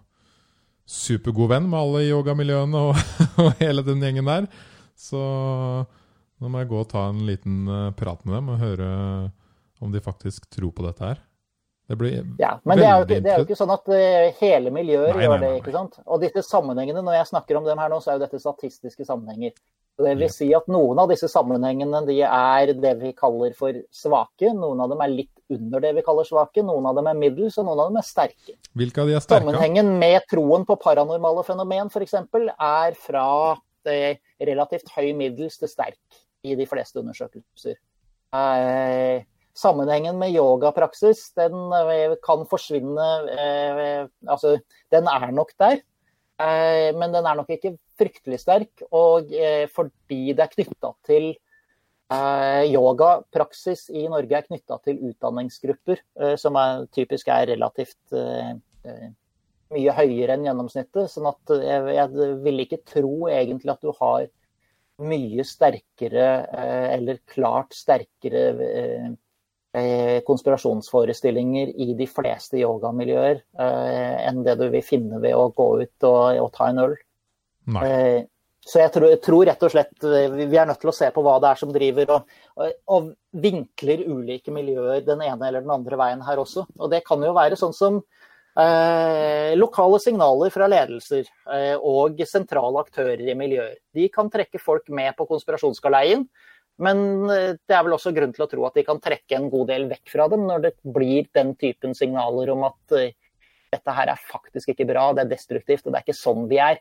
supergod 0.87 1.51
venn 1.53 1.69
med 1.69 1.79
alle 1.79 2.07
yogamiljøene 2.09 2.83
og, 2.89 2.99
og 3.45 3.53
hele 3.61 3.85
den 3.87 4.03
gjengen 4.03 4.31
der. 4.31 4.51
Så 4.97 5.21
nå 6.41 6.51
må 6.51 6.63
jeg 6.63 6.71
gå 6.73 6.81
og 6.81 6.91
ta 6.91 7.07
en 7.11 7.23
liten 7.29 7.67
eh, 7.69 7.93
prat 7.97 8.23
med 8.25 8.39
dem 8.39 8.53
og 8.53 8.61
høre 8.61 8.91
om 9.85 9.93
de 9.93 10.01
faktisk 10.01 10.49
tror 10.53 10.73
på 10.73 10.87
dette 10.87 11.05
her. 11.05 11.23
Det 11.87 11.97
blir 12.01 12.17
ja, 12.41 12.57
men 12.65 12.81
det 12.81 12.87
er, 12.87 13.03
ikke, 13.05 13.21
det 13.23 13.31
er, 13.31 13.39
jo 13.39 13.47
ikke, 13.47 13.59
sånn 13.61 13.71
at 13.71 13.85
uh, 13.87 14.39
hele 14.41 14.73
miljøet 14.75 15.13
nei, 15.15 15.23
gjør 15.23 15.37
det. 15.39 15.51
ikke 15.61 15.75
sant? 15.75 16.01
Og 16.03 16.19
disse 16.25 16.43
sammenhengene, 16.43 16.99
når 17.07 17.21
jeg 17.21 17.29
snakker 17.31 17.61
om 17.61 17.69
dem 17.69 17.79
her 17.79 17.93
nå, 17.93 18.01
så 18.03 18.11
er 18.11 18.17
jo 18.17 18.25
dette 18.25 18.41
statistiske 18.43 19.07
sammenhenger. 19.07 19.55
Det 19.97 20.13
vil 20.21 20.29
si 20.29 20.51
at 20.53 20.67
noen 20.69 20.99
av 21.01 21.09
disse 21.09 21.29
sammenhengene 21.33 22.03
de 22.05 22.19
er 22.27 22.73
det 22.77 22.93
vi 23.01 23.15
kaller 23.17 23.55
for 23.57 23.79
svake. 23.95 24.51
Noen 24.53 24.83
av 24.85 24.91
dem 24.93 25.01
er 25.01 25.15
litt 25.15 25.33
under 25.53 25.81
det 25.81 25.95
vi 25.97 26.05
kaller 26.05 26.27
svake, 26.29 26.65
noen 26.67 26.89
av 26.91 26.99
dem 26.99 27.09
er 27.09 27.17
middels, 27.17 27.57
og 27.57 27.65
noen 27.69 27.81
av 27.81 27.89
dem 27.93 28.01
er 28.03 28.05
sterke. 28.05 28.57
Hvilke 28.77 29.01
av 29.01 29.09
de 29.09 29.17
er 29.17 29.25
sterke? 29.25 29.47
Sammenhengen 29.47 29.95
med 30.03 30.27
troen 30.29 30.67
på 30.69 30.77
paranormale 30.83 31.47
fenomen 31.47 31.89
f.eks. 31.89 32.17
er 32.19 32.99
fra 33.01 33.27
relativt 33.87 34.93
høy 34.97 35.15
middels 35.17 35.57
til 35.63 35.71
sterk 35.71 36.21
i 36.45 36.59
de 36.59 36.67
fleste 36.69 37.01
undersøkelser. 37.01 37.79
Eh, 38.37 39.25
sammenhengen 39.57 40.19
med 40.21 40.35
yogapraksis 40.37 41.31
den 41.39 41.57
eh, 41.79 42.17
kan 42.25 42.45
forsvinne 42.51 43.11
eh, 43.33 44.03
Altså, 44.29 44.59
den 44.93 45.09
er 45.09 45.31
nok 45.33 45.55
der. 45.59 45.81
Men 46.37 47.15
den 47.15 47.25
er 47.25 47.37
nok 47.39 47.49
ikke 47.49 47.79
fryktelig 47.99 48.41
sterk. 48.43 48.87
Og 48.95 49.33
eh, 49.35 49.67
fordi 49.73 50.37
det 50.37 50.45
er 50.45 50.53
knytta 50.53 50.93
til 51.07 51.29
eh, 51.33 52.63
Yogapraksis 52.71 53.89
i 53.95 54.07
Norge 54.13 54.39
er 54.39 54.49
knytta 54.49 54.81
til 54.87 55.03
utdanningsgrupper 55.11 56.03
som 56.41 56.59
er, 56.61 56.87
typisk 56.95 57.29
er 57.33 57.51
relativt 57.55 58.17
mye 59.67 59.93
høyere 59.97 60.37
enn 60.37 60.47
gjennomsnittet. 60.47 61.11
sånn 61.11 61.27
at 61.27 61.55
jeg, 61.59 61.95
jeg 61.97 62.33
vil 62.45 62.63
ikke 62.63 62.85
tro 62.87 63.27
egentlig 63.27 63.73
at 63.75 63.83
du 63.83 63.91
har 63.99 64.29
mye 65.03 65.45
sterkere, 65.45 66.29
eller 66.95 67.19
klart 67.29 67.75
sterkere 67.77 68.45
Eh, 69.77 70.23
konspirasjonsforestillinger 70.25 71.69
i 71.85 71.93
de 71.99 72.07
fleste 72.09 72.57
yogamiljøer 72.63 73.43
eh, 73.61 74.15
enn 74.25 74.39
det 74.47 74.55
du 74.57 74.71
vil 74.73 74.85
finne 74.85 75.19
ved 75.21 75.35
å 75.37 75.51
gå 75.53 75.67
ut 75.83 76.07
og, 76.09 76.39
og 76.41 76.49
ta 76.55 76.71
en 76.71 76.81
øl. 76.87 76.95
Eh, 77.87 78.25
så 78.67 78.81
jeg 78.83 78.93
tror, 78.97 79.07
jeg 79.13 79.21
tror, 79.23 79.45
rett 79.47 79.63
og 79.63 79.71
slett 79.71 80.07
vi 80.35 80.59
er 80.59 80.67
nødt 80.67 80.81
til 80.83 80.91
å 80.91 80.95
se 80.95 81.07
på 81.15 81.23
hva 81.23 81.37
det 81.43 81.53
er 81.53 81.59
som 81.61 81.71
driver 81.75 82.09
og, 82.17 82.33
og, 82.91 83.13
vinkler 83.37 84.01
ulike 84.09 84.51
miljøer 84.51 85.05
den 85.07 85.23
ene 85.23 85.47
eller 85.47 85.63
den 85.63 85.75
andre 85.75 85.99
veien 86.01 86.25
her 86.27 86.41
også. 86.43 86.65
Og 86.81 86.91
det 86.91 87.05
kan 87.07 87.23
jo 87.23 87.35
være 87.37 87.59
sånn 87.61 87.77
som 87.77 88.01
eh, 88.59 89.53
lokale 89.55 90.01
signaler 90.03 90.51
fra 90.55 90.67
ledelser 90.73 91.29
eh, 91.55 91.77
og 91.77 92.19
sentrale 92.27 92.83
aktører 92.83 93.23
i 93.23 93.39
miljøer. 93.39 93.77
De 93.95 94.09
kan 94.11 94.33
trekke 94.33 94.59
folk 94.63 94.91
med 94.91 95.15
på 95.19 95.29
konspirasjonsgaleien. 95.31 96.27
Men 96.83 97.31
eh, 97.33 97.53
det 97.57 97.77
er 97.77 97.85
vel 97.87 97.97
også 97.97 98.13
grunn 98.17 98.35
til 98.37 98.45
å 98.45 98.51
tro 98.51 98.67
at 98.69 98.77
de 98.77 98.85
kan 98.89 99.01
trekke 99.03 99.39
en 99.39 99.49
god 99.53 99.71
del 99.73 99.87
vekk 99.93 100.11
fra 100.13 100.27
dem 100.33 100.45
når 100.49 100.67
det 100.67 100.75
blir 100.97 101.29
den 101.37 101.55
typen 101.61 101.97
signaler 101.97 102.53
om 102.53 102.67
at 102.69 102.99
eh, 102.99 103.15
dette 103.73 103.95
her 103.97 104.13
er 104.13 104.29
faktisk 104.31 104.73
ikke 104.73 104.89
bra, 104.89 105.09
det 105.15 105.25
er 105.25 105.33
destruktivt, 105.33 105.87
og 105.87 105.93
det 105.93 106.01
er 106.01 106.07
ikke 106.07 106.19
sånn 106.19 106.45
vi 106.51 106.61
er. 106.63 106.81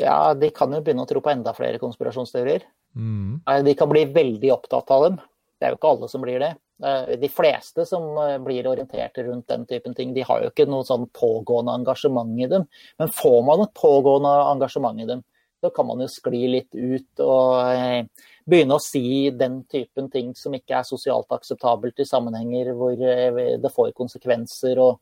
Ja, 0.01 0.32
de 0.34 0.49
kan 0.55 0.72
jo 0.72 0.80
begynne 0.82 1.05
å 1.05 1.11
tro 1.11 1.20
på 1.22 1.30
enda 1.30 1.53
flere 1.55 1.78
konspirasjonsteorier. 1.82 2.64
Mm. 2.97 3.43
De 3.64 3.74
kan 3.76 3.90
bli 3.93 4.07
veldig 4.12 4.51
opptatt 4.55 4.90
av 4.95 5.07
dem. 5.07 5.20
Det 5.61 5.68
er 5.68 5.74
jo 5.74 5.78
ikke 5.78 5.90
alle 5.95 6.09
som 6.11 6.24
blir 6.24 6.43
det. 6.43 6.55
Eh, 6.82 7.12
de 7.20 7.28
fleste 7.30 7.84
som 7.86 8.09
eh, 8.18 8.38
blir 8.43 8.66
orientert 8.66 9.18
rundt 9.22 9.47
den 9.53 9.66
typen 9.70 9.95
ting, 9.95 10.14
de 10.16 10.24
har 10.26 10.43
jo 10.43 10.51
ikke 10.51 10.66
noe 10.66 10.82
sånn 10.88 11.05
pågående 11.14 11.76
engasjement 11.78 12.32
i 12.40 12.49
dem. 12.51 12.64
Men 12.99 13.12
får 13.14 13.38
man 13.47 13.62
et 13.62 13.74
pågående 13.78 14.32
engasjement 14.49 14.99
i 14.99 15.07
dem, 15.12 15.22
så 15.63 15.71
kan 15.71 15.87
man 15.87 16.03
jo 16.03 16.09
skli 16.11 16.43
litt 16.51 16.75
ut 16.75 17.23
og 17.23 17.71
eh, 17.71 18.27
begynne 18.45 18.77
å 18.77 18.83
si 18.83 19.31
den 19.31 19.61
typen 19.71 20.11
ting 20.11 20.35
som 20.39 20.55
ikke 20.59 20.81
er 20.81 20.89
sosialt 20.89 21.31
akseptabelt 21.35 22.03
i 22.03 22.09
sammenhenger 22.09 22.73
hvor 22.75 22.99
det 22.99 23.71
får 23.71 23.95
konsekvenser. 23.95 24.83
og 24.83 24.99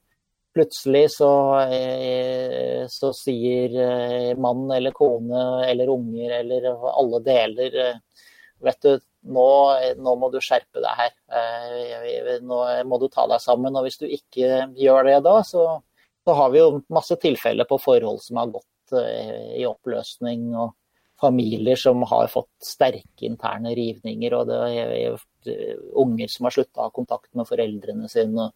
Plutselig 0.50 1.04
så, 1.14 1.30
så 2.90 3.12
sier 3.14 4.34
mann 4.42 4.64
eller 4.74 4.90
kone 4.90 5.44
eller 5.68 5.92
unger 5.94 6.34
eller 6.40 6.66
alle 6.90 7.20
deler 7.22 7.76
Vet 8.60 8.82
du, 8.82 8.98
nå, 9.20 9.46
nå, 9.96 10.14
må 10.20 10.28
du 10.32 10.38
skjerpe 10.44 10.82
deg 10.82 10.98
her. 10.98 11.14
Eh, 11.32 12.32
nå 12.44 12.58
må 12.88 12.98
du 13.00 13.06
ta 13.12 13.26
deg 13.30 13.40
sammen. 13.42 13.76
Og 13.76 13.86
hvis 13.86 14.00
du 14.00 14.06
ikke 14.08 14.66
gjør 14.78 15.08
det 15.08 15.18
da, 15.26 15.38
så, 15.46 15.66
så 16.24 16.36
har 16.36 16.52
vi 16.52 16.60
jo 16.60 16.82
masse 16.92 17.16
tilfeller 17.20 17.68
på 17.68 17.80
forhold 17.80 18.20
som 18.24 18.40
har 18.40 18.52
gått 18.52 18.68
eh, 18.68 18.69
i 18.92 19.66
oppløsning. 19.68 20.50
og 20.56 20.76
familier 21.20 21.76
som 21.76 22.02
har 22.08 22.30
fått 22.32 22.50
sterke 22.64 23.26
interne 23.28 23.74
rivninger, 23.76 24.34
og 24.36 24.48
det 24.48 24.60
er 24.70 25.18
unger 26.00 26.30
som 26.32 26.46
har 26.46 26.54
slutta 26.54 26.80
å 26.80 26.86
ha 26.86 26.94
kontakt 26.94 27.28
med 27.36 27.48
foreldrene 27.48 28.08
sine. 28.12 28.50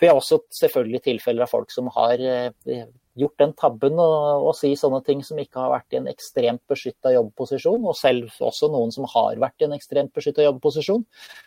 Vi 0.00 0.10
har 0.10 0.18
også 0.18 0.42
selvfølgelig 0.52 1.04
tilfeller 1.08 1.46
av 1.46 1.52
folk 1.52 1.72
som 1.72 1.88
har 1.94 2.20
eh, 2.20 2.84
gjort 3.14 3.40
den 3.40 3.52
tabben 3.56 4.00
å, 4.00 4.52
si 4.56 4.72
sånne 4.76 5.00
ting 5.06 5.20
som 5.24 5.38
ikke 5.40 5.60
har 5.60 5.72
vært 5.76 5.94
i 5.94 6.00
en 6.00 6.08
ekstremt 6.10 6.64
beskytta 6.70 7.12
jobbposisjon, 7.14 7.84
og 7.86 7.96
selv 7.98 8.32
også 8.42 8.70
noen 8.72 8.92
som 8.94 9.06
har 9.14 9.38
vært 9.40 9.62
i 9.62 9.68
en 9.68 9.76
ekstremt 9.76 10.14
beskytta 10.16 10.48
jobbposisjon, 10.48 11.04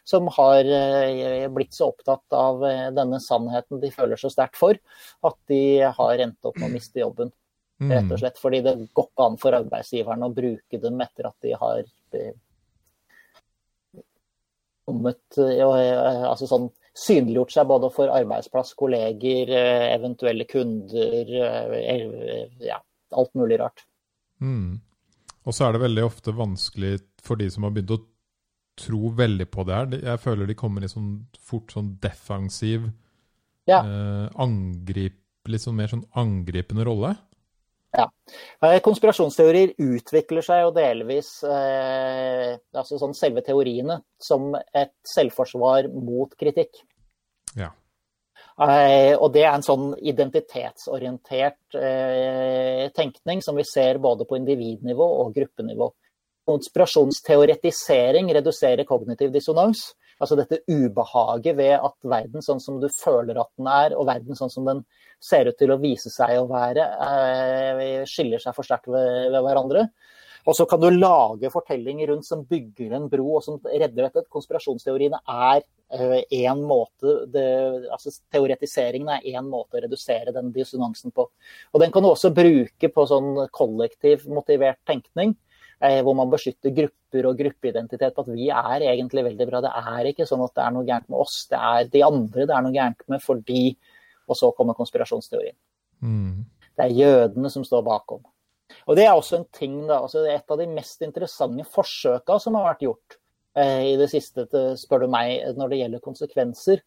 som 0.08 0.30
har 0.40 0.70
eh, 0.80 1.48
blitt 1.54 1.76
så 1.78 1.92
opptatt 1.92 2.38
av 2.38 2.64
eh, 2.66 2.88
denne 2.96 3.22
sannheten 3.24 3.84
de 3.84 3.94
føler 3.94 4.20
så 4.20 4.32
sterkt 4.34 4.58
for, 4.62 4.80
at 5.28 5.42
de 5.52 5.62
har 6.00 6.24
endt 6.24 6.50
opp 6.50 6.58
med 6.58 6.72
å 6.72 6.78
miste 6.78 7.04
jobben. 7.04 7.34
Rett 7.78 8.08
og 8.08 8.16
mm. 8.16 8.20
slett 8.24 8.40
fordi 8.42 8.64
det 8.66 8.72
går 8.98 9.06
ikke 9.12 9.26
an 9.28 9.36
for 9.38 9.54
arbeidsgiveren 9.54 10.26
å 10.26 10.34
bruke 10.34 10.80
dem 10.82 11.02
etter 11.04 11.28
at 11.30 11.36
de 11.46 11.52
har 11.62 11.84
eh, 12.18 12.32
kommet 14.88 15.38
altså 15.38 16.48
sånn 16.50 16.70
synliggjort 16.98 17.54
seg 17.54 17.70
både 17.70 17.90
for 17.94 18.12
arbeidsplass, 18.12 18.74
kolleger, 18.78 19.52
eh, 19.54 19.86
eventuelle 19.94 20.48
kunder, 20.50 21.32
eh, 21.78 22.48
ja, 22.66 22.80
alt 23.12 23.34
mulig 23.38 23.60
rart. 23.62 23.86
Mm. 24.42 24.80
Og 25.46 25.56
så 25.56 25.68
er 25.68 25.76
det 25.76 25.84
veldig 25.86 26.06
ofte 26.06 26.34
vanskelig 26.36 26.98
for 27.24 27.40
de 27.40 27.50
som 27.54 27.68
har 27.68 27.76
begynt 27.76 27.94
å 27.96 28.02
tro 28.78 29.12
veldig 29.18 29.48
på 29.50 29.66
det 29.68 29.78
her. 29.78 29.94
Jeg 30.12 30.24
føler 30.24 30.50
de 30.50 30.58
kommer 30.58 30.84
i 30.84 30.90
sånn 30.92 31.12
fort 31.40 31.72
sånn 31.74 31.96
defensiv 32.02 32.90
ja. 33.70 33.80
eh, 33.80 34.28
angrip, 34.42 35.22
litt 35.48 35.64
sånn 35.64 35.78
mer 35.78 35.94
sånn 35.94 36.06
angripende 36.18 36.86
rolle. 36.88 37.14
Ja. 37.96 38.10
Eh, 38.62 38.80
konspirasjonsteorier 38.84 39.74
utvikler 39.80 40.44
seg 40.46 40.66
jo 40.66 40.72
delvis, 40.76 41.30
eh, 41.48 42.58
altså 42.76 43.00
sånn 43.00 43.16
selve 43.18 43.42
teoriene, 43.46 44.02
som 44.20 44.52
et 44.76 44.94
selvforsvar 45.16 45.88
mot 45.94 46.34
kritikk. 46.40 46.82
Ja. 47.58 47.72
Eh, 48.58 49.14
og 49.14 49.32
det 49.36 49.44
er 49.46 49.54
en 49.54 49.66
sånn 49.66 49.92
identitetsorientert 50.02 51.78
eh, 51.78 52.88
tenkning 52.98 53.44
som 53.46 53.58
vi 53.58 53.66
ser 53.70 54.02
både 54.02 54.26
på 54.26 54.40
individnivå 54.40 55.08
og 55.22 55.36
gruppenivå. 55.36 55.92
Konspirasjonsteoretisering 56.48 58.32
reduserer 58.34 58.88
kognitiv 58.88 59.32
dissonans. 59.36 59.92
Altså 60.18 60.38
dette 60.40 60.64
ubehaget 60.66 61.58
ved 61.60 61.76
at 61.78 61.98
verden 62.10 62.44
sånn 62.46 62.62
som 62.64 62.80
du 62.82 62.88
føler 62.90 63.38
at 63.38 63.52
den 63.60 63.70
er, 63.70 63.96
og 63.98 64.08
verden 64.10 64.38
sånn 64.38 64.54
som 64.54 64.66
den 64.66 64.84
ser 65.24 65.50
ut 65.50 65.58
til 65.60 65.74
å 65.74 65.80
vise 65.82 66.10
seg 66.14 66.38
å 66.40 66.48
være, 66.50 66.86
eh, 67.08 68.06
skiller 68.10 68.42
seg 68.42 68.56
for 68.58 68.66
sterkt 68.66 68.90
ved, 68.90 69.30
ved 69.34 69.46
hverandre. 69.46 69.88
Og 70.48 70.56
så 70.56 70.64
kan 70.70 70.80
du 70.80 70.88
lage 70.94 71.50
fortellinger 71.52 72.08
rundt 72.08 72.26
som 72.26 72.46
bygger 72.48 72.94
en 72.96 73.10
bro, 73.12 73.26
og 73.36 73.44
som 73.44 73.58
redder 73.68 74.06
dette. 74.08 74.24
Konspirasjonsteoriene 74.32 75.20
er 75.28 75.66
én 75.92 76.48
eh, 76.48 76.62
måte 76.68 77.18
det, 77.32 77.48
altså 77.92 78.14
Teoretiseringen 78.32 79.12
er 79.18 79.28
én 79.36 79.48
måte 79.48 79.78
å 79.78 79.84
redusere 79.84 80.34
den 80.36 80.54
dissonansen 80.56 81.12
på. 81.16 81.28
Og 81.74 81.84
den 81.84 81.92
kan 81.92 82.04
du 82.04 82.10
også 82.10 82.32
bruke 82.36 82.92
på 82.94 83.06
sånn 83.12 83.44
kollektiv 83.56 84.24
motivert 84.32 84.80
tenkning. 84.88 85.36
Eh, 85.78 86.00
hvor 86.02 86.16
man 86.18 86.30
beskytter 86.32 86.74
grupper 86.74 87.28
og 87.30 87.38
gruppeidentitet 87.38 88.16
på 88.16 88.24
at 88.24 88.30
vi 88.34 88.48
er 88.50 88.86
egentlig 88.88 89.22
veldig 89.28 89.46
bra. 89.46 89.60
Det 89.62 89.74
er 89.78 90.08
ikke 90.10 90.26
sånn 90.26 90.42
at 90.42 90.56
det 90.58 90.64
er 90.64 90.72
noe 90.74 90.88
gærent 90.88 91.12
med 91.14 91.20
oss, 91.22 91.36
det 91.52 91.60
er 91.70 91.92
de 91.94 92.02
andre 92.08 92.48
det 92.50 92.56
er 92.56 92.64
noe 92.66 92.74
gærent 92.74 93.04
med 93.14 93.22
fordi 93.22 93.62
og 94.28 94.36
så 94.36 94.50
kommer 94.58 94.76
konspirasjonsteorien. 94.76 95.56
Mm. 96.02 96.42
Det 96.78 96.84
er 96.84 96.98
jødene 96.98 97.52
som 97.54 97.64
står 97.66 97.86
bakom. 97.86 98.26
Og 98.90 98.98
det 98.98 99.06
er 99.06 99.14
også 99.16 99.38
en 99.38 99.48
ting, 99.56 99.78
da, 99.88 100.02
altså 100.02 100.26
Et 100.28 100.52
av 100.52 100.60
de 100.60 100.68
mest 100.68 101.02
interessante 101.06 101.64
forsøka 101.72 102.40
som 102.44 102.58
har 102.58 102.68
vært 102.72 102.84
gjort 102.84 103.18
eh, 103.56 103.94
i 103.94 103.96
det 104.00 104.10
siste, 104.12 104.48
spør 104.82 105.06
du 105.06 105.08
meg, 105.14 105.46
når 105.56 105.72
det 105.72 105.80
gjelder 105.82 106.04
konsekvenser. 106.04 106.84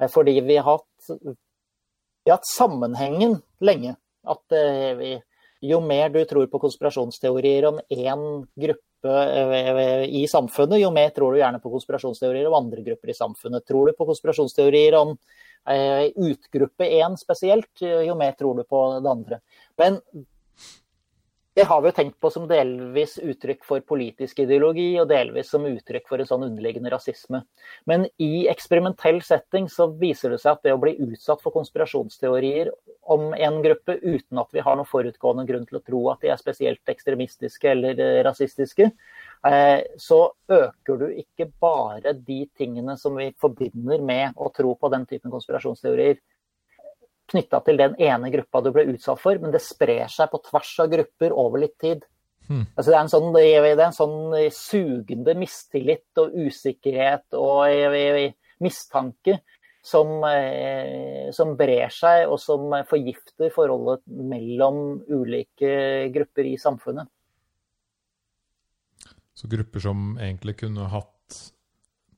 Eh, 0.00 0.08
fordi 0.08 0.38
vi 0.40 0.56
har 0.56 0.66
hatt, 0.70 1.10
vi 1.20 2.30
har 2.30 2.38
hatt 2.38 2.48
sammenhengen 2.48 3.40
lenge. 3.60 3.96
At 4.24 4.56
eh, 4.56 4.94
vi, 4.96 5.12
jo 5.60 5.80
mer 5.84 6.08
du 6.14 6.22
tror 6.24 6.46
på 6.50 6.62
konspirasjonsteorier 6.62 7.66
om 7.68 7.80
én 7.90 8.24
gruppe 8.64 9.12
eh, 9.12 10.04
i 10.08 10.26
samfunnet, 10.28 10.80
jo 10.80 10.90
mer 10.94 11.12
tror 11.16 11.34
du 11.34 11.40
gjerne 11.42 11.60
på 11.62 11.72
konspirasjonsteorier 11.72 12.48
om 12.48 12.58
andre 12.62 12.84
grupper 12.86 13.12
i 13.12 13.16
samfunnet. 13.16 13.66
Tror 13.68 13.90
du 13.90 13.96
på 13.98 14.08
konspirasjonsteorier 14.08 14.98
om 15.00 15.16
Eh, 15.68 16.10
utgruppe 16.16 16.84
én 16.84 17.16
spesielt, 17.16 17.82
jo 17.82 18.14
mer 18.16 18.32
tror 18.32 18.56
du 18.56 18.64
på 18.64 19.00
det 19.00 19.10
andre. 19.10 19.40
Men 19.76 20.00
det 21.58 21.64
har 21.66 21.80
vi 21.82 21.90
jo 21.90 21.94
tenkt 21.96 22.16
på 22.22 22.30
som 22.30 22.46
delvis 22.48 23.16
uttrykk 23.18 23.64
for 23.66 23.82
politisk 23.86 24.38
ideologi, 24.44 24.92
og 25.02 25.08
delvis 25.10 25.50
som 25.50 25.66
uttrykk 25.66 26.06
for 26.08 26.22
en 26.22 26.28
sånn 26.28 26.44
underliggende 26.46 26.92
rasisme. 26.92 27.42
Men 27.90 28.06
i 28.22 28.46
eksperimentell 28.52 29.18
setting 29.26 29.66
så 29.72 29.88
viser 30.00 30.34
det 30.34 30.40
seg 30.44 30.54
at 30.54 30.62
det 30.68 30.76
å 30.76 30.82
bli 30.82 30.94
utsatt 31.10 31.42
for 31.42 31.54
konspirasjonsteorier 31.56 32.70
om 33.10 33.32
en 33.34 33.58
gruppe 33.64 33.98
uten 33.98 34.38
at 34.38 34.54
vi 34.54 34.62
har 34.62 34.78
noen 34.78 34.88
forutgående 34.88 35.46
grunn 35.48 35.66
til 35.66 35.80
å 35.80 35.84
tro 35.84 36.04
at 36.12 36.22
de 36.22 36.30
er 36.30 36.38
spesielt 36.40 36.94
ekstremistiske 36.94 37.74
eller 37.74 37.98
eh, 37.98 38.20
rasistiske, 38.26 38.92
Eh, 39.46 39.80
så 39.96 40.32
øker 40.52 40.98
du 41.00 41.06
ikke 41.16 41.46
bare 41.60 42.12
de 42.12 42.42
tingene 42.58 42.96
som 43.00 43.14
vi 43.16 43.30
forbinder 43.40 44.02
med 44.04 44.36
å 44.36 44.50
tro 44.52 44.74
på 44.76 44.90
den 44.92 45.06
typen 45.08 45.32
konspirasjonsteorier 45.32 46.18
knytta 47.30 47.60
til 47.66 47.78
den 47.80 47.94
ene 48.02 48.30
gruppa 48.32 48.62
du 48.64 48.72
ble 48.74 48.88
utsatt 48.92 49.20
for, 49.22 49.38
men 49.42 49.54
det 49.54 49.62
sprer 49.64 50.10
seg 50.10 50.30
på 50.32 50.42
tvers 50.48 50.72
av 50.84 50.90
grupper 50.92 51.34
over 51.36 51.62
litt 51.64 51.76
tid. 51.80 52.04
Mm. 52.50 52.64
Altså 52.74 52.90
det, 52.90 52.98
er 52.98 53.12
sånn, 53.12 53.30
det, 53.36 53.44
er 53.54 53.84
en 53.86 53.94
sånn, 53.94 54.18
sugende 54.54 55.36
mistillit 55.38 56.18
og 56.18 56.34
usikkerhet 56.34 57.38
og 57.38 57.70
mistanke 58.60 59.38
som, 59.86 60.18
eh, 60.28 61.30
som, 61.32 61.54
brer 61.56 61.92
seg, 61.94 62.26
og 62.28 62.40
som 62.42 62.74
forgifter 62.88 63.52
forholdet 63.54 64.04
mellom 64.10 65.00
ulike 65.08 66.10
grupper 66.12 66.50
i 66.50 66.58
samfunnet. 66.60 67.08
Så 69.32 69.48
grupper 69.48 69.80
som 69.80 70.18
egentlig 70.20 70.58
kunne 70.60 70.90
hatt 70.92 71.38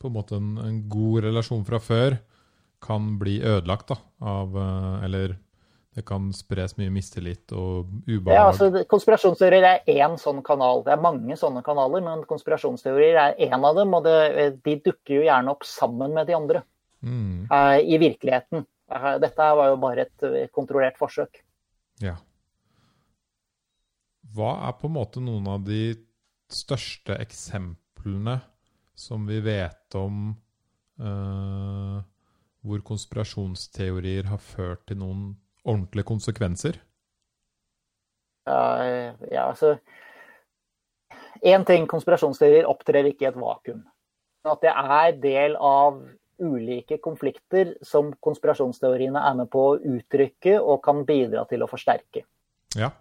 på 0.03 0.11
en 0.11 0.17
måte 0.17 0.41
en, 0.41 0.57
en 0.59 0.81
god 0.91 1.29
relasjon 1.29 1.63
fra 1.69 1.79
før, 1.79 2.17
kan 2.83 3.17
bli 3.21 3.39
ødelagt 3.43 3.93
da, 3.93 3.99
av 4.21 4.57
eh, 4.59 5.05
Eller 5.07 5.39
det 5.93 6.07
kan 6.09 6.31
spres 6.33 6.79
mye 6.79 6.89
mistillit 6.89 7.53
og 7.53 7.91
ubehag. 8.07 8.33
Ja, 8.33 8.45
altså, 8.49 8.71
konspirasjonsteorier 8.89 9.67
er 9.69 9.91
én 9.93 10.15
sånn 10.21 10.41
kanal. 10.45 10.81
Det 10.87 10.95
er 10.95 11.03
mange 11.05 11.37
sånne 11.37 11.61
kanaler, 11.67 12.01
men 12.05 12.23
konspirasjonsteorier 12.29 13.19
er 13.21 13.35
én 13.45 13.59
av 13.61 13.77
dem. 13.77 13.93
Og 13.99 14.07
det, 14.07 14.47
de 14.65 14.79
dukker 14.87 15.19
jo 15.19 15.27
gjerne 15.27 15.53
opp 15.53 15.67
sammen 15.69 16.15
med 16.17 16.31
de 16.31 16.37
andre 16.39 16.63
mm. 17.05 17.51
uh, 17.53 17.77
i 17.77 17.99
virkeligheten. 18.01 18.65
Uh, 18.89 19.19
dette 19.21 19.51
var 19.59 19.69
jo 19.69 19.77
bare 19.83 20.07
et 20.07 20.25
kontrollert 20.57 20.97
forsøk. 20.97 21.43
Ja. 22.01 22.17
Hva 24.33 24.55
er 24.71 24.79
på 24.81 24.89
en 24.89 24.97
måte 24.97 25.21
noen 25.21 25.51
av 25.53 25.69
de 25.69 25.91
største 26.49 27.21
eksemplene 27.21 28.39
som 28.97 29.29
vi 29.29 29.43
vet 29.45 30.01
om 30.01 30.33
uh, 31.05 32.01
hvor 32.63 32.83
konspirasjonsteorier 32.87 34.29
har 34.31 34.41
ført 34.43 34.87
til 34.89 35.01
noen 35.03 35.25
ordentlige 35.65 36.07
konsekvenser? 36.09 36.79
Uh, 38.47 39.15
ja, 39.31 39.49
altså 39.49 39.77
Én 41.43 41.65
ting, 41.67 41.89
konspirasjonsteorier 41.91 42.69
opptrer 42.71 43.09
ikke 43.09 43.27
i 43.27 43.29
et 43.33 43.39
vakuum. 43.39 43.81
At 44.47 44.61
det 44.63 44.71
er 44.71 45.17
del 45.23 45.57
av 45.59 45.99
ulike 46.43 46.99
konflikter 47.03 47.75
som 47.87 48.13
konspirasjonsteoriene 48.23 49.19
er 49.19 49.39
med 49.41 49.51
på 49.51 49.63
å 49.73 49.79
uttrykke 49.79 50.59
og 50.61 50.83
kan 50.87 51.03
bidra 51.07 51.43
til 51.51 51.65
å 51.65 51.71
forsterke. 51.71 52.23
Ja. 52.79 52.93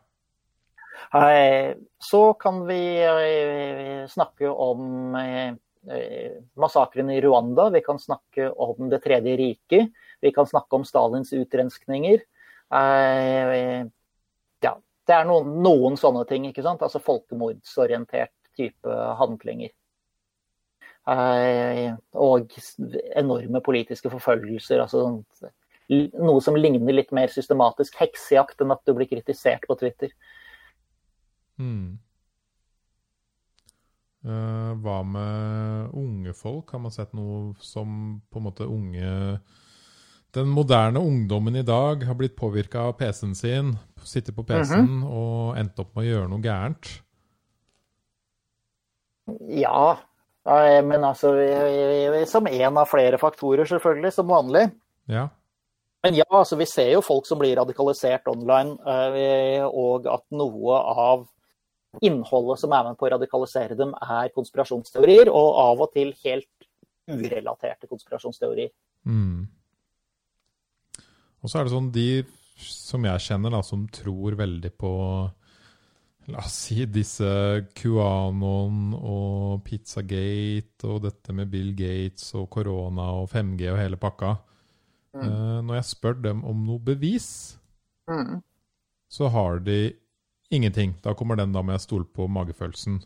Uh, 1.14 1.78
så 2.02 2.24
kan 2.42 2.64
vi 2.68 2.82
uh, 3.06 4.10
snakke 4.10 4.50
om 4.50 5.16
eh, 5.18 5.54
massakren 6.60 7.10
i 7.10 7.22
Rwanda, 7.24 7.70
vi 7.74 7.82
kan 7.82 8.00
snakke 8.00 8.52
om 8.52 8.90
Det 8.90 9.00
tredje 9.04 9.38
riket, 9.38 9.90
vi 10.22 10.32
kan 10.32 10.46
snakke 10.48 10.76
om 10.76 10.86
Stalins 10.86 11.34
utrenskninger. 11.34 12.22
Ja, 14.62 14.74
det 15.08 15.16
er 15.16 15.26
noen, 15.26 15.56
noen 15.66 15.98
sånne 15.98 16.26
ting, 16.30 16.46
ikke 16.50 16.64
sant? 16.64 16.84
Altså 16.86 17.02
folkemordsorientert 17.02 18.34
type 18.58 19.00
handlinger. 19.18 19.74
Og 21.08 22.54
enorme 23.18 23.62
politiske 23.66 24.12
forfølgelser. 24.14 24.86
altså 24.86 25.22
Noe 25.90 26.40
som 26.46 26.56
ligner 26.56 26.94
litt 26.94 27.12
mer 27.12 27.28
systematisk 27.34 27.98
heksejakt 28.00 28.62
enn 28.62 28.72
at 28.72 28.86
du 28.86 28.94
blir 28.96 29.10
kritisert 29.10 29.66
på 29.68 29.76
Twitter. 29.82 30.14
Mm. 31.60 31.98
Uh, 34.22 34.78
hva 34.84 35.00
med 35.02 35.94
unge 35.98 36.34
folk? 36.38 36.70
Har 36.70 36.84
man 36.84 36.94
sett 36.94 37.14
noe 37.18 37.56
som 37.64 38.20
på 38.30 38.38
en 38.38 38.46
måte 38.46 38.68
unge 38.70 39.40
Den 40.32 40.52
moderne 40.54 41.02
ungdommen 41.02 41.58
i 41.58 41.64
dag 41.66 42.06
har 42.06 42.16
blitt 42.20 42.36
påvirka 42.38 42.86
av 42.92 42.94
PC-en 43.00 43.34
sin, 43.36 43.74
sitter 44.04 44.34
på 44.34 44.44
PC-en 44.44 44.86
mm 44.86 45.02
-hmm. 45.04 45.10
og 45.10 45.58
endt 45.58 45.80
opp 45.80 45.96
med 45.96 46.06
å 46.06 46.08
gjøre 46.08 46.30
noe 46.30 46.42
gærent? 46.42 47.02
Ja, 49.50 49.98
men 50.84 51.04
altså 51.04 51.34
Som 52.28 52.48
en 52.48 52.78
av 52.78 52.86
flere 52.86 53.18
faktorer, 53.18 53.66
selvfølgelig, 53.66 54.14
som 54.14 54.28
vanlig. 54.28 54.70
Ja. 55.06 55.28
Men 56.02 56.18
ja, 56.18 56.26
altså 56.30 56.58
vi 56.58 56.66
ser 56.66 56.96
jo 56.96 57.04
folk 57.06 57.28
som 57.30 57.40
blir 57.42 57.60
radikalisert 57.60 58.30
online, 58.32 58.78
eh, 58.90 59.62
og 59.66 60.08
at 60.10 60.24
noe 60.34 60.80
av 60.80 61.28
innholdet 62.00 62.62
som 62.62 62.74
er 62.76 62.86
med 62.88 63.00
på 63.00 63.08
å 63.08 63.14
radikalisere 63.16 63.76
dem, 63.80 63.92
er 64.00 64.32
konspirasjonsteorier, 64.36 65.32
og 65.32 65.58
av 65.66 65.84
og 65.84 65.92
til 65.96 66.14
helt 66.24 66.70
urelaterte 67.12 67.90
konspirasjonsteorier. 67.92 68.72
Mm. 69.04 69.50
Og 71.42 71.50
så 71.50 71.60
er 71.60 71.68
det 71.68 71.74
sånn 71.74 71.92
de 71.94 72.10
som 72.62 73.06
jeg 73.08 73.26
kjenner, 73.26 73.54
da, 73.58 73.62
som 73.66 73.88
tror 73.92 74.38
veldig 74.40 74.74
på 74.80 74.92
La 76.30 76.44
oss 76.46 76.54
si 76.68 76.84
disse 76.86 77.28
QAnon 77.76 78.92
og 78.94 79.64
Pizzagate 79.66 80.86
og 80.86 81.02
dette 81.08 81.34
med 81.34 81.50
Bill 81.50 81.72
Gates 81.74 82.28
og 82.38 82.46
korona 82.54 83.08
og 83.18 83.26
5G 83.32 83.72
og 83.74 83.80
hele 83.82 83.98
pakka. 84.00 84.36
Mm. 85.18 85.24
Uh, 85.26 85.58
når 85.66 85.80
jeg 85.80 85.88
spør 85.90 86.20
dem 86.28 86.44
om 86.48 86.62
noe 86.68 86.80
bevis, 86.92 87.58
mm. 88.08 88.38
så 89.12 89.32
har 89.34 89.60
de 89.66 89.80
Ingenting. 90.52 90.94
Da 91.04 91.16
kommer 91.16 91.40
den 91.40 91.54
da 91.56 91.64
med 91.64 91.80
'stol 91.80 92.04
på 92.06 92.28
magefølelsen. 92.28 93.00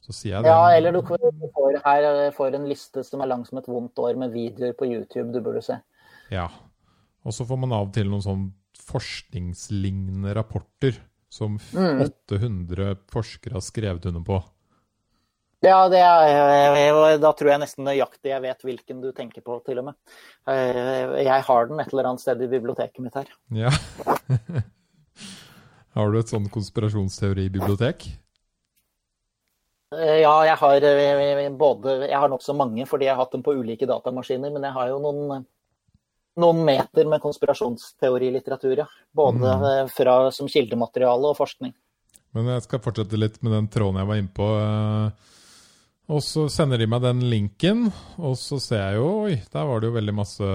Så 0.00 0.14
sier 0.16 0.38
jeg 0.38 0.44
det. 0.44 0.52
Ja, 0.52 0.76
eller 0.76 0.96
du 0.96 1.02
får 1.04 1.76
her 1.84 2.30
får 2.34 2.56
en 2.56 2.68
liste 2.68 3.04
som 3.04 3.20
er 3.20 3.30
lang 3.30 3.44
som 3.46 3.60
et 3.60 3.68
vondt 3.68 3.98
år, 3.98 4.16
med 4.16 4.32
videoer 4.32 4.72
på 4.72 4.88
YouTube 4.88 5.32
du 5.32 5.40
burde 5.44 5.62
se. 5.62 5.76
Ja. 6.32 6.48
Og 7.24 7.36
så 7.36 7.44
får 7.44 7.60
man 7.60 7.74
av 7.76 7.90
og 7.90 7.94
til 7.94 8.08
noen 8.08 8.24
sånn 8.24 8.46
forskningslignende 8.90 10.32
rapporter 10.34 10.96
som 11.30 11.60
mm. 11.72 12.00
800 12.32 12.96
forskere 13.12 13.58
har 13.58 13.64
skrevet 13.64 14.08
under 14.10 14.24
på. 14.26 14.40
Ja, 15.60 15.84
er, 15.92 17.18
da 17.20 17.30
tror 17.36 17.50
jeg 17.52 17.60
nesten 17.60 17.84
nøyaktig 17.84 18.32
jeg 18.32 18.40
vet 18.46 18.62
hvilken 18.64 19.02
du 19.04 19.10
tenker 19.12 19.44
på, 19.44 19.58
til 19.66 19.82
og 19.82 19.90
med. 19.90 19.98
Eh, 20.48 21.20
jeg 21.26 21.44
har 21.44 21.68
den 21.68 21.82
et 21.82 21.92
eller 21.92 22.08
annet 22.08 22.24
sted 22.24 22.40
i 22.40 22.48
biblioteket 22.48 23.04
mitt 23.04 23.18
her. 23.20 23.28
Ja. 23.52 23.72
Har 25.96 26.10
du 26.10 26.18
et 26.20 26.30
sånn 26.30 26.46
konspirasjonsteoribibliotek? 26.52 28.06
Eh, 29.96 30.20
ja, 30.22 30.34
jeg 30.46 30.54
har 30.60 30.84
eh, 30.86 31.48
både 31.58 31.96
Jeg 32.04 32.14
har 32.14 32.30
nokså 32.30 32.54
mange 32.54 32.84
fordi 32.86 33.08
jeg 33.08 33.16
har 33.16 33.24
hatt 33.24 33.32
dem 33.34 33.42
på 33.42 33.56
ulike 33.58 33.88
datamaskiner, 33.90 34.52
men 34.54 34.68
jeg 34.68 34.76
har 34.76 34.92
jo 34.92 35.00
noen, 35.02 35.48
noen 36.38 36.60
meter 36.68 37.10
med 37.10 37.22
konspirasjonsteorilitteratur, 37.24 38.84
ja. 38.84 38.86
Både 39.10 39.42
mm. 39.42 39.66
Eh, 39.72 39.82
fra, 39.96 40.14
som 40.34 40.50
kildemateriale 40.50 41.32
og 41.32 41.40
forskning. 41.40 41.74
Men 42.38 42.52
jeg 42.54 42.68
skal 42.68 42.84
fortsette 42.84 43.18
litt 43.18 43.40
med 43.42 43.56
den 43.56 43.66
tråden 43.74 43.98
jeg 43.98 44.10
var 44.12 44.22
inne 44.22 44.34
på. 44.36 44.48
Og 46.10 46.22
så 46.22 46.44
sender 46.50 46.78
de 46.78 46.86
meg 46.90 47.02
den 47.02 47.24
linken, 47.30 47.84
og 48.18 48.36
så 48.38 48.60
ser 48.62 48.80
jeg 48.84 48.98
jo 49.00 49.10
Oi, 49.24 49.36
der 49.50 49.66
var 49.66 49.82
det 49.82 49.90
jo 49.90 49.96
veldig 49.96 50.14
masse 50.14 50.46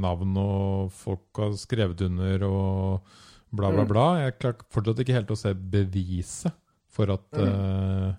navn, 0.00 0.36
og 0.40 0.92
folk 0.96 1.40
har 1.40 1.56
skrevet 1.60 2.04
under, 2.04 2.44
og 2.48 3.16
bla, 3.52 3.68
bla, 3.68 3.84
mm. 3.84 3.90
bla. 3.90 4.06
Jeg 4.24 4.38
klarer 4.40 4.66
fortsatt 4.72 5.04
ikke 5.04 5.16
helt 5.18 5.32
å 5.34 5.38
se 5.38 5.52
beviset 5.54 6.56
for 6.92 7.12
at, 7.14 7.28
mm. 7.36 7.44
uh, 7.46 8.10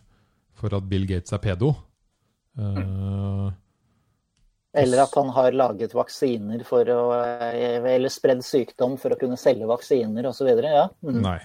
for 0.58 0.78
at 0.78 0.88
Bill 0.90 1.06
Gates 1.10 1.36
er 1.36 1.42
pedo. 1.44 1.74
Uh, 2.58 3.50
eller 4.74 5.04
at 5.04 5.14
han 5.18 5.30
har 5.36 5.54
laget 5.54 5.94
vaksiner 5.94 6.64
for 6.66 6.90
å 6.90 7.02
eh, 7.14 7.78
Eller 7.94 8.10
spredd 8.14 8.42
sykdom 8.46 8.96
for 9.02 9.14
å 9.14 9.18
kunne 9.22 9.38
selge 9.38 9.70
vaksiner 9.70 10.26
osv. 10.30 10.50
Ja. 10.66 10.88
Mm. 11.06 11.20
Nei. 11.22 11.40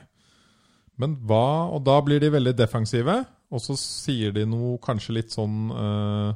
Men 0.99 1.17
hva 1.29 1.69
Og 1.77 1.83
da 1.87 1.99
blir 2.05 2.23
de 2.25 2.33
veldig 2.33 2.57
defensive, 2.57 3.21
og 3.53 3.65
så 3.65 3.77
sier 3.81 4.33
de 4.37 4.47
noe 4.49 4.77
kanskje 4.85 5.19
litt 5.21 5.33
sånn 5.33 5.71
uh, 5.73 6.33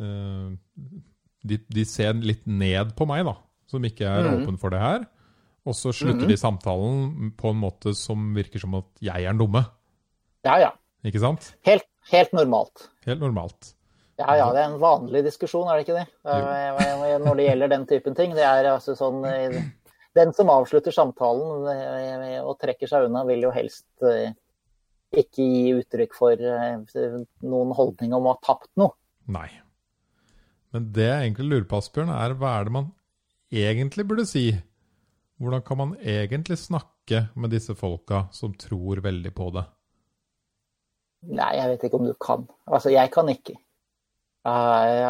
uh, 0.00 0.52
de, 1.48 1.58
de, 1.64 1.84
ser 1.88 2.16
litt 2.20 2.44
ned 2.46 2.94
på 2.96 3.08
meg, 3.08 3.24
da, 3.28 3.34
som 3.68 3.84
ikke 3.84 4.06
er 4.08 4.28
mm. 4.28 4.36
åpen 4.36 4.60
for 4.60 4.72
det 4.72 4.80
her. 4.80 5.08
Og 5.68 5.76
så 5.76 5.92
slutter 5.92 6.24
mm 6.24 6.24
-hmm. 6.24 6.32
de 6.32 6.36
samtalen 6.40 7.32
på 7.36 7.50
en 7.50 7.60
måte 7.60 7.94
som 7.94 8.34
virker 8.34 8.58
som 8.58 8.74
at 8.74 8.88
jeg 9.00 9.24
er 9.24 9.32
den 9.32 9.38
dumme. 9.38 9.64
Ja, 10.44 10.58
ja. 10.58 10.70
Ikke 11.04 11.20
sant? 11.20 11.54
Helt, 11.66 11.84
helt 12.10 12.32
normalt. 12.32 12.88
Helt 13.06 13.20
normalt. 13.20 13.74
Ja, 14.18 14.34
ja, 14.34 14.48
det 14.52 14.62
er 14.62 14.72
en 14.72 14.80
vanlig 14.80 15.22
diskusjon, 15.28 15.68
er 15.68 15.78
det 15.78 15.84
ikke 15.86 16.00
det? 16.00 16.06
Jo. 16.26 17.18
Når 17.22 17.36
det 17.38 17.44
gjelder 17.44 17.68
den 17.68 17.86
typen 17.86 18.16
ting. 18.18 18.34
Det 18.34 18.42
er 18.42 18.66
altså 18.72 18.96
sånn 18.98 19.22
eh, 19.28 19.60
Den 20.18 20.32
som 20.34 20.50
avslutter 20.50 20.90
samtalen 20.90 21.68
eh, 21.70 22.40
og 22.42 22.58
trekker 22.58 22.90
seg 22.90 23.06
unna, 23.06 23.22
vil 23.28 23.46
jo 23.46 23.52
helst 23.54 23.86
eh, 24.02 24.32
ikke 25.14 25.44
gi 25.44 25.76
uttrykk 25.78 26.16
for 26.18 26.34
noen 26.34 27.70
holdning 27.72 28.12
om 28.12 28.26
å 28.26 28.34
ha 28.34 28.40
tapt 28.42 28.72
noe. 28.76 28.96
Nei. 29.30 29.48
Men 30.74 30.90
det 30.92 31.06
jeg 31.06 31.28
egentlig 31.28 31.46
lurer 31.52 31.68
på, 31.70 31.78
Asbjørn, 31.78 32.10
er 32.12 32.34
hva 32.36 32.58
er 32.58 32.66
det 32.68 32.74
man 32.74 32.90
egentlig 33.54 34.04
burde 34.08 34.26
si 34.28 34.50
hvordan 35.38 35.62
kan 35.62 35.78
man 35.78 35.96
egentlig 36.02 36.58
snakke 36.58 37.28
med 37.38 37.52
disse 37.54 37.74
folka 37.78 38.26
som 38.34 38.54
tror 38.58 39.02
veldig 39.04 39.32
på 39.34 39.50
det? 39.54 39.64
Nei, 41.28 41.52
jeg 41.58 41.70
vet 41.72 41.84
ikke 41.86 41.98
om 41.98 42.06
du 42.06 42.14
kan. 42.20 42.46
Altså, 42.66 42.90
jeg 42.94 43.10
kan 43.14 43.30
ikke. 43.30 43.54
Jeg, 44.48 45.04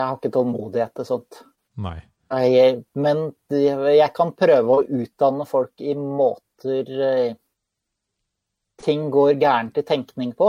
har 0.00 0.16
ikke 0.16 0.32
tålmodighet 0.32 0.94
til 0.96 1.08
sånt. 1.08 1.40
Nei. 1.80 1.98
Jeg, 2.34 2.80
men 2.96 3.28
jeg 3.52 4.10
kan 4.16 4.32
prøve 4.36 4.78
å 4.78 4.84
utdanne 4.84 5.44
folk 5.46 5.80
i 5.84 5.92
måter 5.94 6.88
eh, 7.08 7.36
ting 8.80 9.10
går 9.12 9.36
gærent 9.40 9.78
i 9.78 9.84
tenkning 9.86 10.32
på. 10.36 10.48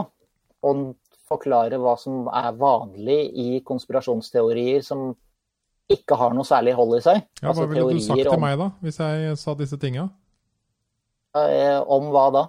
Og 0.66 0.86
forklare 1.30 1.78
hva 1.82 1.95
som 1.99 2.28
er 2.32 2.55
vanlig 2.57 3.20
i 3.41 3.47
konspirasjonsteorier 3.66 4.84
som 4.86 5.11
ikke 5.92 6.18
har 6.18 6.34
noe 6.34 6.48
særlig 6.48 6.74
hold 6.78 6.98
i 6.98 7.02
seg. 7.06 7.22
Ja, 7.40 7.48
Hva 7.48 7.54
altså, 7.54 7.66
ville 7.70 7.88
du 7.94 8.04
sagt 8.04 8.24
til 8.26 8.42
meg, 8.42 8.58
da, 8.62 8.70
hvis 8.82 9.02
jeg 9.02 9.36
sa 9.42 9.54
disse 9.60 9.80
tinga? 9.82 10.08
Eh, 11.36 11.80
om 11.92 12.10
hva 12.14 12.30
da? 12.34 12.46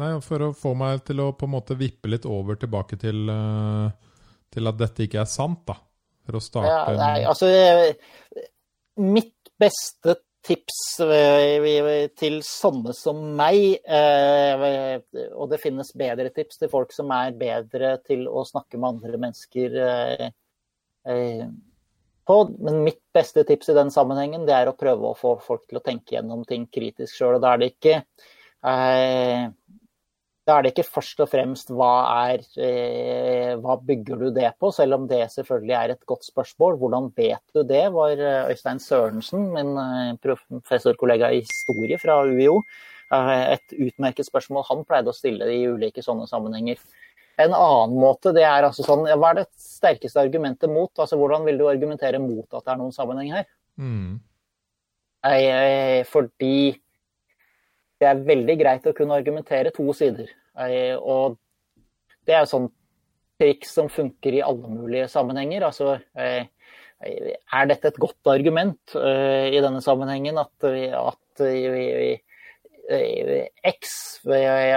Nei, 0.00 0.12
For 0.24 0.44
å 0.44 0.52
få 0.56 0.74
meg 0.76 1.02
til 1.08 1.22
å 1.24 1.30
på 1.38 1.48
en 1.48 1.54
måte 1.56 1.76
vippe 1.78 2.10
litt 2.12 2.28
over 2.28 2.58
tilbake 2.60 2.98
til, 3.00 3.24
uh, 3.32 3.88
til 4.52 4.68
at 4.68 4.78
dette 4.80 5.06
ikke 5.06 5.22
er 5.22 5.30
sant, 5.30 5.64
da. 5.68 5.78
For 6.26 6.36
å 6.36 6.42
starte 6.42 6.70
ja, 6.72 6.94
Nei, 6.98 7.20
altså 7.22 7.48
eh, 7.48 7.92
Mitt 8.98 9.52
beste 9.56 10.16
tips 10.46 10.98
eh, 11.02 12.08
til 12.18 12.40
sånne 12.46 12.92
som 12.94 13.18
meg, 13.38 13.80
og 15.34 15.46
det 15.50 15.58
finnes 15.58 15.90
bedre 15.98 16.30
tips 16.34 16.60
til 16.60 16.70
folk 16.70 16.94
som 16.94 17.10
er 17.14 17.34
bedre 17.38 17.96
til 18.06 18.28
å 18.30 18.44
snakke 18.46 18.78
med 18.78 18.92
andre 18.94 19.20
mennesker 19.24 19.74
på. 22.26 22.40
Men 22.62 22.82
mitt 22.86 23.00
beste 23.14 23.44
tips 23.48 23.70
i 23.70 23.76
den 23.76 23.92
sammenhengen 23.94 24.46
det 24.48 24.56
er 24.56 24.70
å 24.70 24.76
prøve 24.78 25.10
å 25.10 25.18
få 25.18 25.36
folk 25.44 25.66
til 25.68 25.80
å 25.80 25.84
tenke 25.84 26.16
gjennom 26.16 26.44
ting 26.48 26.66
kritisk 26.72 27.14
sjøl. 27.14 27.38
Og 27.38 27.44
da 27.44 27.54
er 27.54 27.62
det 27.62 27.70
ikke 27.74 27.94
eh, 28.00 29.46
Da 30.46 30.56
er 30.56 30.62
det 30.62 30.70
ikke 30.74 30.86
først 30.86 31.22
og 31.24 31.30
fremst 31.32 31.72
hva, 31.74 31.92
er, 32.30 32.44
eh, 32.62 33.54
hva 33.58 33.74
bygger 33.82 34.20
du 34.20 34.28
det 34.34 34.52
på, 34.62 34.70
selv 34.74 35.00
om 35.00 35.08
det 35.10 35.24
selvfølgelig 35.32 35.74
er 35.78 35.94
et 35.94 36.04
godt 36.06 36.28
spørsmål. 36.28 36.78
Hvordan 36.82 37.08
vet 37.16 37.42
du 37.56 37.64
det, 37.66 37.86
var 37.94 38.14
eh, 38.14 38.52
Øystein 38.52 38.82
Sørensen, 38.82 39.48
min 39.56 39.72
eh, 39.82 40.12
professorkollega 40.22 41.32
i 41.34 41.42
historie 41.42 41.98
fra 41.98 42.20
UiO, 42.22 42.60
eh, 43.10 43.42
et 43.56 43.74
utmerket 43.88 44.30
spørsmål 44.30 44.68
han 44.70 44.86
pleide 44.86 45.10
å 45.10 45.18
stille 45.18 45.50
i 45.50 45.66
ulike 45.66 46.06
sånne 46.06 46.30
sammenhenger. 46.30 46.78
En 47.36 47.52
annen 47.52 47.98
måte 48.00 48.32
det 48.32 48.46
er 48.48 48.64
altså 48.64 48.84
sånn 48.86 49.04
Hva 49.04 49.32
er 49.32 49.42
det 49.42 49.50
sterkeste 49.60 50.22
argumentet 50.22 50.72
mot? 50.72 50.90
Altså 50.96 51.18
Hvordan 51.20 51.44
vil 51.48 51.58
du 51.60 51.66
argumentere 51.68 52.20
mot 52.22 52.46
at 52.48 52.64
det 52.64 52.72
er 52.72 52.80
noen 52.80 52.94
sammenheng 52.96 53.34
her? 53.36 53.46
Mm. 53.76 54.16
Eh, 55.26 56.00
Fordi 56.08 56.56
det 58.00 58.08
er 58.08 58.24
veldig 58.28 58.56
greit 58.60 58.88
å 58.88 58.94
kunne 58.96 59.16
argumentere 59.16 59.72
to 59.74 59.84
sider. 59.96 60.32
Eh, 60.64 60.96
Og 60.96 61.36
det 62.26 62.34
er 62.34 62.44
jo 62.44 62.52
sånn 62.54 62.70
triks 63.40 63.74
som 63.76 63.88
funker 63.92 64.38
i 64.38 64.44
alle 64.44 64.72
mulige 64.72 65.08
sammenhenger. 65.12 65.68
Altså 65.68 65.98
eh, 66.16 66.48
er 67.04 67.68
dette 67.68 67.92
et 67.92 68.00
godt 68.00 68.32
argument 68.32 68.94
i 68.96 69.60
denne 69.60 69.82
sammenhengen 69.84 70.38
at, 70.40 70.64
at 70.64 71.42
X 72.86 74.20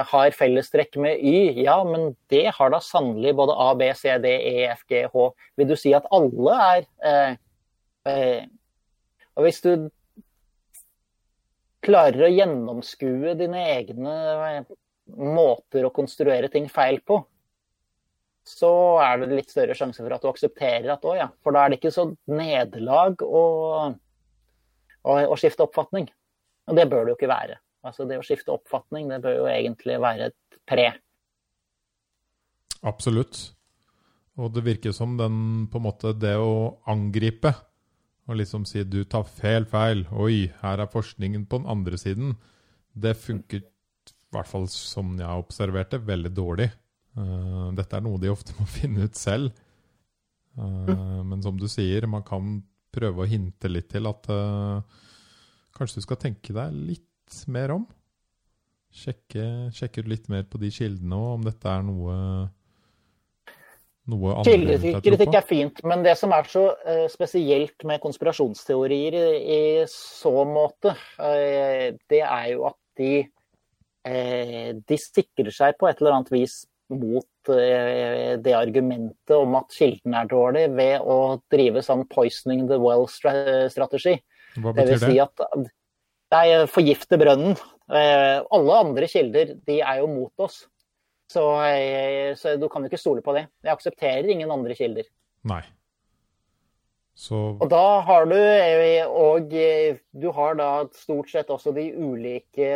har 0.10 0.32
fellestrekk 0.34 0.97
med 0.97 1.20
Y, 1.22 1.62
ja, 1.62 1.78
men 1.86 2.16
det 2.32 2.47
har 2.57 2.72
da 2.74 2.80
sannelig 2.82 3.36
både 3.38 3.53
A, 3.53 3.70
B, 3.78 3.91
C, 3.93 4.18
D, 4.18 4.32
E, 4.49 4.66
F, 4.74 4.82
G, 4.89 5.03
H. 5.14 5.28
Vil 5.60 5.70
du 5.70 5.76
si 5.78 5.93
at 5.93 6.07
alle 6.16 6.55
er 6.66 6.88
eh, 7.05 7.38
eh, 8.10 8.43
Og 9.38 9.45
hvis 9.45 9.62
du 9.62 9.89
klarer 11.86 12.26
å 12.26 12.34
gjennomskue 12.34 13.36
dine 13.39 13.62
egne 13.78 14.16
eh, 14.49 14.78
måter 15.20 15.86
å 15.86 15.93
konstruere 15.93 16.49
ting 16.51 16.68
feil 16.70 16.99
på, 17.05 17.22
så 18.49 18.72
er 19.03 19.22
det 19.22 19.36
litt 19.38 19.53
større 19.53 19.78
sjanse 19.78 20.01
for 20.01 20.14
at 20.16 20.24
du 20.24 20.30
aksepterer 20.32 20.89
at 20.93 21.05
òg, 21.05 21.18
ja, 21.20 21.30
for 21.43 21.53
da 21.53 21.64
er 21.64 21.72
det 21.72 21.80
ikke 21.80 21.93
så 21.93 22.07
nederlag 22.32 23.22
å, 23.22 23.43
å, 23.93 25.18
å 25.30 25.38
skifte 25.38 25.68
oppfatning. 25.68 26.10
Og 26.70 26.78
det 26.78 26.89
bør 26.89 27.05
det 27.05 27.14
jo 27.14 27.20
ikke 27.20 27.32
være. 27.32 27.60
Altså 27.86 28.06
det 28.10 28.20
å 28.20 28.26
skifte 28.26 28.52
oppfatning, 28.52 29.08
det 29.12 29.22
bør 29.24 29.38
jo 29.38 29.48
egentlig 29.52 29.96
være 30.02 30.30
et 30.32 30.60
pre. 30.68 30.90
Absolutt. 32.88 33.50
Og 34.40 34.52
det 34.56 34.64
virker 34.66 34.96
som 34.96 35.18
den 35.20 35.68
på 35.72 35.80
en 35.80 35.88
måte 35.88 36.14
det 36.16 36.36
å 36.40 36.80
angripe 36.92 37.54
og 38.30 38.38
liksom 38.38 38.66
si 38.70 38.84
du 38.86 39.02
tar 39.10 39.26
feil 39.26 39.66
feil, 39.70 40.04
oi, 40.14 40.52
her 40.62 40.84
er 40.84 40.92
forskningen 40.92 41.48
på 41.50 41.62
den 41.62 41.70
andre 41.72 41.98
siden, 41.98 42.36
det 42.94 43.16
funker 43.18 43.64
i 43.64 44.36
hvert 44.36 44.50
fall 44.50 44.68
som 44.70 45.16
jeg 45.18 45.26
har 45.26 45.42
observert 45.42 45.96
det, 45.96 46.04
veldig 46.06 46.32
dårlig. 46.38 46.68
Uh, 47.18 47.72
dette 47.74 47.98
er 47.98 48.06
noe 48.06 48.22
de 48.22 48.30
ofte 48.30 48.54
må 48.60 48.68
finne 48.78 49.08
ut 49.10 49.18
selv. 49.18 49.50
Uh, 50.60 51.26
men 51.26 51.42
som 51.42 51.58
du 51.58 51.66
sier, 51.72 52.06
man 52.06 52.26
kan 52.28 52.60
prøve 52.94 53.24
å 53.24 53.30
hinte 53.30 53.72
litt 53.72 53.90
til 53.90 54.06
at 54.10 54.30
uh, 54.30 54.86
kanskje 55.74 56.04
du 56.04 56.06
skal 56.06 56.22
tenke 56.22 56.54
deg 56.54 56.78
litt 56.78 57.09
mer 57.48 57.76
om. 57.76 57.88
Sjekke, 58.90 59.70
sjekke 59.76 60.02
ut 60.02 60.10
litt 60.10 60.30
mer 60.34 60.48
på 60.50 60.62
de 60.62 60.72
kildene 60.74 61.18
og 61.18 61.36
om 61.38 61.44
dette 61.46 61.70
er 61.70 61.84
noe 61.86 62.16
noe 64.10 64.44
Kildekritikk 64.48 65.36
er 65.38 65.46
fint, 65.46 65.82
men 65.88 66.04
det 66.06 66.16
som 66.20 66.34
er 66.36 66.48
så 66.50 66.66
uh, 66.74 67.06
spesielt 67.12 67.86
med 67.88 68.02
konspirasjonsteorier 68.04 69.18
i, 69.20 69.26
i 69.54 69.62
så 69.92 70.34
måte, 70.50 70.96
uh, 71.22 71.86
det 72.12 72.24
er 72.24 72.48
jo 72.54 72.66
at 72.72 72.80
de, 73.00 73.14
uh, 74.10 74.70
de 74.80 75.00
sikrer 75.00 75.54
seg 75.54 75.78
på 75.80 75.90
et 75.90 76.02
eller 76.02 76.20
annet 76.20 76.34
vis 76.34 76.64
mot 76.90 77.26
det 77.50 78.54
argumentet 78.58 79.34
om 79.36 79.54
at 79.60 79.76
kilden 79.78 80.16
er 80.18 80.26
dårlig, 80.30 80.64
ved 80.74 81.06
å 81.06 81.38
drive 81.54 81.84
sånn 81.86 82.02
'poisoning 82.10 82.64
the 82.70 82.80
well'-strategi. 82.82 84.16
Hva 84.58 84.74
betyr 84.74 84.90
det? 84.90 84.96
Vil 84.96 85.04
si 85.04 85.20
at 85.22 85.44
Nei, 86.34 86.46
forgifte 86.70 87.18
brønnen. 87.22 87.58
Alle 87.90 88.76
andre 88.78 89.08
kilder 89.10 89.56
de 89.66 89.80
er 89.82 90.04
jo 90.04 90.12
mot 90.12 90.46
oss. 90.46 90.62
Så, 91.30 91.42
så, 92.38 92.56
du 92.58 92.68
kan 92.70 92.86
jo 92.86 92.90
ikke 92.90 93.02
stole 93.02 93.24
på 93.26 93.34
det. 93.38 93.48
Jeg 93.66 93.74
aksepterer 93.74 94.30
ingen 94.30 94.54
andre 94.54 94.78
kilder. 94.78 95.10
Nei. 95.50 95.64
Så... 97.20 97.36
Og 97.60 97.68
da 97.68 98.00
har 98.08 98.30
du 98.32 98.36
Og 99.12 99.52
du 99.52 100.28
har 100.38 100.56
da 100.56 100.70
stort 100.96 101.32
sett 101.32 101.50
også 101.52 101.74
de 101.76 101.90
ulike 101.92 102.70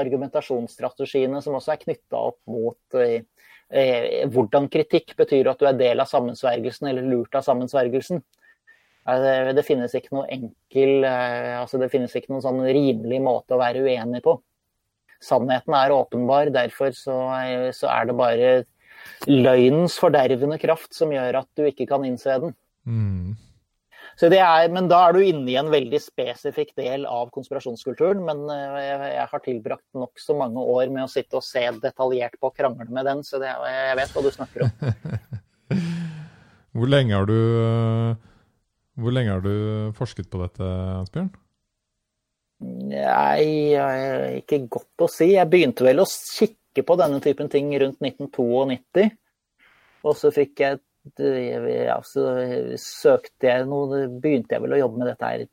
argumentasjonsstrategiene 0.00 1.42
som 1.44 1.58
også 1.58 1.74
er 1.74 1.82
knytta 1.82 2.22
opp 2.30 2.40
mot 2.48 2.96
eh, 2.96 4.24
hvordan 4.32 4.70
kritikk 4.72 5.12
betyr 5.18 5.50
at 5.52 5.60
du 5.60 5.68
er 5.68 5.76
del 5.76 6.00
av 6.00 6.08
sammensvergelsen 6.08 6.88
eller 6.88 7.04
lurt 7.04 7.36
av 7.36 7.44
sammensvergelsen. 7.44 8.22
Det 9.06 9.62
finnes 9.66 9.92
ikke 9.94 10.16
noe 10.16 10.26
enkel 10.34 11.04
altså 11.06 11.78
Det 11.78 11.92
finnes 11.92 12.14
ikke 12.18 12.32
noen 12.32 12.42
sånn 12.42 12.64
rimelig 12.64 13.20
måte 13.22 13.54
å 13.54 13.60
være 13.60 13.84
uenig 13.86 14.22
på. 14.24 14.34
Sannheten 15.22 15.76
er 15.78 15.94
åpenbar, 15.94 16.50
derfor 16.52 16.90
så, 16.96 17.14
så 17.72 17.88
er 17.92 18.08
det 18.08 18.16
bare 18.18 18.50
løgnens 19.30 19.96
fordervende 20.00 20.58
kraft 20.60 20.94
som 20.96 21.12
gjør 21.14 21.42
at 21.42 21.48
du 21.58 21.66
ikke 21.68 21.86
kan 21.88 22.04
innse 22.06 22.38
den. 22.42 22.54
Mm. 22.86 23.36
Er, 24.16 24.70
men 24.72 24.86
da 24.88 25.02
er 25.04 25.12
du 25.12 25.20
inne 25.20 25.50
i 25.52 25.58
en 25.60 25.68
veldig 25.68 25.98
spesifikk 26.00 26.70
del 26.78 27.04
av 27.04 27.28
konspirasjonskulturen. 27.34 28.22
Men 28.24 28.46
jeg, 28.48 29.10
jeg 29.12 29.26
har 29.32 29.42
tilbrakt 29.44 29.98
nokså 29.98 30.36
mange 30.38 30.62
år 30.62 30.88
med 30.92 31.04
å 31.04 31.10
sitte 31.12 31.36
og 31.36 31.44
se 31.44 31.66
detaljert 31.82 32.38
på 32.40 32.48
og 32.48 32.56
krangle 32.56 32.88
med 32.88 33.04
den, 33.08 33.20
så 33.26 33.40
det, 33.42 33.52
jeg 33.52 33.98
vet 34.00 34.16
hva 34.16 34.24
du 34.24 34.30
snakker 34.32 34.66
om. 34.66 34.72
Hvor 36.76 36.90
lenge 36.92 37.16
har 37.16 37.28
du 37.28 37.36
hvor 38.96 39.14
lenge 39.14 39.34
har 39.34 39.44
du 39.44 39.92
forsket 39.96 40.30
på 40.32 40.40
dette, 40.40 40.70
Asbjørn? 41.02 41.30
Nei, 42.64 43.76
ikke 44.40 44.62
godt 44.72 45.04
å 45.04 45.10
si. 45.12 45.34
Jeg 45.34 45.50
begynte 45.52 45.84
vel 45.84 46.00
å 46.00 46.08
kikke 46.08 46.84
på 46.86 46.96
denne 47.00 47.20
typen 47.24 47.50
ting 47.52 47.68
rundt 47.82 48.00
1992. 48.00 49.10
Og 50.06 50.16
så 50.16 50.32
fikk 50.32 50.64
jeg 50.64 50.80
ja, 51.16 52.00
så 52.02 52.22
søkte 52.82 53.46
jeg 53.46 53.66
noe 53.70 54.08
Begynte 54.10 54.56
jeg 54.56 54.62
vel 54.64 54.74
å 54.74 54.80
jobbe 54.80 54.98
med 54.98 55.12
dette 55.12 55.28
her 55.28 55.44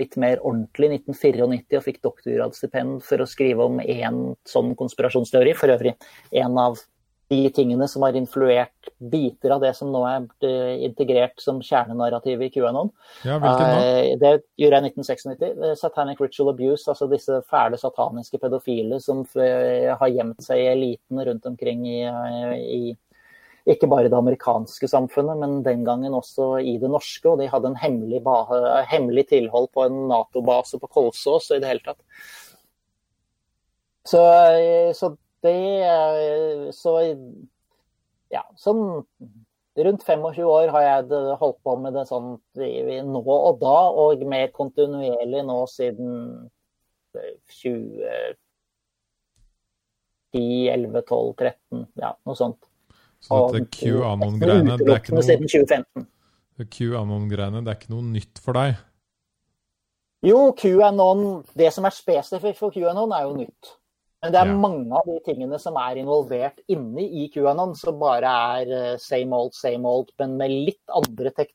litt 0.00 0.16
mer 0.20 0.40
ordentlig 0.40 0.88
i 0.88 0.98
1994 0.98 1.78
og 1.78 1.84
fikk 1.84 2.00
doktorgradsstipend 2.04 3.02
for 3.04 3.22
å 3.22 3.28
skrive 3.28 3.66
om 3.68 3.80
én 3.80 4.20
sånn 4.48 4.72
konspirasjonsteori. 4.78 5.52
For 5.56 5.72
øvrig 5.72 5.94
en 6.42 6.60
av 6.60 6.80
de 7.32 7.40
tingene 7.56 7.88
som 7.88 8.04
har 8.04 8.16
influert 8.18 8.90
biter 9.12 9.54
av 9.56 9.62
det 9.64 9.72
som 9.78 9.90
nå 9.92 10.02
er 10.08 10.26
eh, 10.46 10.84
integrert 10.86 11.40
som 11.40 11.62
kjernenarrativ 11.64 12.44
i 12.44 12.50
QAnon. 12.52 12.92
Ja, 13.24 13.38
hvilken 13.40 13.72
da? 13.72 13.84
Eh, 13.84 14.10
det 14.20 14.32
gjorde 14.60 14.80
jeg 14.80 14.92
i 14.92 14.92
1996. 14.92 15.78
Satanic 15.80 16.20
Ritual 16.20 16.52
Abuse, 16.52 16.88
altså 16.92 17.08
disse 17.10 17.40
fæle 17.48 17.80
sataniske 17.80 18.40
pedofile 18.42 19.00
som 19.02 19.24
har 19.32 20.12
gjemt 20.12 20.44
seg 20.44 20.60
i 20.60 20.68
eliten 20.74 21.24
rundt 21.24 21.48
omkring 21.48 21.86
i, 21.88 22.02
i 22.60 22.82
ikke 23.72 23.86
bare 23.86 24.10
det 24.10 24.18
amerikanske 24.18 24.88
samfunnet, 24.90 25.38
men 25.38 25.60
den 25.62 25.84
gangen 25.86 26.14
også 26.18 26.56
i 26.58 26.76
det 26.82 26.90
norske. 26.90 27.28
Og 27.30 27.38
de 27.38 27.50
hadde 27.50 27.70
en 27.70 27.78
hemmelig, 27.78 28.22
hemmelig 28.90 29.28
tilhold 29.30 29.70
på 29.74 29.86
en 29.86 30.06
Nato-base 30.10 30.80
på 30.82 30.90
Kolsås 30.90 31.50
og 31.50 31.58
i 31.58 31.62
det 31.62 31.70
hele 31.70 31.84
tatt. 31.86 32.00
Så, 34.02 34.18
så 34.98 35.12
det 35.42 36.72
Så 36.76 36.96
ja, 38.32 38.42
sånn 38.56 39.04
rundt 39.76 40.02
25 40.04 40.44
år 40.44 40.68
har 40.74 40.82
jeg 40.84 41.36
holdt 41.40 41.58
på 41.64 41.76
med 41.80 41.94
det 41.96 42.04
sånn 42.08 42.34
nå 43.08 43.22
og 43.24 43.60
da, 43.62 43.78
og 43.88 44.24
mer 44.28 44.50
kontinuerlig 44.52 45.42
nå 45.48 45.58
siden 45.70 46.10
2010, 47.12 48.36
11, 50.72 51.02
12, 51.08 51.34
13, 51.40 51.86
ja, 52.00 52.12
noe 52.28 52.36
sånt. 52.36 52.60
Så 53.22 53.38
dette 53.54 53.68
QAnon-greiene, 53.78 54.78
det 54.80 54.88
er 54.90 55.00
ikke 55.00 55.14
noe 55.14 55.26
QAnon-greiene, 56.72 57.62
det 57.62 57.70
er 57.72 57.78
ikke 57.78 57.94
noe 57.94 58.06
nytt 58.12 58.40
for 58.42 58.58
deg? 58.58 58.80
Jo, 60.26 60.52
QAnon, 60.58 61.42
det 61.58 61.70
som 61.74 61.86
er 61.88 61.94
spesifikt 61.96 62.60
for 62.60 62.74
QAnon, 62.74 63.14
er 63.14 63.28
jo 63.28 63.32
nytt. 63.40 63.76
Men 64.22 64.34
det 64.34 64.38
er 64.38 64.52
ja. 64.52 64.58
mange 64.58 64.94
av 64.94 65.08
de 65.08 65.16
tingene 65.26 65.58
som 65.58 65.74
er 65.82 65.98
involvert 65.98 66.60
inni 66.70 67.08
i 67.24 67.26
QAnon, 67.32 67.74
som 67.74 67.98
bare 67.98 68.30
er 68.60 68.76
eh, 68.76 69.00
same 69.02 69.34
old, 69.34 69.56
same 69.58 69.88
old, 69.88 70.12
men 70.22 70.36
med 70.38 70.54
litt 70.68 70.94
andre 70.94 71.34
tek 71.34 71.50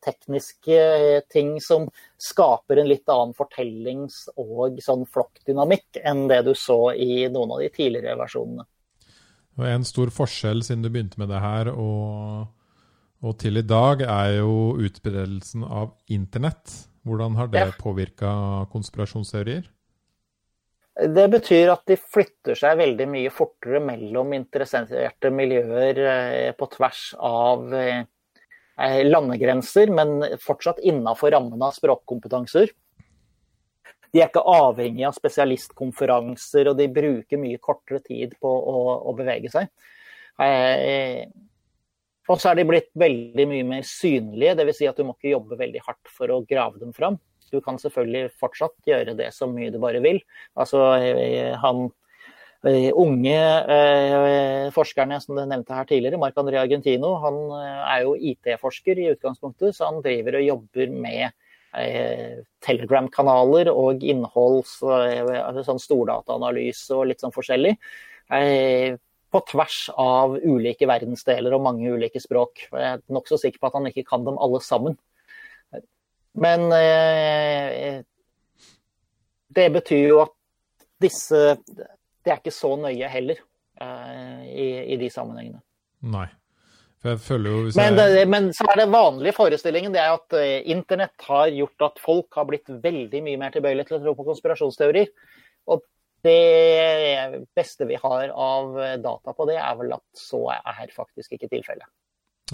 tekniske 0.00 0.76
eh, 0.76 1.20
ting 1.28 1.58
som 1.60 1.88
skaper 2.16 2.80
en 2.80 2.88
litt 2.88 3.08
annen 3.12 3.34
fortellings- 3.36 4.24
og 4.40 4.78
sånn 4.80 5.04
flokkdynamikk 5.12 6.00
enn 6.00 6.26
det 6.30 6.42
du 6.46 6.54
så 6.56 6.94
i 6.94 7.26
noen 7.28 7.52
av 7.56 7.60
de 7.60 7.68
tidligere 7.74 8.16
versjonene. 8.16 8.64
Og 9.56 9.68
En 9.68 9.84
stor 9.88 10.12
forskjell 10.12 10.62
siden 10.64 10.84
du 10.84 10.90
begynte 10.92 11.20
med 11.20 11.28
det 11.32 11.40
her 11.40 11.68
og, 11.72 12.48
og 13.20 13.38
til 13.40 13.60
i 13.60 13.66
dag, 13.66 14.00
er 14.00 14.38
jo 14.38 14.76
utbredelsen 14.80 15.64
av 15.64 15.94
internett. 16.12 16.72
Hvordan 17.06 17.36
har 17.36 17.52
det 17.52 17.64
ja. 17.64 17.72
påvirka 17.80 18.30
konspirasjonsteorier? 18.72 19.68
Det 20.96 21.26
betyr 21.28 21.68
at 21.74 21.82
de 21.90 21.98
flytter 22.00 22.56
seg 22.56 22.78
veldig 22.80 23.06
mye 23.12 23.32
fortere 23.34 23.82
mellom 23.84 24.32
interesserte 24.32 25.28
miljøer 25.28 25.98
eh, 26.00 26.52
på 26.56 26.68
tvers 26.72 27.10
av 27.20 27.74
eh, 27.76 28.06
landegrenser, 29.04 29.92
men 29.92 30.22
fortsatt 30.40 30.80
innafor 30.80 31.34
rammen 31.36 31.60
av 31.60 31.76
språkkompetanser. 31.76 32.72
De 34.08 34.22
er 34.22 34.30
ikke 34.30 34.46
avhengig 34.48 35.04
av 35.04 35.18
spesialistkonferanser, 35.18 36.70
og 36.70 36.80
de 36.80 36.88
bruker 36.88 37.42
mye 37.44 37.60
kortere 37.60 38.00
tid 38.00 38.32
på 38.40 38.48
å, 38.48 38.96
å 39.04 39.12
bevege 39.18 39.52
seg. 39.52 39.68
Eh, 40.40 41.26
og 42.26 42.40
så 42.40 42.50
er 42.50 42.58
de 42.58 42.68
blitt 42.72 42.88
veldig 42.96 43.46
mye 43.52 43.66
mer 43.68 43.84
synlige, 43.86 44.56
dvs. 44.56 44.80
Si 44.80 44.88
at 44.88 44.96
du 44.96 45.04
må 45.04 45.14
ikke 45.18 45.34
jobbe 45.34 45.60
veldig 45.60 45.84
hardt 45.84 46.08
for 46.08 46.32
å 46.32 46.40
grave 46.48 46.80
dem 46.80 46.96
fram. 46.96 47.20
Du 47.52 47.60
kan 47.64 47.78
selvfølgelig 47.80 48.32
fortsatt 48.40 48.74
gjøre 48.88 49.14
det 49.18 49.30
så 49.34 49.48
mye 49.50 49.70
du 49.72 49.78
bare 49.82 50.02
vil. 50.04 50.20
Altså, 50.58 50.82
eh, 50.98 51.54
han 51.62 51.86
eh, 52.66 52.90
unge 52.96 53.38
eh, 53.76 54.68
forskerne 54.74 55.20
som 55.22 55.38
du 55.38 55.44
nevnte 55.44 55.76
her 55.76 55.88
tidligere, 55.88 56.20
Marc 56.20 56.38
André 56.40 56.60
Argentino, 56.62 57.16
han 57.22 57.40
er 57.62 58.04
jo 58.06 58.16
IT-forsker 58.16 59.02
i 59.02 59.10
utgangspunktet, 59.14 59.76
så 59.76 59.90
han 59.90 60.02
driver 60.04 60.40
og 60.40 60.48
jobber 60.50 60.94
med 60.94 61.42
Telegram-kanaler 62.64 63.68
og 63.68 64.00
innholds, 64.06 64.78
sånn 64.80 65.80
stordataanalyse 65.82 66.94
og 66.96 67.10
litt 67.10 67.20
sånn 67.20 67.34
forskjellig. 67.34 67.74
på 69.28 69.40
tvers 69.50 69.90
av 70.00 70.38
ulike 70.40 70.88
verdensdeler 70.88 71.52
og 71.52 71.66
mange 71.66 71.90
ulike 71.92 72.22
språk. 72.22 72.70
Jeg 72.72 72.94
er 72.94 73.02
nokså 73.12 73.36
sikker 73.42 73.60
på 73.60 73.68
at 73.68 73.76
han 73.76 73.90
ikke 73.90 74.06
kan 74.08 74.24
dem 74.24 74.40
alle 74.40 74.62
sammen. 74.64 74.96
Men 76.36 76.72
eh, 76.72 78.02
det 79.56 79.68
betyr 79.72 80.08
jo 80.10 80.22
at 80.26 80.34
disse 81.00 81.38
Det 81.64 82.32
er 82.32 82.40
ikke 82.40 82.54
så 82.54 82.74
nøye 82.80 83.08
heller 83.08 83.38
eh, 83.80 84.42
i, 84.50 84.66
i, 84.94 84.98
de 85.00 85.08
sammenhengene. 85.12 85.62
Nei. 86.12 86.26
For 87.00 87.12
jeg 87.12 87.22
føler 87.22 87.52
jo 87.52 87.58
jeg... 87.68 87.76
men, 87.78 87.98
det, 88.00 88.24
men, 88.32 88.48
så 88.56 88.66
er 88.72 88.80
det 88.80 88.88
vanlige 88.92 89.36
forestillingen 89.36 89.94
det 89.94 90.02
er 90.02 90.16
at 90.16 90.36
eh, 90.38 90.60
internett 90.72 91.28
har 91.28 91.52
gjort 91.54 91.88
at 91.90 92.00
folk 92.02 92.40
har 92.40 92.48
blitt 92.48 92.72
veldig 92.84 93.22
mye 93.24 93.40
mer 93.40 93.54
tilbøyelige 93.54 93.92
til 93.92 94.00
å 94.00 94.02
tro 94.04 94.16
på 94.18 94.28
konspirasjonsteorier. 94.30 95.12
Og 95.72 95.84
det 96.26 97.46
beste 97.54 97.86
vi 97.86 97.98
har 98.02 98.32
av 98.32 98.74
data 99.04 99.32
på 99.36 99.46
det, 99.46 99.60
er 99.62 99.76
vel 99.78 99.94
at 99.94 100.06
så 100.18 100.40
er 100.56 100.90
faktisk 100.96 101.36
ikke 101.36 101.52
tilfellet. 101.52 101.86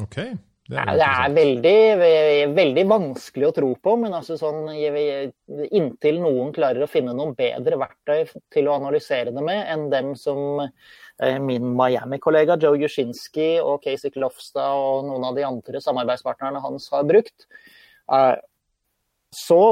Okay. 0.03 0.35
Det 0.71 0.79
er, 0.79 0.93
det 0.95 1.07
er 1.07 1.33
veldig, 1.35 2.53
veldig, 2.55 2.83
vanskelig 2.87 3.49
å 3.49 3.55
tro 3.57 3.71
på, 3.83 3.97
men 3.99 4.15
altså 4.15 4.37
sånn, 4.39 4.69
inntil 5.75 6.21
noen 6.23 6.53
klarer 6.55 6.85
å 6.85 6.91
finne 6.91 7.15
noen 7.19 7.35
bedre 7.35 7.81
verktøy 7.81 8.29
til 8.55 8.71
å 8.71 8.77
analysere 8.79 9.35
det 9.35 9.43
med 9.43 9.59
enn 9.73 9.89
dem 9.91 10.13
som 10.19 10.63
eh, 10.63 11.39
min 11.43 11.67
Miami-kollega 11.75 12.61
Joe 12.63 12.79
Jushinski 12.79 13.57
og 13.59 13.83
Casey 13.83 14.15
Klofstad 14.15 14.79
og 14.79 15.09
noen 15.11 15.27
av 15.33 15.41
de 15.41 15.49
andre 15.51 15.83
samarbeidspartnerne 15.83 16.63
hans 16.63 16.87
har 16.95 17.11
brukt, 17.11 17.49
eh, 18.15 18.37
så 19.35 19.63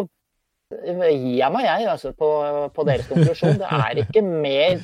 gir 0.70 1.38
jeg 1.38 1.54
meg 1.54 1.66
jeg 1.66 1.86
altså, 1.94 2.12
på, 2.18 2.32
på 2.74 2.88
deres 2.90 3.08
konklusjon. 3.12 3.62
Det 3.62 3.70
er 3.78 4.02
ikke 4.04 4.26
mer 4.26 4.82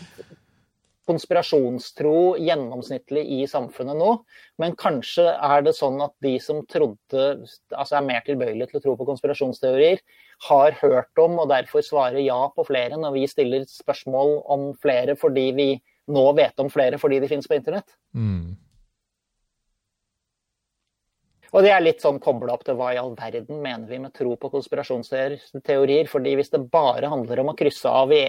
konspirasjonstro 1.06 2.36
gjennomsnittlig 2.42 3.22
i 3.38 3.40
samfunnet 3.50 3.98
nå. 3.98 4.10
Men 4.62 4.76
kanskje 4.78 5.28
er 5.32 5.64
det 5.66 5.76
sånn 5.78 6.00
at 6.04 6.14
de 6.24 6.34
som 6.42 6.64
trodde, 6.70 7.24
altså 7.70 7.98
er 7.98 8.06
mer 8.08 8.26
tilbøyelige 8.26 8.72
til 8.72 8.80
å 8.80 8.84
tro 8.84 8.96
på 8.98 9.08
konspirasjonsteorier, 9.12 10.02
har 10.50 10.76
hørt 10.82 11.22
om 11.22 11.38
og 11.40 11.48
derfor 11.52 11.84
svarer 11.84 12.20
ja 12.24 12.42
på 12.52 12.66
flere 12.68 12.98
når 13.00 13.14
vi 13.14 13.24
stiller 13.30 13.64
spørsmål 13.70 14.38
om 14.52 14.68
flere 14.82 15.16
fordi 15.16 15.48
vi 15.56 15.70
nå 16.12 16.28
vet 16.36 16.60
om 16.62 16.68
flere 16.70 17.00
fordi 17.02 17.22
de 17.22 17.30
finnes 17.30 17.48
på 17.48 17.56
internett. 17.56 17.88
Mm. 18.14 18.56
Og 21.54 21.64
det 21.64 21.70
er 21.72 21.80
litt 21.80 22.02
sånn 22.04 22.18
kobla 22.20 22.52
opp 22.52 22.66
til 22.66 22.76
hva 22.76 22.90
i 22.92 22.98
all 23.00 23.14
verden 23.16 23.62
mener 23.62 23.88
vi 23.88 24.00
med 24.02 24.12
tro 24.16 24.34
på 24.36 24.50
konspirasjonsteorier. 24.52 26.08
fordi 26.10 26.34
hvis 26.36 26.52
det 26.52 26.66
bare 26.70 27.08
handler 27.08 27.40
om 27.40 27.52
å 27.52 27.56
krysse 27.56 27.88
av 27.88 28.12
i, 28.12 28.26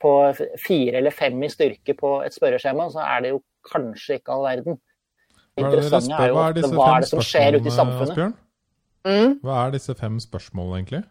på 0.00 0.12
fire 0.60 1.00
eller 1.00 1.14
fem 1.14 1.42
i 1.44 1.50
styrke 1.52 1.94
på 1.98 2.14
et 2.24 2.36
spørreskjema, 2.36 2.88
så 2.92 3.04
er 3.04 3.24
det 3.24 3.34
jo 3.34 3.42
kanskje 3.68 4.20
ikke 4.20 4.36
all 4.36 4.46
verden. 4.48 4.80
Det 5.56 5.66
interessante 5.66 6.16
er 6.16 6.30
jo 6.30 6.36
hva 6.38 6.48
er, 6.50 6.68
hva 6.72 6.90
er 6.94 7.04
det 7.04 7.10
som 7.10 7.24
skjer 7.24 7.58
ute 7.58 7.68
i 7.68 7.74
samfunnet. 7.74 8.36
Mm? 9.06 9.40
Hva 9.44 9.62
er 9.64 9.74
disse 9.74 9.96
fem 9.96 10.20
spørsmålene, 10.22 10.80
egentlig? 10.80 11.02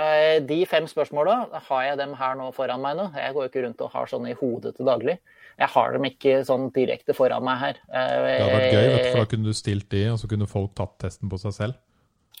Eh, 0.00 0.38
de 0.46 0.62
fem 0.70 0.86
spørsmåla 0.88 1.36
har 1.66 1.82
jeg 1.84 1.98
dem 2.00 2.14
her 2.16 2.36
nå 2.38 2.48
foran 2.56 2.80
meg 2.82 2.96
nå. 2.98 3.10
Jeg 3.16 3.34
går 3.34 3.46
jo 3.46 3.50
ikke 3.50 3.64
rundt 3.66 3.84
og 3.84 3.92
har 3.94 4.10
sånne 4.10 4.32
i 4.32 4.38
hodet 4.38 4.76
til 4.76 4.88
daglig. 4.88 5.18
Jeg 5.60 5.68
har 5.74 5.92
dem 5.92 6.06
ikke 6.08 6.38
sånn 6.48 6.70
direkte 6.72 7.16
foran 7.16 7.44
meg 7.44 7.60
her. 7.60 7.80
Det 7.90 8.04
hadde 8.24 8.52
vært 8.54 8.72
gøy, 8.72 8.86
vet 8.86 9.02
du, 9.02 9.08
for 9.10 9.20
da 9.20 9.30
kunne 9.32 9.50
du 9.50 9.56
stilt 9.56 9.88
de, 9.92 10.04
og 10.12 10.20
så 10.22 10.30
kunne 10.30 10.48
folk 10.48 10.72
tatt 10.78 10.94
testen 11.02 11.32
på 11.32 11.40
seg 11.42 11.56
selv. 11.56 11.80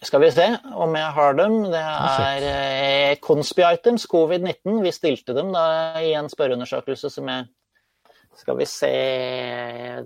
Skal 0.00 0.22
vi 0.22 0.30
se 0.32 0.46
om 0.80 0.94
jeg 0.96 1.12
har 1.12 1.34
dem. 1.36 1.56
Det 1.68 1.80
er 1.80 2.44
eh, 2.48 3.18
Conspi-items, 3.20 4.06
covid-19. 4.08 4.78
Vi 4.80 4.92
stilte 4.96 5.34
dem 5.36 5.52
da 5.52 5.64
i 6.00 6.14
en 6.16 6.30
spørreundersøkelse 6.32 7.10
som 7.12 7.28
jeg 7.28 7.48
Skal 8.40 8.56
vi 8.56 8.64
se 8.64 8.94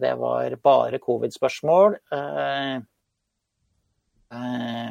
Det 0.00 0.14
var 0.18 0.56
bare 0.64 0.98
covid-spørsmål. 0.98 1.94
Eh, 2.10 2.76
eh, 4.34 4.90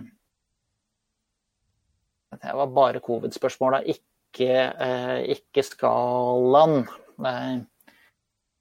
det 2.44 2.54
var 2.56 2.68
bare 2.68 3.00
covid-spørsmål, 3.04 3.82
ikke, 3.86 4.52
eh, 4.88 5.20
ikke 5.36 5.64
skalaen. 5.68 6.88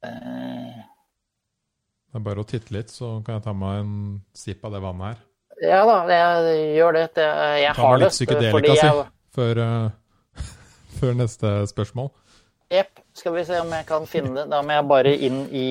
Det 0.02 0.10
er 2.18 2.26
bare 2.26 2.42
å 2.42 2.48
titte 2.48 2.74
litt, 2.74 2.90
så 2.90 3.20
kan 3.24 3.38
jeg 3.38 3.44
ta 3.46 3.54
meg 3.56 3.84
en 3.84 3.94
sipp 4.34 4.64
av 4.66 4.74
det 4.74 4.82
vannet 4.82 5.14
her. 5.14 5.28
Ja 5.62 5.82
da, 5.86 5.96
jeg 6.10 6.76
gjør 6.76 6.96
det. 6.96 7.06
Jeg 7.62 7.74
har 7.78 8.00
det. 8.02 8.10
Fordi 8.50 8.74
jeg... 8.74 9.06
før, 9.34 9.60
uh, 9.62 10.42
før 10.98 11.16
neste 11.20 11.54
spørsmål. 11.70 12.10
Jepp. 12.72 13.02
Skal 13.14 13.34
vi 13.36 13.44
se 13.44 13.58
om 13.60 13.72
jeg 13.76 13.86
kan 13.86 14.06
finne 14.08 14.32
det. 14.40 14.46
Da 14.50 14.62
må 14.64 14.74
jeg 14.74 14.88
bare 14.88 15.12
inn 15.26 15.42
i 15.52 15.66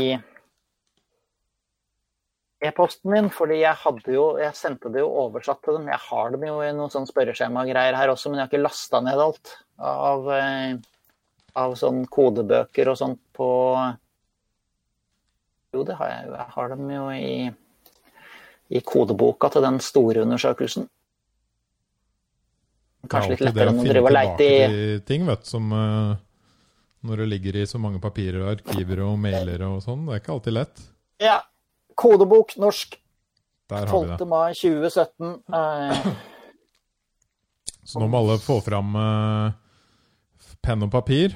e-posten 2.62 3.10
min, 3.10 3.30
fordi 3.34 3.64
jeg 3.64 3.74
hadde 3.82 4.14
jo 4.14 4.26
Jeg 4.38 4.54
sendte 4.54 4.92
det 4.94 5.02
jo 5.02 5.10
oversatt 5.24 5.64
til 5.66 5.80
dem. 5.80 5.90
Jeg 5.90 6.02
har 6.06 6.32
dem 6.36 6.46
jo 6.46 6.60
i 6.62 6.70
noen 6.78 6.94
sånn 6.94 7.10
spørreskjemagreier 7.10 7.98
her 7.98 8.14
også, 8.14 8.30
men 8.30 8.40
jeg 8.40 8.46
har 8.46 8.52
ikke 8.52 8.62
lasta 8.68 9.02
ned 9.02 9.24
alt 9.24 9.56
av, 9.82 10.30
eh, 10.36 10.76
av 11.58 11.74
sånn 11.80 12.06
kodebøker 12.06 12.94
og 12.94 13.02
sånt 13.02 13.22
på 13.36 13.50
Jo, 15.72 15.86
det 15.88 15.96
har 15.96 16.10
jeg 16.12 16.28
jo. 16.28 16.32
Jeg 16.36 16.54
har 16.54 16.72
dem 16.76 16.90
jo 16.92 17.04
i 17.16 17.28
i 18.72 18.82
kodeboka 18.86 19.50
til 19.52 19.66
den 19.66 19.80
store 19.84 20.24
undersøkelsen. 20.26 20.88
Kanskje 23.12 23.34
litt 23.34 23.46
lettere 23.48 23.74
enn 23.74 23.82
å 23.82 23.86
drive 23.86 24.08
og 24.08 24.14
leite 24.14 24.48
i 24.48 24.98
ting, 25.08 25.26
vet 25.28 25.48
som 25.50 25.72
uh, 25.74 26.14
når 27.08 27.24
det 27.24 27.30
ligger 27.34 27.62
i 27.62 27.68
så 27.68 27.82
mange 27.82 28.02
papirer 28.04 28.44
og 28.44 28.52
arkiver 28.54 29.04
og 29.08 29.16
mailer 29.20 29.64
og 29.68 29.80
sånn. 29.84 30.06
Det 30.08 30.16
er 30.16 30.24
ikke 30.24 30.36
alltid 30.36 30.58
lett. 30.60 30.84
Ja. 31.22 31.40
Kodebok 31.98 32.56
norsk. 32.62 32.98
12. 33.72 34.26
mai 34.28 34.52
2017. 34.58 35.38
Uh, 35.48 36.08
så 37.88 38.02
nå 38.02 38.10
må 38.12 38.20
alle 38.20 38.36
få 38.44 38.60
fram 38.64 38.96
uh, 39.00 39.54
penn 40.64 40.84
og 40.86 40.92
papir. 40.94 41.36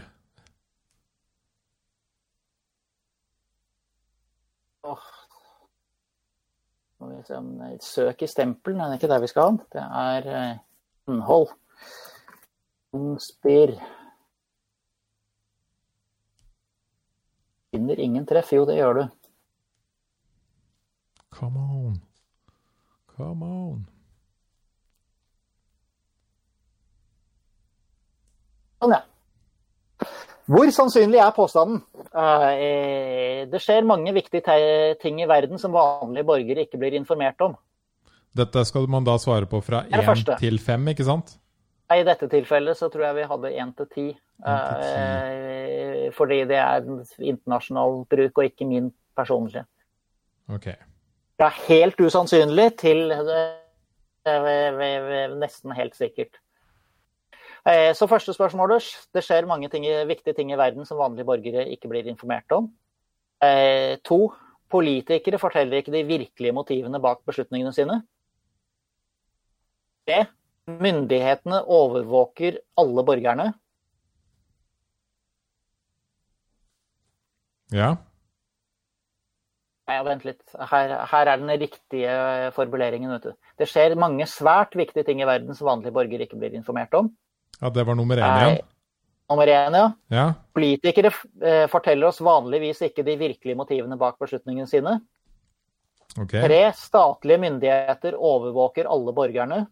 Søk 7.83 8.21
i 8.21 8.29
stempelen, 8.29 8.79
det 8.79 8.95
er 8.95 8.99
ikke 8.99 9.11
der 9.11 9.23
vi 9.23 9.29
skal. 9.31 9.59
Det 9.73 9.83
er 9.83 10.29
eh, 10.31 10.57
innhold. 11.11 11.53
Konspir. 12.95 13.75
Finner 17.73 17.99
ingen 17.99 18.25
treff. 18.25 18.53
Jo, 18.55 18.65
det 18.69 18.77
gjør 18.79 19.01
du. 19.01 19.03
Come 21.35 21.59
on. 21.59 21.99
Come 23.17 23.45
on. 23.45 23.83
Sånn, 28.79 28.95
ja. 28.95 29.14
Hvor 30.45 30.69
sannsynlig 30.69 31.17
er 31.21 31.31
påstanden? 31.33 31.79
Eh, 32.13 33.45
det 33.49 33.61
skjer 33.63 33.87
mange 33.87 34.13
viktige 34.13 34.57
ting 35.01 35.21
i 35.21 35.29
verden 35.29 35.57
som 35.61 35.73
vanlige 35.73 36.27
borgere 36.27 36.67
ikke 36.67 36.77
blir 36.81 36.97
informert 36.97 37.41
om. 37.41 37.55
Dette 38.35 38.65
skal 38.67 38.85
man 38.91 39.07
da 39.07 39.15
svare 39.21 39.47
på 39.49 39.61
fra 39.63 39.85
én 39.89 40.37
til 40.37 40.59
fem, 40.59 40.87
ikke 40.91 41.07
sant? 41.07 41.37
I 41.93 42.03
dette 42.05 42.27
tilfellet 42.29 42.77
så 42.77 42.89
tror 42.89 43.07
jeg 43.07 43.15
vi 43.19 43.27
hadde 43.29 43.53
én 43.61 43.73
til 43.77 43.89
ti. 43.93 44.07
Eh, 44.45 46.11
fordi 46.13 46.41
det 46.49 46.59
er 46.61 46.85
internasjonal 47.19 48.03
bruk, 48.09 48.37
og 48.37 48.45
ikke 48.45 48.69
min 48.69 48.91
personlige. 49.17 49.65
Ok. 50.51 50.69
Fra 51.39 51.49
helt 51.67 51.99
usannsynlig 51.99 52.69
til 52.79 53.07
nesten 55.39 55.73
helt 55.77 55.95
sikkert. 55.97 56.41
Eh, 57.65 57.91
så 57.97 58.07
første 58.07 58.33
spørsmålet. 58.33 58.91
Det 59.13 59.23
skjer 59.25 59.47
mange 59.49 59.69
ting, 59.73 59.87
viktige 60.07 60.35
ting 60.37 60.51
i 60.53 60.57
verden 60.59 60.85
som 60.85 60.99
vanlige 61.01 61.25
borgere 61.25 61.65
ikke 61.73 61.89
blir 61.89 62.05
informert 62.11 62.51
om. 62.53 62.69
Eh, 63.41 63.97
to. 64.05 64.33
Politikere 64.69 65.39
forteller 65.39 65.77
ikke 65.77 65.93
de 65.93 66.03
virkelige 66.05 66.53
motivene 66.53 67.01
bak 67.01 67.21
beslutningene 67.25 67.73
sine. 67.73 67.99
Tre. 70.05 70.25
Myndighetene 70.67 71.61
overvåker 71.69 72.57
alle 72.77 73.03
borgerne. 73.05 73.51
Ja. 77.73 77.95
Nei, 79.85 79.97
vent 80.05 80.25
litt. 80.25 80.41
Her, 80.57 80.95
her, 81.11 81.29
er 81.29 81.41
den 81.41 81.53
riktige 81.61 82.15
formuleringen. 82.57 83.11
Vet 83.13 83.29
du. 83.29 83.33
Det 83.61 83.69
skjer 83.69 83.97
mange 84.01 84.25
svært 84.29 84.73
viktige 84.77 85.05
ting 85.05 85.21
i 85.21 85.29
verden 85.29 85.53
som 85.57 85.69
vanlige 85.69 85.93
borgere 85.93 86.25
ikke 86.25 86.41
blir 86.41 86.57
informert 86.57 86.93
om. 86.97 87.13
Ja, 87.61 87.69
det 87.69 87.83
var 87.87 87.95
nummer 87.95 88.17
én 88.17 88.39
igjen? 88.41 88.63
Nummer 89.29 89.49
én, 89.49 89.73
ja. 89.73 89.91
ja. 90.13 90.25
Politikere 90.53 91.11
eh, 91.41 91.65
forteller 91.71 92.07
oss 92.07 92.21
vanligvis 92.21 92.83
ikke 92.85 93.05
de 93.05 93.15
virkelige 93.17 93.57
motivene 93.57 93.97
bak 93.97 94.19
beslutningene 94.21 94.69
sine. 94.69 94.99
Okay. 96.15 96.43
Tre, 96.45 96.59
statlige 96.77 97.41
myndigheter 97.41 98.15
overvåker 98.15 98.87
alle 98.91 99.13
borgerne. 99.15 99.63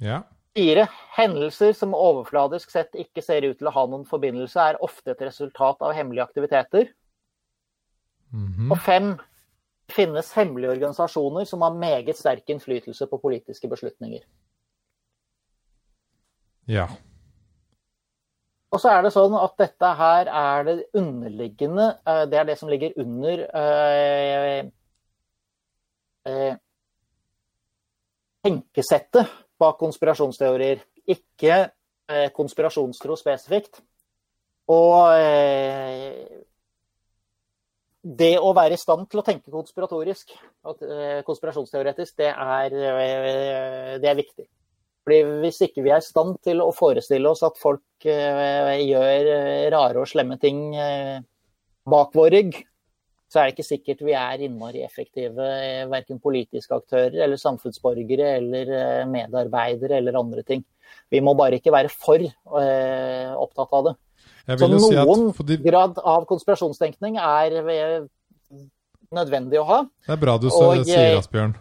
Ja. 0.00 0.22
Fire, 0.56 0.86
hendelser 1.16 1.74
som 1.76 1.94
overfladisk 1.94 2.70
sett 2.72 2.96
ikke 2.98 3.22
ser 3.22 3.44
ut 3.46 3.58
til 3.58 3.68
å 3.70 3.74
ha 3.74 3.84
noen 3.90 4.06
forbindelse, 4.08 4.70
er 4.72 4.80
ofte 4.82 5.12
et 5.12 5.26
resultat 5.26 5.82
av 5.82 5.94
hemmelige 5.94 6.24
aktiviteter. 6.24 6.88
Mm 8.32 8.46
-hmm. 8.46 8.70
Og 8.72 8.78
fem, 8.78 9.18
finnes 9.90 10.32
hemmelige 10.32 10.70
organisasjoner 10.70 11.44
som 11.44 11.62
har 11.62 11.74
meget 11.74 12.16
sterk 12.16 12.50
innflytelse 12.50 13.06
på 13.06 13.18
politiske 13.18 13.68
beslutninger. 13.68 14.20
Ja. 16.70 16.86
Og 18.70 18.78
så 18.78 18.92
er 18.92 19.02
det 19.02 19.10
sånn 19.14 19.34
at 19.34 19.56
dette 19.58 19.88
her 19.98 20.28
er 20.30 20.66
det 20.68 20.74
underliggende 20.94 21.88
eh, 22.06 22.24
Det 22.30 22.38
er 22.38 22.46
det 22.46 22.58
som 22.60 22.70
ligger 22.70 22.94
under 23.02 23.42
eh, 23.60 24.60
eh, 26.30 26.52
tenkesettet 28.46 29.32
bak 29.60 29.80
konspirasjonsteorier. 29.80 30.84
Ikke 31.10 31.56
eh, 31.66 32.28
konspirasjonstro 32.36 33.18
spesifikt. 33.18 33.82
Og 34.70 35.18
eh, 35.18 36.22
det 38.00 38.36
å 38.38 38.54
være 38.56 38.78
i 38.78 38.80
stand 38.80 39.10
til 39.10 39.20
å 39.20 39.26
tenke 39.26 39.50
konspiratorisk, 39.52 40.30
eh, 40.30 41.20
konspirasjonsteoretisk, 41.26 42.16
det 42.22 42.30
er, 42.30 42.78
det 44.00 44.08
er 44.14 44.22
viktig. 44.22 44.46
Fordi 45.10 45.40
Hvis 45.42 45.58
ikke 45.66 45.82
vi 45.82 45.90
er 45.90 45.98
i 45.98 46.06
stand 46.06 46.36
til 46.46 46.60
å 46.62 46.70
forestille 46.70 47.26
oss 47.26 47.42
at 47.42 47.56
folk 47.58 48.06
eh, 48.06 48.76
gjør 48.86 49.30
eh, 49.34 49.68
rare 49.74 49.98
og 49.98 50.06
slemme 50.06 50.36
ting 50.38 50.76
eh, 50.78 51.16
bak 51.90 52.12
vår 52.14 52.28
rygg, 52.36 52.58
så 53.30 53.40
er 53.40 53.48
det 53.48 53.56
ikke 53.56 53.66
sikkert 53.66 54.04
vi 54.06 54.14
er 54.14 54.44
innmari 54.46 54.84
effektive, 54.86 55.48
verken 55.90 56.20
politiske 56.22 56.76
aktører 56.76 57.16
eller 57.24 57.40
samfunnsborgere 57.42 58.28
eller 58.36 58.70
medarbeidere 59.10 59.98
eller 59.98 60.18
andre 60.18 60.44
ting. 60.46 60.62
Vi 61.10 61.22
må 61.22 61.34
bare 61.38 61.58
ikke 61.58 61.74
være 61.74 61.90
for 61.90 62.22
eh, 62.22 63.32
opptatt 63.34 63.74
av 63.80 63.88
det. 63.88 63.96
Så 64.60 64.70
noen 64.70 64.86
si 64.86 65.38
fordi... 65.40 65.58
grad 65.62 65.98
av 65.98 66.26
konspirasjonstenkning 66.30 67.18
er 67.22 67.58
nødvendig 69.10 69.58
å 69.58 69.66
ha. 69.66 69.82
Det 70.06 70.14
er 70.14 70.22
bra 70.22 70.38
du 70.38 70.46
og, 70.50 70.86
sier, 70.86 71.18
Asbjørn. 71.18 71.58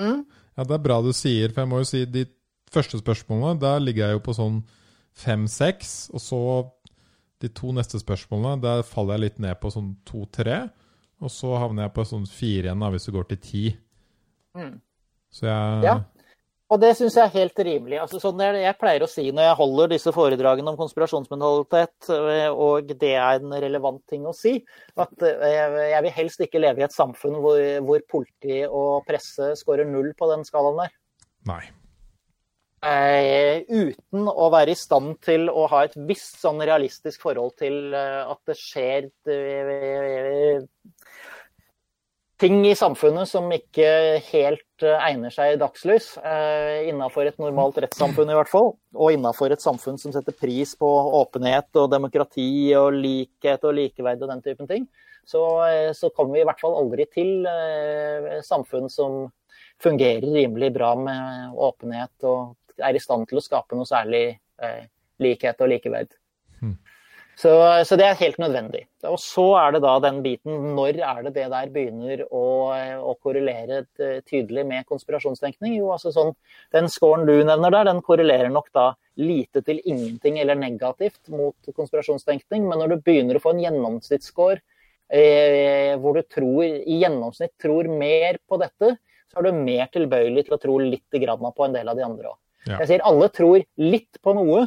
Mm? 0.00 0.24
Ja, 0.56 0.64
det 0.64 0.76
er 0.76 0.84
bra 0.88 1.02
du 1.04 1.12
sier, 1.16 1.52
for 1.52 1.64
jeg 1.64 1.72
må 1.72 1.82
jo 1.82 1.88
si 1.88 2.04
de 2.08 2.24
første 2.72 3.00
spørsmålene, 3.00 3.60
der 3.62 3.82
ligger 3.82 4.06
jeg 4.06 4.18
jo 4.18 4.24
på 4.26 4.34
sånn 4.36 4.58
fem-seks. 5.16 5.94
Og 6.14 6.22
så 6.22 6.40
de 7.44 7.52
to 7.52 7.72
neste 7.76 8.00
spørsmålene, 8.00 8.62
der 8.64 8.84
faller 8.86 9.16
jeg 9.16 9.26
litt 9.26 9.40
ned 9.44 9.60
på 9.60 9.72
sånn 9.72 9.94
to-tre. 10.08 10.66
Og 11.24 11.32
så 11.32 11.54
havner 11.60 11.86
jeg 11.86 11.96
på 11.96 12.04
sånn 12.08 12.26
fire 12.28 12.68
igjen, 12.68 12.82
da, 12.82 12.92
hvis 12.92 13.08
du 13.08 13.14
går 13.14 13.30
til 13.30 13.40
ti. 13.40 13.64
Mm. 14.56 14.76
Så 15.32 15.48
jeg 15.48 15.88
Ja. 15.88 16.02
Og 16.66 16.80
det 16.82 16.96
syns 16.98 17.14
jeg 17.14 17.22
er 17.22 17.34
helt 17.44 17.60
rimelig. 17.62 17.98
Altså, 18.02 18.18
sånn 18.18 18.40
jeg, 18.42 18.58
jeg 18.64 18.78
pleier 18.80 19.04
å 19.04 19.08
si 19.10 19.28
når 19.30 19.44
jeg 19.46 19.58
holder 19.60 19.92
disse 19.92 20.12
foredragene 20.14 20.72
om 20.72 20.78
konspirasjonsmentalitet, 20.80 22.08
øh, 22.10 22.48
og 22.50 22.90
det 22.90 23.12
er 23.14 23.38
en 23.38 23.54
relevant 23.62 24.02
ting 24.10 24.26
å 24.26 24.34
si, 24.34 24.56
at 24.98 25.14
øh, 25.22 25.78
jeg 25.92 26.02
vil 26.08 26.16
helst 26.16 26.42
ikke 26.42 26.64
leve 26.64 26.82
i 26.82 26.86
et 26.88 26.96
samfunn 26.96 27.38
hvor, 27.38 27.62
hvor 27.86 28.02
politi 28.10 28.64
og 28.66 29.06
presse 29.06 29.52
scorer 29.62 29.86
null 29.86 30.10
på 30.18 30.26
den 30.32 30.42
skalaen 30.48 30.82
der. 30.82 30.96
Nei. 31.46 31.62
Eh, 32.84 33.64
uten 33.72 34.26
å 34.28 34.50
være 34.52 34.74
i 34.74 34.78
stand 34.78 35.16
til 35.24 35.48
å 35.48 35.64
ha 35.72 35.86
et 35.86 35.94
visst 36.06 36.42
sånn 36.42 36.60
realistisk 36.60 37.22
forhold 37.24 37.54
til 37.62 37.94
eh, 37.96 38.20
at 38.28 38.40
det 38.50 38.56
skjer 38.60 39.06
eh, 39.32 40.58
ting 42.36 42.58
i 42.68 42.74
samfunnet 42.76 43.30
som 43.30 43.48
ikke 43.50 44.20
helt 44.28 44.84
egner 44.84 45.32
seg 45.32 45.54
i 45.54 45.60
dagslys. 45.62 46.10
Innafor 46.84 47.30
et 47.30 47.38
normalt 47.40 47.78
rettssamfunn, 47.80 48.28
i 48.28 48.36
hvert 48.36 48.50
fall. 48.50 48.74
Og 48.92 49.14
innafor 49.14 49.54
et 49.54 49.64
samfunn 49.64 49.96
som 49.96 50.12
setter 50.12 50.36
pris 50.36 50.74
på 50.76 50.90
åpenhet 51.16 51.80
og 51.80 51.88
demokrati 51.94 52.44
og 52.76 52.90
likhet 53.00 53.64
og 53.64 53.72
likeverd 53.78 54.20
og 54.20 54.34
den 54.34 54.44
typen 54.44 54.68
ting. 54.68 54.84
Så, 55.24 55.40
så 55.96 56.12
kommer 56.12 56.36
vi 56.36 56.44
i 56.44 56.46
hvert 56.46 56.60
fall 56.60 56.76
aldri 56.76 57.08
til 57.08 57.48
samfunn 58.44 58.92
som 58.92 59.22
fungerer 59.80 60.28
rimelig 60.36 60.74
bra 60.76 60.92
med 61.00 61.56
åpenhet 61.56 62.28
og 62.28 62.52
er 62.82 62.96
i 62.96 63.02
stand 63.02 63.28
til 63.30 63.40
å 63.40 63.44
skape 63.44 63.78
noe 63.78 63.88
særlig 63.88 64.26
eh, 64.62 64.84
likhet 65.22 65.60
og 65.64 65.72
likeverd. 65.72 66.12
Mm. 66.60 66.76
Så, 67.36 67.50
så, 67.84 67.96
det 68.00 68.06
er 68.06 68.16
helt 68.16 68.38
nødvendig. 68.40 68.86
Og 69.04 69.18
så 69.20 69.44
er 69.60 69.74
det 69.74 69.82
da 69.84 69.98
den 70.00 70.22
biten 70.24 70.70
Når 70.76 71.02
er 71.04 71.18
det 71.26 71.34
det 71.34 71.50
der 71.52 71.72
begynner 71.72 72.22
å, 72.32 72.44
å 72.96 73.12
korrelere 73.20 73.82
eh, 74.00 74.22
tydelig 74.24 74.64
med 74.64 74.86
konspirasjonstenkning? 74.88 75.74
Jo, 75.76 75.90
altså 75.92 76.14
sånn, 76.14 76.32
Den 76.72 76.88
scoren 76.92 77.26
du 77.28 77.34
nevner 77.36 77.74
der, 77.74 77.90
den 77.90 78.00
korrelerer 78.06 78.48
nok 78.52 78.70
da 78.76 78.94
lite 79.20 79.60
til 79.64 79.82
ingenting 79.84 80.40
eller 80.40 80.56
negativt 80.56 81.28
mot 81.32 81.76
konspirasjonstenkning. 81.76 82.64
Men 82.64 82.80
når 82.80 82.94
du 82.94 83.04
begynner 83.04 83.36
å 83.36 83.44
få 83.44 83.52
en 83.52 83.62
gjennomsnittsscore 83.66 84.62
eh, 85.12 85.92
hvor 86.00 86.16
du 86.16 86.24
tror, 86.24 86.64
i 86.64 87.02
gjennomsnitt 87.02 87.52
tror 87.60 87.92
mer 87.92 88.40
på 88.48 88.60
dette, 88.64 88.96
så 89.28 89.40
er 89.40 89.50
du 89.50 89.60
mer 89.60 89.92
tilbøyelig 89.92 90.46
til 90.46 90.56
å 90.56 90.62
tro 90.62 90.80
litt 90.80 91.04
på 91.12 91.68
en 91.68 91.76
del 91.76 91.92
av 91.92 92.00
de 92.00 92.04
andre 92.06 92.32
òg. 92.32 92.40
Ja. 92.66 92.80
Jeg 92.82 92.90
sier 92.90 93.06
alle 93.06 93.28
tror 93.34 93.62
litt 93.78 94.20
på 94.22 94.34
noe, 94.36 94.66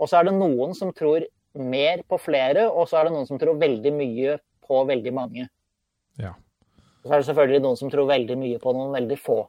og 0.00 0.10
så 0.10 0.20
er 0.20 0.28
det 0.28 0.36
noen 0.36 0.74
som 0.76 0.92
tror 0.96 1.26
mer 1.54 2.04
på 2.08 2.18
flere, 2.20 2.66
og 2.68 2.88
så 2.90 3.00
er 3.00 3.08
det 3.08 3.14
noen 3.16 3.28
som 3.28 3.40
tror 3.40 3.58
veldig 3.60 3.92
mye 3.94 4.36
på 4.66 4.84
veldig 4.88 5.12
mange. 5.14 5.48
Ja. 6.20 6.34
Så 7.00 7.14
er 7.14 7.22
det 7.22 7.28
selvfølgelig 7.30 7.62
noen 7.64 7.78
som 7.80 7.90
tror 7.92 8.08
veldig 8.10 8.36
mye 8.38 8.60
på 8.60 8.72
noen 8.76 8.92
veldig 8.92 9.16
få. 9.20 9.40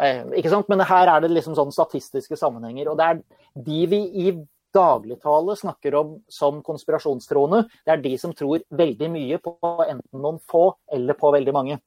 Eh, 0.00 0.22
ikke 0.40 0.50
sant? 0.52 0.70
Men 0.72 0.82
her 0.88 1.10
er 1.12 1.24
det 1.24 1.34
liksom 1.34 1.56
sånn 1.58 1.74
statistiske 1.74 2.38
sammenhenger. 2.40 2.88
Og 2.90 2.98
det 3.00 3.08
er 3.10 3.20
de 3.66 3.80
vi 3.90 4.00
i 4.24 4.32
dagligtale 4.74 5.54
snakker 5.58 5.94
om 6.00 6.14
som 6.32 6.62
konspirasjonstroende, 6.66 7.62
det 7.86 7.92
er 7.94 8.02
de 8.02 8.14
som 8.18 8.32
tror 8.34 8.64
veldig 8.74 9.10
mye 9.12 9.38
på 9.42 9.54
enten 9.84 10.24
noen 10.24 10.40
få 10.50 10.66
eller 10.92 11.14
på 11.18 11.30
veldig 11.36 11.54
mange. 11.54 11.78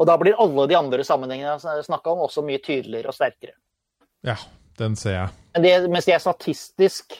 Og 0.00 0.06
da 0.08 0.16
blir 0.18 0.38
alle 0.40 0.66
de 0.70 0.78
andre 0.78 1.04
sammenhengene 1.06 1.54
jeg 1.60 1.86
snakka 1.86 2.14
om, 2.14 2.24
også 2.26 2.42
mye 2.42 2.58
tydeligere 2.64 3.12
og 3.12 3.16
sterkere. 3.16 3.54
Ja, 4.26 4.34
den 4.78 4.96
ser 4.98 5.16
jeg. 5.16 5.34
Det, 5.62 5.74
mens 5.90 6.08
de 6.08 6.14
er 6.16 6.22
statistisk 6.22 7.16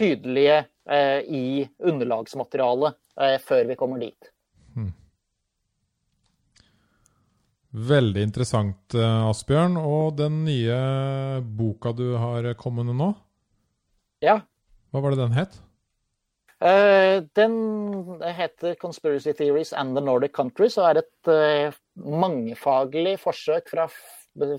tydelige 0.00 0.64
eh, 0.90 1.20
i 1.24 1.46
underlagsmaterialet 1.84 2.96
eh, 3.20 3.36
før 3.42 3.68
vi 3.68 3.76
kommer 3.78 4.00
dit. 4.02 4.30
Hmm. 4.74 4.92
Veldig 7.74 8.24
interessant, 8.28 8.96
eh, 8.96 9.28
Asbjørn. 9.28 9.76
Og 9.80 10.16
den 10.18 10.42
nye 10.46 10.80
boka 11.44 11.94
du 11.96 12.14
har 12.20 12.50
kommet 12.60 12.90
nå? 12.90 13.12
Ja. 14.24 14.40
Hva 14.90 15.04
var 15.04 15.14
det 15.14 15.24
den 15.24 15.38
het? 15.38 15.60
Uh, 16.64 17.20
den 17.36 17.54
heter 18.22 18.74
'Conspiracy 18.74 19.34
Theories 19.36 19.72
and 19.72 19.96
the 19.96 20.00
Nordic 20.00 20.32
Countries' 20.32 20.78
og 20.78 20.86
er 20.86 21.00
et 21.02 21.28
uh, 21.28 21.74
mangefaglig 21.98 23.18
forsøk 23.20 23.68
fra 23.68 23.84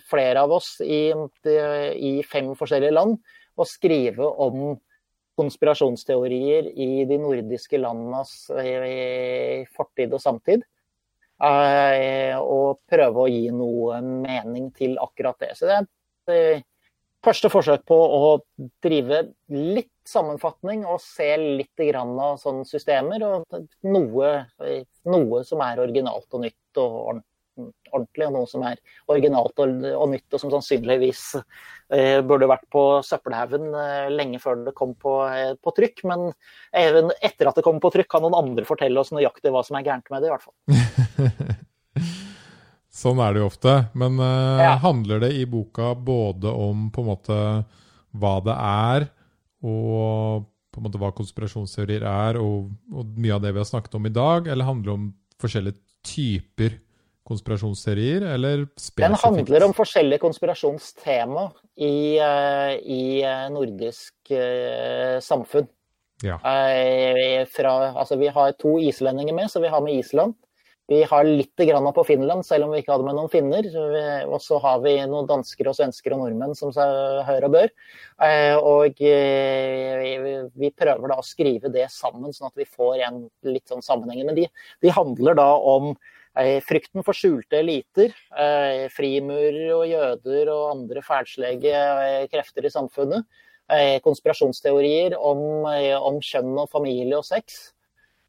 flere 0.09 0.43
av 0.45 0.53
oss 0.55 0.77
i, 0.81 1.09
i 1.11 2.11
fem 2.27 2.53
forskjellige 2.57 2.95
land 2.95 3.17
å 3.55 3.67
skrive 3.67 4.27
om 4.27 4.75
konspirasjonsteorier 5.35 6.69
i 6.79 7.03
de 7.07 7.17
nordiske 7.19 7.79
landenes 7.79 8.31
eh, 8.55 9.65
fortid 9.75 10.13
og 10.15 10.23
samtid. 10.23 10.63
Eh, 11.43 12.37
og 12.39 12.79
prøve 12.87 13.25
å 13.25 13.27
gi 13.31 13.49
noe 13.51 13.99
mening 14.05 14.71
til 14.77 14.95
akkurat 15.03 15.39
det. 15.43 15.51
Så 15.59 15.67
det 15.67 15.75
er 15.75 15.83
et 15.83 16.33
eh, 16.35 16.63
første 17.25 17.51
forsøk 17.51 17.83
på 17.89 17.97
å 17.97 18.31
drive 18.85 19.25
litt 19.51 19.91
sammenfatning 20.07 20.85
og 20.87 21.01
se 21.03 21.31
litt 21.41 21.85
av 21.97 22.39
sånne 22.39 22.67
systemer. 22.69 23.27
Og 23.27 23.89
noe, 23.91 24.33
noe 25.11 25.43
som 25.47 25.63
er 25.65 25.83
originalt 25.83 26.29
og 26.31 26.45
nytt 26.45 26.79
og 26.79 26.99
ordentlig, 27.01 27.31
og 27.95 28.21
noe 28.35 28.49
som 28.49 28.65
er 28.67 28.79
originalt 29.11 29.63
og, 29.63 29.85
og 29.95 30.09
nytt, 30.11 30.27
og 30.33 30.41
som 30.41 30.53
sannsynligvis 30.53 31.23
eh, 31.37 32.19
burde 32.25 32.49
vært 32.51 32.67
på 32.73 32.83
søppelhaugen 33.05 33.71
eh, 33.79 34.09
lenge 34.13 34.41
før 34.43 34.65
det 34.67 34.75
kom 34.77 34.93
på, 34.99 35.17
eh, 35.29 35.53
på, 35.55 35.75
trykk. 35.75 36.05
Men 36.11 36.27
etter 36.75 37.49
at 37.49 37.59
det 37.59 37.65
kom 37.65 37.81
på 37.83 37.93
trykk, 37.95 38.09
kan 38.11 38.25
noen 38.25 38.37
andre 38.37 38.67
fortelle 38.67 39.01
oss 39.01 39.13
nøyaktig 39.15 39.53
hva 39.53 39.63
som 39.65 39.79
er 39.79 39.87
gærent 39.87 40.11
med 40.13 40.25
det, 40.25 40.29
i 40.29 40.35
hvert 40.35 40.45
fall. 40.45 41.55
sånn 42.95 43.21
er 43.23 43.35
det 43.35 43.43
jo 43.43 43.49
ofte. 43.49 43.77
Men 43.97 44.19
uh, 44.21 44.61
ja. 44.63 44.75
handler 44.83 45.25
det 45.25 45.33
i 45.35 45.45
boka 45.49 45.93
både 45.95 46.51
om 46.51 46.89
på 46.93 47.03
en 47.03 47.09
måte 47.11 47.39
hva 48.15 48.35
det 48.43 48.55
er, 48.55 49.07
og 49.65 50.45
på 50.71 50.81
en 50.81 50.87
måte 50.87 50.99
hva 50.99 51.11
konspirasjonsteorier 51.15 52.03
er, 52.07 52.39
og, 52.39 52.71
og, 52.91 53.15
mye 53.19 53.35
av 53.35 53.43
det 53.43 53.53
vi 53.55 53.61
har 53.61 53.67
snakket 53.67 53.97
om 53.99 54.07
i 54.07 54.13
dag, 54.15 54.49
eller 54.51 54.67
handler 54.67 54.87
det 54.87 54.95
om 54.95 55.05
forskjellige 55.41 55.79
typer 56.05 56.77
konspirasjonsteorier, 57.25 58.25
eller 58.35 58.65
spesifikt? 58.75 59.03
Den 59.03 59.17
handler 59.21 59.67
om 59.67 59.75
forskjellige 59.77 60.21
konspirasjonstema 60.23 61.47
i, 61.75 61.95
uh, 62.21 62.73
i 62.79 63.03
uh, 63.25 63.47
nordisk 63.53 64.13
uh, 64.31 65.17
samfunn. 65.25 65.67
Ja. 66.23 66.37
Fra, 67.51 67.71
altså 67.91 68.15
vi 68.17 68.29
har 68.31 68.53
to 68.55 68.77
islendinger 68.79 69.35
med, 69.35 69.49
så 69.51 69.59
vi 69.59 69.69
har 69.69 69.81
med 69.83 69.99
Island. 69.99 70.33
Vi 70.87 71.01
har 71.03 71.25
litt 71.25 71.57
grann 71.57 71.87
på 71.93 72.03
Finland, 72.05 72.45
selv 72.45 72.67
om 72.67 72.73
vi 72.73 72.83
ikke 72.83 72.93
hadde 72.93 73.07
med 73.07 73.17
noen 73.17 73.31
finner. 73.33 73.65
Og 74.29 74.37
så 74.43 74.59
har 74.61 74.83
vi 74.83 74.93
noen 75.09 75.25
dansker 75.29 75.67
og 75.71 75.77
svensker 75.77 76.13
og 76.13 76.21
nordmenn 76.21 76.53
som 76.57 76.69
seg 76.75 77.25
hør 77.25 77.47
og 77.47 77.55
bør. 77.55 77.71
Eh, 78.21 78.53
og 78.55 79.01
eh, 79.01 80.45
vi 80.53 80.69
prøver 80.77 81.09
da 81.09 81.17
å 81.17 81.25
skrive 81.25 81.73
det 81.73 81.87
sammen, 81.93 82.35
sånn 82.35 82.51
at 82.51 82.61
vi 82.61 82.69
får 82.69 83.01
en 83.07 83.23
litt 83.49 83.65
sånn 83.71 83.81
sammenheng. 83.85 84.27
Men 84.29 84.37
de, 84.37 84.45
de 84.85 84.93
handler 84.93 85.39
da 85.41 85.49
om 85.57 85.91
eh, 85.95 86.13
frykten 86.67 87.05
for 87.05 87.15
skjulte 87.15 87.61
eliter, 87.61 88.11
frimurere 88.91 89.69
og 89.75 89.85
jøder 89.87 90.51
og 90.51 90.65
andre 90.73 91.03
fælslege 91.05 91.77
krefter 92.33 92.67
i 92.67 92.73
samfunnet. 92.73 93.23
Konspirasjonsteorier 94.03 95.15
om, 95.15 95.63
om 95.65 96.19
kjønn 96.19 96.51
og 96.59 96.67
familie 96.73 97.15
og 97.17 97.25
sex. 97.25 97.71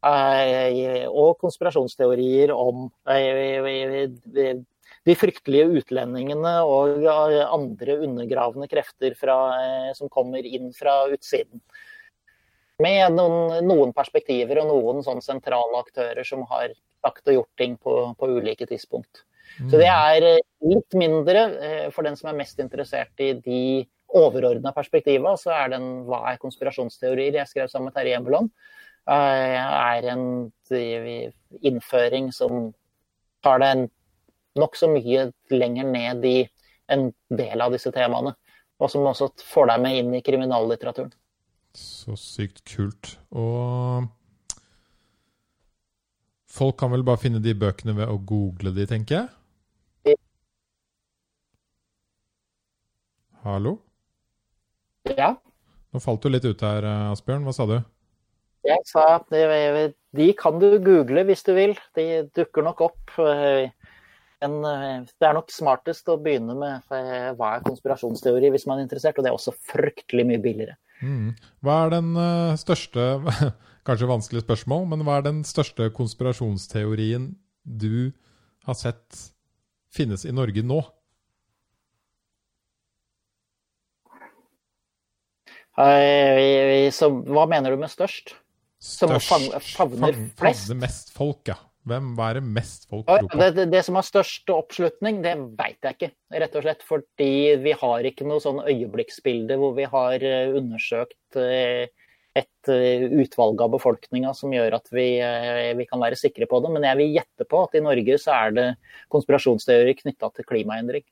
Eh, 0.05 1.07
og 1.09 1.39
konspirasjonsteorier 1.41 2.51
om 2.53 2.85
eh, 3.09 4.59
de 5.07 5.15
fryktelige 5.17 5.79
utlendingene 5.79 6.53
og 6.67 7.01
andre 7.07 7.97
undergravende 8.05 8.69
krefter 8.69 9.17
fra, 9.17 9.37
eh, 9.57 9.91
som 9.97 10.11
kommer 10.13 10.45
inn 10.45 10.69
fra 10.77 11.07
utsiden. 11.09 11.63
Med 12.83 13.15
noen, 13.15 13.65
noen, 13.65 13.93
perspektiver 13.97 14.61
og 14.61 14.69
noen 14.69 15.01
sånn 15.05 15.23
sentrale 15.25 15.81
aktører 15.81 16.27
som 16.27 16.45
har 16.51 16.75
sagt 17.07 17.27
og 17.31 17.39
gjort 17.41 17.59
ting 17.59 17.77
på, 17.79 17.97
på 18.19 18.31
ulike 18.37 18.67
tidspunkt. 18.69 19.23
Mm. 19.57 19.69
Så 19.71 19.79
det 19.79 19.89
er 19.89 20.25
litt 20.67 20.97
mindre 20.99 21.45
for 21.95 22.05
den 22.05 22.17
som 22.19 22.29
er 22.29 22.41
mest 22.43 22.59
interessert 22.61 23.23
i 23.23 23.31
de 23.39 23.61
overordna 24.07 24.71
perspektiva, 24.75 25.35
så 25.37 25.51
er 25.55 25.71
den 25.75 25.87
hva 26.07 26.23
er 26.31 26.41
konspirasjonsteorier 26.41 27.39
jeg 27.41 27.49
skrev 27.49 27.71
sammen 27.71 27.89
med 27.89 27.97
Terje 27.97 28.19
Embeland. 28.19 28.51
Eh, 29.07 29.55
er 29.55 30.09
en 30.11 30.51
innføring 31.63 32.31
som 32.35 32.71
tar 33.43 33.61
det 33.63 33.71
nokså 34.59 34.89
mye 34.91 35.29
lenger 35.53 35.87
ned 35.87 36.25
i 36.27 36.37
en 36.91 37.11
del 37.29 37.63
av 37.63 37.75
disse 37.75 37.91
temaene. 37.95 38.33
Og 38.77 38.91
som 38.93 39.07
også 39.09 39.31
får 39.41 39.71
deg 39.71 39.81
med 39.83 39.99
inn 40.01 40.11
i 40.17 40.21
kriminallitteraturen. 40.25 41.13
Så 41.77 42.17
sykt 42.19 42.61
kult. 42.67 43.15
Og 43.31 44.05
folk 46.57 46.79
kan 46.81 46.91
vel 46.93 47.05
bare 47.07 47.21
finne 47.21 47.41
de 47.43 47.53
bøkene 47.57 47.95
ved 47.97 48.09
å 48.09 48.17
google 48.17 48.73
de, 48.75 48.87
tenker 48.89 49.21
jeg? 49.21 50.17
Hallo? 53.47 53.77
Ja? 55.07 55.37
Nå 55.93 56.01
falt 56.03 56.25
du 56.25 56.33
litt 56.33 56.43
ut 56.43 56.63
her, 56.65 56.83
Asbjørn. 57.13 57.45
Hva 57.47 57.53
sa 57.55 57.67
du? 57.69 57.77
Jeg 58.67 58.83
sa 58.89 59.03
at 59.21 59.29
de 60.17 60.27
kan 60.37 60.57
du 60.59 60.67
google 60.83 61.23
hvis 61.27 61.45
du 61.47 61.53
vil. 61.55 61.75
De 61.95 62.25
dukker 62.35 62.65
nok 62.65 62.83
opp. 62.89 63.13
Eh, 63.21 63.69
en, 64.43 64.57
eh, 64.65 65.05
det 65.07 65.29
er 65.29 65.37
nok 65.37 65.53
smartest 65.53 66.09
å 66.11 66.17
begynne 66.21 66.57
med 66.57 66.93
eh, 66.93 67.29
hva 67.37 67.55
er 67.55 67.65
konspirasjonsteori 67.65 68.51
hvis 68.53 68.67
man 68.69 68.81
er 68.81 68.87
interessert, 68.87 69.17
og 69.17 69.25
det 69.25 69.31
er 69.31 69.37
også 69.39 69.55
fryktelig 69.71 70.27
mye 70.29 70.43
billigere. 70.43 70.77
Mm. 71.01 71.31
Hva 71.65 71.79
er 71.85 71.93
den 71.93 72.11
største, 72.57 73.07
kanskje 73.87 74.09
vanskelig 74.09 74.43
spørsmål, 74.43 74.85
men 74.91 75.05
hva 75.07 75.19
er 75.19 75.27
den 75.29 75.41
største 75.47 75.89
konspirasjonsteorien 75.95 77.31
du 77.63 78.11
har 78.67 78.77
sett 78.77 79.21
finnes 79.93 80.25
i 80.27 80.35
Norge 80.35 80.63
nå? 80.65 80.81
Så, 85.77 87.09
hva 87.29 87.45
mener 87.49 87.73
du 87.73 87.79
med 87.79 87.91
størst? 87.93 88.33
Som 88.81 89.13
favner 89.21 89.61
flest. 89.61 90.37
Favner 90.37 90.79
mest 90.81 91.13
folk, 91.13 91.43
ja. 91.49 91.57
Hvem, 91.87 92.09
er 92.19 92.39
det 92.39 92.43
mest 92.43 92.87
folk 92.89 93.05
tror 93.07 93.29
på? 93.29 93.37
Det, 93.39 93.51
det, 93.55 93.65
det, 93.71 93.81
som 93.87 93.95
har 93.95 94.03
størst 94.03 94.49
oppslutning, 94.51 95.21
det 95.23 95.37
veit 95.59 95.85
jeg 95.85 95.95
ikke. 95.95 96.09
Rett 96.43 96.57
og 96.59 96.65
slett 96.65 96.83
fordi 96.83 97.29
vi 97.63 97.75
har 97.79 98.09
ikke 98.09 98.27
noe 98.27 98.43
sånn 98.43 98.59
øyeblikksbilde 98.65 99.55
hvor 99.61 99.77
vi 99.77 99.85
har 99.87 100.25
eh, 100.27 100.51
undersøkt 100.57 101.39
eh, 101.39 101.87
et 102.37 102.71
eh, 102.71 103.07
utvalg 103.21 103.61
av 103.63 103.73
befolkninga 103.73 104.33
som 104.37 104.53
gjør 104.53 104.77
at 104.77 104.91
vi, 104.93 105.07
vi, 105.79 105.87
kan 105.89 106.01
være 106.03 106.19
sikre 106.19 106.47
på 106.49 106.61
det. 106.63 106.71
Men 106.75 106.85
jeg 106.87 106.99
vil 107.01 107.17
gjette 107.17 107.47
på 107.49 107.63
at 107.65 107.75
i 107.77 107.83
Norge 107.83 108.19
så 108.21 108.35
er 108.37 108.55
det 108.55 108.67
konspirasjonsteorier 109.13 109.97
knytta 110.01 110.31
til 110.35 110.47
klimaendring. 110.47 111.05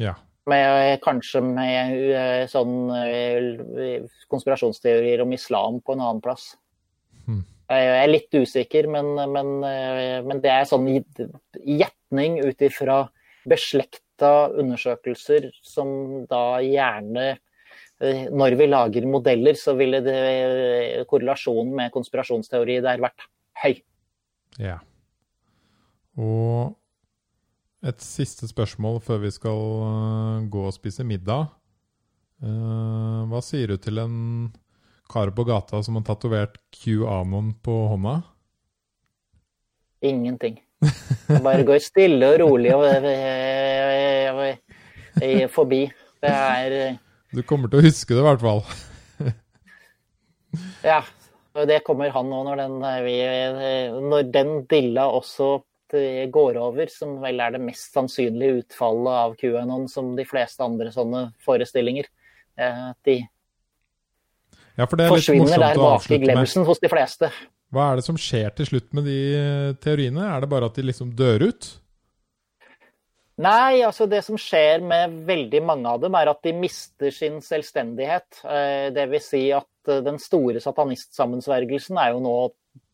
Ja. 0.00 0.16
Med, 0.48 0.96
kanskje 1.04 1.42
med 1.44 2.48
sånn 2.50 2.88
konspirasjonsteorier 4.32 5.20
om 5.22 5.34
islam 5.36 5.78
på 5.84 5.94
en 5.94 6.02
annen 6.02 6.22
plass. 6.24 6.54
Jeg 7.70 7.90
er 8.00 8.08
litt 8.10 8.34
usikker, 8.34 8.88
men, 8.90 9.12
men, 9.30 9.50
men 10.26 10.40
det 10.42 10.50
er 10.50 10.64
sånn 10.66 10.88
gjetning 10.90 12.40
ut 12.42 12.64
ifra 12.66 13.04
beslekta 13.48 14.50
undersøkelser 14.58 15.50
som 15.62 16.24
da 16.30 16.58
gjerne 16.64 17.36
Når 18.00 18.54
vi 18.56 18.66
lager 18.70 19.04
modeller, 19.04 19.56
så 19.60 19.74
ville 19.76 20.00
det, 20.00 20.16
korrelasjonen 21.10 21.74
med 21.76 21.92
konspirasjonsteori 21.92 22.78
der 22.80 23.02
vært 23.02 23.26
høy. 23.60 23.74
Ja. 24.60 24.78
Og 26.20 26.76
et 27.86 28.00
siste 28.04 28.48
spørsmål 28.48 28.98
før 29.04 29.22
vi 29.24 29.30
skal 29.32 29.60
eh, 29.86 30.48
gå 30.52 30.64
og 30.68 30.74
spise 30.76 31.04
middag. 31.06 31.48
Eh, 32.44 33.20
hva 33.30 33.40
sier 33.44 33.72
du 33.72 33.76
til 33.80 34.00
en 34.02 34.16
kar 35.10 35.32
på 35.34 35.46
gata 35.48 35.80
som 35.84 35.96
har 35.98 36.04
tatovert 36.08 36.58
QAnon 36.76 37.54
på 37.64 37.76
hånda? 37.94 38.20
Ingenting. 40.00 40.60
Jeg 40.80 41.42
bare 41.44 41.64
går 41.68 41.80
stille 41.84 42.28
og 42.32 42.38
rolig 42.40 42.72
og, 42.72 42.84
forbi. 45.52 45.82
Det 46.20 46.30
er 46.30 46.96
Du 47.30 47.42
kommer 47.46 47.70
til 47.70 47.80
å 47.80 47.86
huske 47.86 48.14
det, 48.14 48.20
i 48.20 48.26
hvert 48.26 48.42
fall. 48.42 48.62
ja. 50.92 51.00
Og 51.58 51.66
det 51.66 51.80
kommer 51.86 52.12
han 52.14 52.30
nå, 52.30 52.44
når 52.46 52.62
den, 52.62 52.78
når 54.06 54.30
den 54.34 54.54
dilla 54.70 55.08
også 55.10 55.58
går 56.30 56.58
over, 56.62 56.90
som 56.90 57.16
vel 57.22 57.42
er 57.42 57.56
det 57.56 57.62
mest 57.64 57.96
sannsynlige 57.96 58.60
utfallet 58.62 59.16
av 59.24 59.34
QAnon, 59.38 59.88
som 59.90 60.12
de 60.18 60.26
fleste 60.28 60.62
andre 60.62 60.92
sånne 60.94 61.24
forestillinger. 61.42 62.06
De 63.06 63.16
ja, 64.78 64.86
forsvinner 64.86 65.58
der 65.58 65.80
bak 65.80 66.06
i 66.10 66.20
glemselsen 66.22 66.66
hos 66.68 66.80
de 66.82 66.90
fleste. 66.92 67.30
Hva 67.70 67.90
er 67.90 68.00
det 68.00 68.06
som 68.06 68.18
skjer 68.18 68.50
til 68.58 68.70
slutt 68.72 68.88
med 68.96 69.06
de 69.06 69.18
eh, 69.36 69.72
teoriene? 69.82 70.24
Er 70.26 70.42
det 70.42 70.50
bare 70.50 70.70
at 70.70 70.78
de 70.78 70.86
liksom 70.88 71.12
dør 71.18 71.50
ut? 71.50 71.68
Nei, 73.40 73.80
altså 73.86 74.04
det 74.10 74.20
som 74.26 74.36
skjer 74.40 74.82
med 74.84 75.14
veldig 75.28 75.62
mange 75.64 75.88
av 75.88 76.00
dem, 76.02 76.14
er 76.18 76.28
at 76.32 76.42
de 76.44 76.52
mister 76.56 77.10
sin 77.14 77.40
selvstendighet. 77.44 78.40
Dvs. 78.42 78.94
det 78.96 79.06
vil 79.12 79.22
si 79.24 79.52
at 79.56 79.88
eh, 79.88 80.02
den 80.04 80.18
store 80.20 80.60
satanistsammensvergelsen 80.60 81.96
er 82.02 82.10
jo 82.12 82.20
nå 82.24 82.34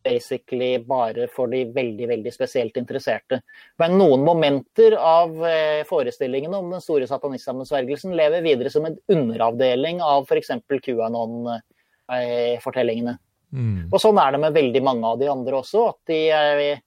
basically 0.07 0.79
bare 0.79 1.27
for 1.35 1.47
de 1.51 1.65
veldig 1.75 2.09
veldig 2.09 2.33
spesielt 2.35 2.77
interesserte. 2.79 3.41
Men 3.83 3.99
noen 3.99 4.25
momenter 4.27 4.93
av 5.01 5.47
eh, 5.49 5.85
forestillingene 5.89 6.57
om 6.61 6.71
den 6.77 6.83
store 6.85 7.07
satanistsammensvergelsen 7.11 8.17
lever 8.17 8.43
videre 8.47 8.71
som 8.71 8.85
en 8.87 8.99
underavdeling 9.13 9.97
av 10.05 10.25
f.eks. 10.31 10.51
QAnon-fortellingene. 10.87 13.15
Mm. 13.57 13.89
Og 13.91 14.01
sånn 14.03 14.19
er 14.21 14.33
det 14.35 14.41
med 14.43 14.57
veldig 14.57 14.83
mange 14.85 15.07
av 15.11 15.19
de 15.21 15.29
andre 15.33 15.55
også. 15.59 15.81
at 15.91 16.01
de, 16.13 16.21
eh, 16.31 16.79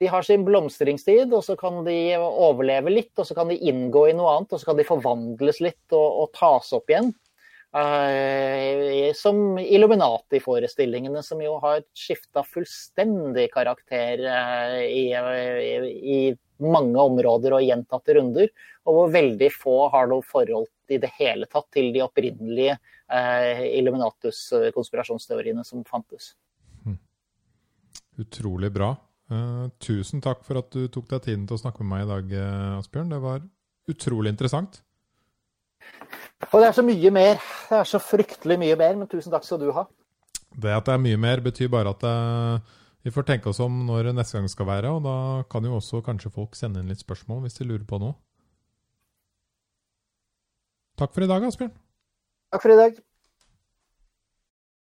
de 0.00 0.08
har 0.08 0.24
sin 0.24 0.44
blomstringstid, 0.46 1.32
og 1.36 1.44
så 1.44 1.56
kan 1.60 1.82
de 1.84 2.16
overleve 2.16 2.92
litt, 2.92 3.12
og 3.20 3.26
så 3.28 3.36
kan 3.36 3.50
de 3.52 3.58
inngå 3.68 4.06
i 4.08 4.14
noe 4.16 4.30
annet, 4.32 4.54
og 4.56 4.62
så 4.62 4.70
kan 4.70 4.78
de 4.78 4.86
forvandles 4.88 5.60
litt 5.60 5.92
og, 5.92 6.22
og 6.22 6.30
tas 6.38 6.70
opp 6.76 6.88
igjen. 6.88 7.10
Uh, 7.70 9.12
som 9.14 9.58
Illuminati-forestillingene, 9.60 11.20
som 11.22 11.42
jo 11.44 11.52
har 11.62 11.84
skifta 11.94 12.42
fullstendig 12.42 13.44
karakter 13.52 14.24
uh, 14.24 14.80
i, 14.82 15.12
i, 15.12 15.76
i, 16.16 16.18
mange 16.64 16.98
områder 16.98 17.54
og 17.58 17.62
gjentatte 17.62 18.16
runder. 18.16 18.48
Og 18.88 18.96
hvor 18.96 19.12
veldig 19.12 19.52
få 19.54 19.76
har 19.92 20.08
noe 20.10 20.24
forhold 20.26 20.66
i 20.90 20.98
det 20.98 21.12
hele 21.20 21.46
tatt 21.46 21.68
til 21.76 21.92
de 21.94 22.02
opprinnelige 22.08 22.74
uh, 22.80 23.62
Illuminatus-konspirasjonsteoriene 23.68 25.62
som 25.68 25.84
fantes. 25.84 26.32
Hm. 26.88 26.98
Utrolig 28.24 28.72
bra. 28.74 28.94
Tusen 29.82 30.22
takk 30.24 30.44
for 30.46 30.58
at 30.58 30.70
du 30.74 30.88
tok 30.90 31.08
deg 31.12 31.24
tiden 31.28 31.46
til 31.46 31.56
å 31.56 31.62
snakke 31.62 31.84
med 31.84 31.92
meg 31.92 32.04
i 32.04 32.10
dag, 32.10 32.32
Asbjørn. 32.80 33.12
Det 33.12 33.20
var 33.22 33.44
utrolig 33.90 34.32
interessant. 34.34 34.80
Og 36.50 36.58
det 36.62 36.68
er 36.70 36.76
så 36.76 36.84
mye 36.84 37.12
mer. 37.14 37.40
Det 37.68 37.78
er 37.78 37.88
så 37.88 38.00
fryktelig 38.02 38.56
mye 38.60 38.76
mer, 38.80 38.96
men 38.98 39.10
tusen 39.10 39.32
takk 39.32 39.46
skal 39.46 39.60
du 39.60 39.70
ha. 39.76 39.84
Det 40.50 40.72
at 40.74 40.88
det 40.88 40.94
er 40.96 41.02
mye 41.02 41.18
mer, 41.20 41.42
betyr 41.44 41.70
bare 41.70 41.92
at 41.94 42.00
det, 42.02 42.14
eh, 42.14 42.78
vi 43.06 43.12
får 43.14 43.28
tenke 43.28 43.48
oss 43.48 43.60
om 43.64 43.84
når 43.86 44.10
neste 44.12 44.36
gang 44.36 44.48
skal 44.50 44.66
være, 44.68 44.90
og 44.90 45.04
da 45.04 45.16
kan 45.50 45.64
jo 45.64 45.76
også 45.78 46.02
kanskje 46.04 46.32
folk 46.34 46.56
sende 46.58 46.82
inn 46.82 46.90
litt 46.90 47.00
spørsmål 47.00 47.44
hvis 47.44 47.60
de 47.60 47.68
lurer 47.68 47.86
på 47.88 48.00
noe. 48.02 48.16
Takk 51.00 51.14
for 51.14 51.24
i 51.24 51.30
dag, 51.30 51.46
Asbjørn. 51.46 51.72
Takk 52.52 52.66
for 52.66 52.74
i 52.74 52.80
dag. 52.80 52.98